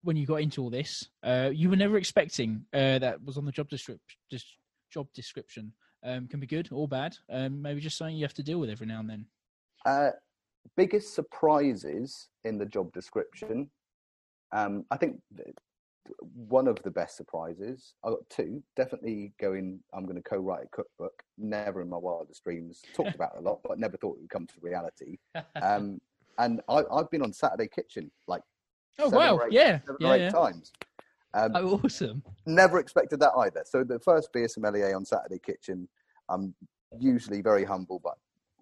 when 0.04 0.16
you 0.16 0.26
got 0.26 0.42
into 0.42 0.62
all 0.64 0.70
this, 0.70 1.10
uh, 1.24 1.52
you 1.54 1.70
were 1.70 1.76
never 1.76 1.98
expecting, 1.98 2.66
uh, 2.74 2.98
that 3.00 3.24
was 3.24 3.38
on 3.38 3.46
the 3.46 3.52
job 3.52 3.70
description, 3.70 4.18
just 4.32 4.48
job 4.90 5.08
description, 5.14 5.74
um, 6.04 6.28
can 6.28 6.40
be 6.40 6.48
good 6.48 6.70
or 6.72 6.88
bad. 6.88 7.18
Um, 7.30 7.62
maybe 7.62 7.80
just 7.82 7.98
something 7.98 8.16
you 8.16 8.24
have 8.24 8.34
to 8.36 8.44
deal 8.44 8.60
with 8.60 8.70
every 8.70 8.88
now 8.88 9.00
and 9.02 9.10
then. 9.10 9.26
Uh, 9.86 10.12
biggest 10.76 11.14
surprises 11.14 12.30
in 12.44 12.58
the 12.58 12.66
job 12.66 12.92
description. 12.94 13.70
Um, 14.52 14.86
I 14.92 14.98
think 14.98 15.22
th- 15.36 15.56
one 16.20 16.68
of 16.68 16.82
the 16.84 16.92
best 16.92 17.18
surprises. 17.18 17.94
I 18.06 18.10
got 18.10 18.30
two. 18.30 18.62
Definitely 18.76 19.34
going. 19.40 19.80
I'm 19.94 20.04
going 20.06 20.16
to 20.18 20.22
co-write 20.22 20.66
a 20.66 20.76
cookbook. 20.76 21.24
Never 21.38 21.82
in 21.82 21.90
my 21.90 21.98
wildest 21.98 22.44
dreams. 22.44 22.82
Talked 22.94 23.16
about 23.16 23.32
it 23.36 23.40
a 23.40 23.42
lot, 23.42 23.60
but 23.64 23.80
never 23.80 23.98
thought 23.98 24.18
it 24.18 24.22
would 24.22 24.30
come 24.30 24.48
to 24.48 24.54
reality. 24.62 25.18
Um, 25.62 26.00
and 26.38 26.62
I, 26.70 26.84
I've 26.92 27.10
been 27.12 27.22
on 27.22 27.34
Saturday 27.34 27.68
Kitchen 27.68 28.12
like 28.28 28.42
Oh 29.00 29.10
seven 29.10 29.18
wow, 29.18 29.36
or 29.38 29.48
eight- 29.48 29.54
yeah, 29.54 29.80
seven 29.82 29.98
yeah, 30.00 30.08
or 30.10 30.16
eight 30.16 30.22
yeah. 30.22 30.30
times. 30.30 30.72
Um, 31.34 31.52
oh, 31.56 31.82
awesome. 31.84 32.24
never 32.46 32.80
expected 32.80 33.20
that 33.22 33.32
either. 33.40 33.64
So 33.66 33.84
the 33.84 34.00
first 34.00 34.32
beer 34.34 34.48
sommelier 34.48 34.96
on 34.96 35.06
Saturday 35.06 35.40
Kitchen. 35.46 35.88
I'm 36.30 36.54
usually 37.00 37.42
very 37.42 37.64
humble, 37.66 38.00
but 38.04 38.16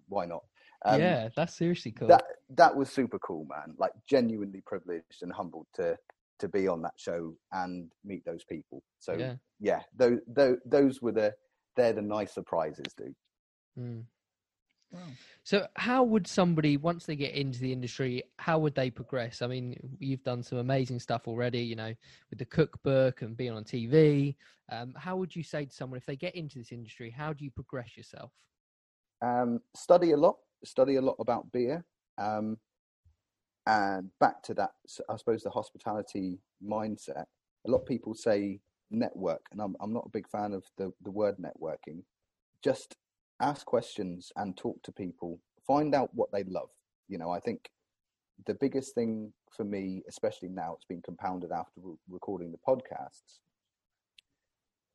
why 0.08 0.26
not? 0.26 0.42
Um, 0.84 1.00
yeah, 1.00 1.28
that's 1.36 1.56
seriously 1.56 1.92
cool. 1.92 2.08
that 2.08 2.24
that 2.56 2.74
was 2.74 2.90
super 2.90 3.18
cool, 3.18 3.44
man. 3.48 3.74
Like 3.78 3.92
genuinely 4.08 4.62
privileged 4.66 5.22
and 5.22 5.32
humbled 5.32 5.66
to 5.74 5.96
to 6.40 6.48
be 6.48 6.68
on 6.68 6.82
that 6.82 6.94
show 6.96 7.34
and 7.52 7.90
meet 8.04 8.24
those 8.24 8.44
people. 8.44 8.82
So 8.98 9.14
yeah. 9.14 9.34
yeah, 9.60 9.80
those 9.96 10.18
those, 10.26 10.56
those 10.64 11.02
were 11.02 11.12
the 11.12 11.34
they're 11.76 11.92
the 11.92 12.02
nice 12.02 12.32
surprises, 12.32 12.92
dude. 12.96 13.14
Mm. 13.78 14.04
Wow. 14.92 15.00
So, 15.44 15.66
how 15.76 16.02
would 16.02 16.26
somebody, 16.26 16.76
once 16.76 17.06
they 17.06 17.14
get 17.14 17.34
into 17.34 17.60
the 17.60 17.72
industry, 17.72 18.24
how 18.38 18.58
would 18.58 18.74
they 18.74 18.90
progress? 18.90 19.40
I 19.40 19.46
mean, 19.46 19.76
you've 20.00 20.24
done 20.24 20.42
some 20.42 20.58
amazing 20.58 20.98
stuff 20.98 21.28
already, 21.28 21.60
you 21.60 21.76
know, 21.76 21.94
with 22.28 22.40
the 22.40 22.44
cookbook 22.44 23.22
and 23.22 23.36
being 23.36 23.52
on 23.52 23.62
TV. 23.62 24.34
Um, 24.70 24.94
how 24.96 25.16
would 25.16 25.34
you 25.34 25.44
say 25.44 25.64
to 25.64 25.72
someone 25.72 25.96
if 25.96 26.06
they 26.06 26.16
get 26.16 26.34
into 26.34 26.58
this 26.58 26.72
industry, 26.72 27.10
how 27.10 27.32
do 27.32 27.44
you 27.44 27.50
progress 27.50 27.96
yourself? 27.96 28.32
Um, 29.22 29.60
study 29.76 30.12
a 30.12 30.16
lot, 30.16 30.36
study 30.64 30.96
a 30.96 31.02
lot 31.02 31.16
about 31.20 31.50
beer, 31.52 31.84
um, 32.18 32.56
and 33.66 34.10
back 34.18 34.42
to 34.44 34.54
that, 34.54 34.70
I 35.08 35.16
suppose 35.16 35.42
the 35.42 35.50
hospitality 35.50 36.38
mindset. 36.64 37.24
A 37.66 37.70
lot 37.70 37.82
of 37.82 37.86
people 37.86 38.14
say 38.14 38.60
network, 38.90 39.46
and 39.52 39.60
I'm 39.60 39.76
I'm 39.80 39.92
not 39.92 40.06
a 40.06 40.10
big 40.10 40.28
fan 40.28 40.52
of 40.52 40.64
the 40.76 40.92
the 41.02 41.10
word 41.10 41.36
networking. 41.38 42.02
Just 42.62 42.96
ask 43.40 43.64
questions 43.66 44.32
and 44.36 44.56
talk 44.56 44.82
to 44.82 44.92
people. 44.92 45.40
Find 45.66 45.94
out 45.94 46.10
what 46.14 46.30
they 46.32 46.44
love. 46.44 46.70
You 47.08 47.18
know, 47.18 47.30
I 47.30 47.40
think 47.40 47.70
the 48.46 48.54
biggest 48.54 48.94
thing 48.94 49.32
for 49.50 49.64
me, 49.64 50.02
especially 50.08 50.48
now, 50.48 50.74
it's 50.74 50.84
been 50.84 51.02
compounded 51.02 51.52
after 51.52 51.80
re- 51.82 51.96
recording 52.08 52.52
the 52.52 52.58
podcasts. 52.58 53.40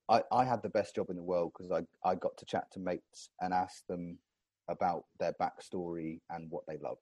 I, 0.10 0.22
I 0.32 0.46
had 0.46 0.62
the 0.62 0.70
best 0.70 0.96
job 0.96 1.10
in 1.10 1.16
the 1.16 1.24
world 1.24 1.52
because 1.58 1.72
I, 1.72 1.82
I 2.08 2.16
got 2.16 2.38
to 2.38 2.46
chat 2.46 2.72
to 2.74 2.80
mates 2.80 3.30
and 3.42 3.54
ask 3.54 3.86
them 3.88 4.18
about 4.68 5.06
their 5.20 5.34
backstory 5.34 6.22
and 6.30 6.50
what 6.52 6.64
they 6.68 6.78
love. 6.78 6.98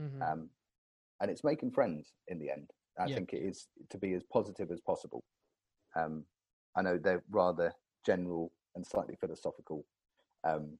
Mhm. 0.00 0.22
Um, 0.22 0.50
and 1.22 1.30
it's 1.30 1.44
making 1.44 1.70
friends 1.70 2.12
in 2.28 2.38
the 2.38 2.50
end. 2.50 2.70
I 2.98 3.06
Yeah. 3.06 3.14
think 3.14 3.32
it 3.32 3.42
is 3.42 3.68
to 3.88 3.96
be 3.96 4.12
as 4.12 4.24
positive 4.24 4.70
as 4.70 4.80
possible. 4.80 5.24
Um, 5.94 6.26
I 6.76 6.82
know 6.82 6.98
they're 6.98 7.22
rather 7.30 7.72
general 8.04 8.52
and 8.74 8.84
slightly 8.86 9.14
philosophical 9.16 9.86
um, 10.44 10.78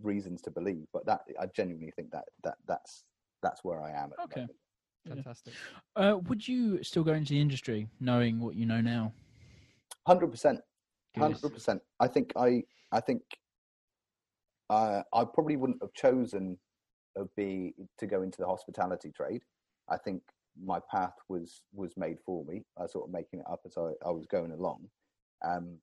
reasons 0.00 0.42
to 0.42 0.50
believe, 0.50 0.86
but 0.92 1.06
that 1.06 1.22
I 1.40 1.46
genuinely 1.46 1.92
think 1.92 2.10
that 2.10 2.24
that 2.42 2.58
that's 2.66 3.04
that's 3.42 3.62
where 3.62 3.80
I 3.80 3.92
am. 3.92 4.12
At 4.12 4.24
Okay. 4.24 4.34
The 4.34 4.40
moment. 4.40 4.56
Yeah. 5.06 5.14
Fantastic. 5.14 5.54
Uh, 5.96 6.18
would 6.28 6.46
you 6.46 6.82
still 6.82 7.04
go 7.04 7.12
into 7.12 7.32
the 7.34 7.40
industry 7.40 7.88
knowing 8.00 8.40
what 8.40 8.56
you 8.56 8.66
know 8.66 8.80
now? 8.80 9.12
Hundred 10.06 10.28
percent, 10.28 10.60
hundred 11.16 11.52
percent. 11.52 11.82
I 12.00 12.08
think 12.08 12.32
I 12.36 12.64
I 12.90 13.00
think 13.00 13.22
uh, 14.70 15.02
I 15.12 15.24
probably 15.24 15.56
wouldn't 15.56 15.82
have 15.82 15.92
chosen 15.92 16.58
be 17.36 17.74
to 17.98 18.06
go 18.06 18.22
into 18.22 18.38
the 18.38 18.46
hospitality 18.46 19.12
trade. 19.12 19.42
I 19.88 19.96
think 19.96 20.22
my 20.62 20.78
path 20.90 21.14
was 21.28 21.60
was 21.72 21.96
made 21.96 22.18
for 22.24 22.44
me. 22.44 22.64
I 22.78 22.86
sort 22.86 23.08
of 23.08 23.12
making 23.12 23.40
it 23.40 23.46
up 23.50 23.60
as 23.66 23.76
I, 23.76 23.92
I 24.06 24.10
was 24.10 24.26
going 24.26 24.52
along, 24.52 24.88
um, 25.44 25.78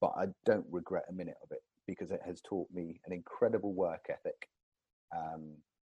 but 0.00 0.12
I 0.16 0.26
don't 0.44 0.66
regret 0.70 1.04
a 1.08 1.12
minute 1.12 1.36
of 1.42 1.50
it 1.50 1.62
because 1.86 2.10
it 2.10 2.20
has 2.24 2.40
taught 2.40 2.68
me 2.72 3.00
an 3.06 3.12
incredible 3.12 3.72
work 3.72 4.06
ethic, 4.08 4.48
um, 5.14 5.50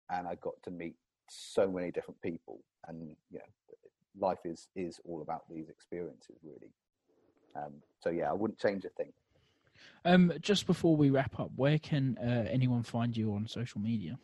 and 0.09 0.27
I 0.27 0.35
got 0.35 0.53
to 0.63 0.71
meet 0.71 0.95
so 1.29 1.69
many 1.69 1.91
different 1.91 2.21
people. 2.21 2.59
And 2.87 3.15
you 3.31 3.39
know, 3.39 4.27
life 4.27 4.39
is 4.45 4.67
is 4.75 4.99
all 5.03 5.21
about 5.21 5.43
these 5.49 5.69
experiences, 5.69 6.37
really. 6.43 6.71
Um, 7.55 7.73
so 7.99 8.09
yeah, 8.09 8.29
I 8.29 8.33
wouldn't 8.33 8.59
change 8.59 8.85
a 8.85 8.89
thing. 8.89 9.11
Um, 10.05 10.33
just 10.41 10.67
before 10.67 10.95
we 10.95 11.09
wrap 11.09 11.39
up, 11.39 11.51
where 11.55 11.79
can 11.79 12.17
uh, 12.19 12.47
anyone 12.49 12.83
find 12.83 13.15
you 13.15 13.33
on 13.33 13.47
social 13.47 13.81
media? 13.81 14.17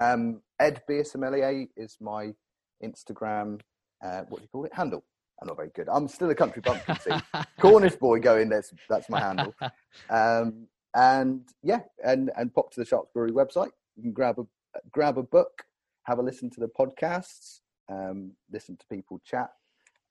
Um, 0.00 0.40
Ed 0.58 0.82
Beer 0.86 1.04
is 1.76 1.96
my 2.00 2.32
Instagram. 2.82 3.60
Uh, 4.04 4.22
what 4.28 4.38
do 4.38 4.42
you 4.42 4.48
call 4.48 4.64
it? 4.64 4.74
Handle. 4.74 5.04
I'm 5.40 5.48
not 5.48 5.56
very 5.56 5.70
good. 5.74 5.88
I'm 5.90 6.08
still 6.08 6.30
a 6.30 6.34
country 6.34 6.62
bumpkin. 6.62 6.98
See, 7.00 7.10
Cornish 7.60 7.96
boy 8.00 8.20
going. 8.20 8.48
That's 8.48 8.72
that's 8.88 9.08
my 9.10 9.20
handle. 9.20 9.54
Um, 10.08 10.66
and 10.94 11.42
yeah, 11.62 11.80
and 12.04 12.30
and 12.36 12.54
pop 12.54 12.72
to 12.72 12.80
the 12.80 12.86
Sharps 12.86 13.10
Brewery 13.12 13.32
website. 13.32 13.70
You 13.96 14.02
can 14.02 14.12
grab 14.12 14.38
a 14.38 14.46
grab 14.92 15.18
a 15.18 15.22
book, 15.22 15.64
have 16.04 16.18
a 16.18 16.22
listen 16.22 16.50
to 16.50 16.60
the 16.60 16.68
podcasts, 16.68 17.60
um, 17.90 18.32
listen 18.50 18.76
to 18.76 18.86
people 18.90 19.20
chat, 19.24 19.50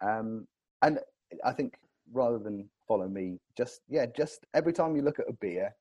um, 0.02 0.48
and 0.84 1.00
I 1.44 1.52
think 1.54 1.76
rather 2.14 2.38
than 2.38 2.70
follow 2.88 3.08
me, 3.08 3.40
just 3.58 3.82
yeah, 3.90 4.06
just 4.16 4.46
every 4.54 4.74
time 4.74 4.96
you 4.96 5.02
look 5.02 5.20
at 5.20 5.30
a 5.30 5.34
beer, 5.34 5.76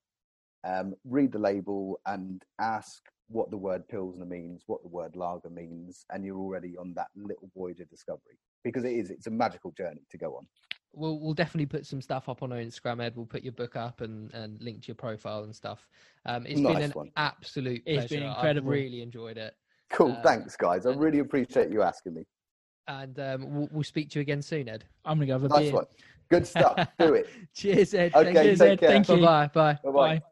um, 0.67 0.95
read 1.05 1.33
the 1.33 1.39
label 1.39 2.01
and 2.07 2.43
ask 2.59 3.03
what 3.35 3.51
the 3.51 3.57
word 3.57 3.87
pilsner 3.89 4.25
means, 4.25 4.63
what 4.69 4.81
the 4.83 4.89
word 4.89 5.17
lager 5.17 5.51
means, 5.51 6.07
and 6.13 6.25
you're 6.25 6.39
already 6.39 6.77
on 6.77 6.95
that 6.95 7.09
little 7.17 7.51
voyage 7.55 7.81
of 7.81 7.91
discovery 7.91 8.39
because 8.63 8.85
it 8.85 8.93
is 8.93 9.11
it's 9.11 9.27
a 9.27 9.31
magical 9.31 9.73
journey 9.73 10.03
to 10.11 10.17
go 10.17 10.37
on. 10.37 10.47
We'll 10.93 11.19
we'll 11.19 11.35
definitely 11.35 11.67
put 11.67 11.85
some 11.85 12.01
stuff 12.01 12.29
up 12.29 12.45
on 12.45 12.53
our 12.53 12.59
Instagram, 12.59 13.03
Ed. 13.03 13.15
We'll 13.17 13.27
put 13.27 13.43
your 13.43 13.53
book 13.53 13.75
up 13.75 14.03
and, 14.03 14.33
and 14.33 14.63
link 14.63 14.83
to 14.83 14.89
your 14.89 14.95
profile 14.95 15.43
and 15.43 15.55
stuff. 15.55 15.89
Um, 16.25 16.47
it's 16.47 16.61
been 16.61 16.81
an 16.81 16.91
one. 16.93 17.11
absolute 17.17 17.83
It's 17.85 18.07
pleasure. 18.07 18.15
been 18.21 18.23
I've 18.23 18.37
incredible. 18.37 18.71
really 18.71 19.03
enjoyed 19.03 19.37
it, 19.37 19.55
Cool, 19.91 20.13
Uh, 20.13 20.23
thanks 20.23 20.57
guys. 20.57 20.87
I 20.87 20.91
really 20.95 21.19
appreciate 21.19 21.71
you 21.71 21.83
asking 21.83 22.15
me. 22.15 22.25
and 22.87 23.19
um, 23.19 23.53
we'll, 23.53 23.69
we'll 23.73 23.83
speak 23.83 24.11
to 24.11 24.21
you 24.21 24.23
again 24.23 24.43
soon, 24.43 24.69
Ed. 24.69 24.85
I'm 25.05 25.17
gonna 25.19 25.27
go 25.27 25.33
have 25.33 25.45
a 25.45 25.49
Nice 25.49 25.65
beer. 25.65 25.73
one. 25.73 25.87
Good 26.31 26.47
stuff. 26.47 26.87
Do 27.01 27.15
it. 27.15 27.27
Cheers, 27.55 27.95
Ed. 27.95 28.15
Okay, 28.15 28.33
Cheers, 28.33 28.59
take 28.61 28.71
Ed. 28.71 28.79
care. 28.81 28.89
Thank 28.91 29.09
you. 29.09 29.17
Bye 29.17 29.51
bye. 29.53 29.73
Bye 29.83 29.91
bye. 29.91 29.91
Bye. 30.21 30.23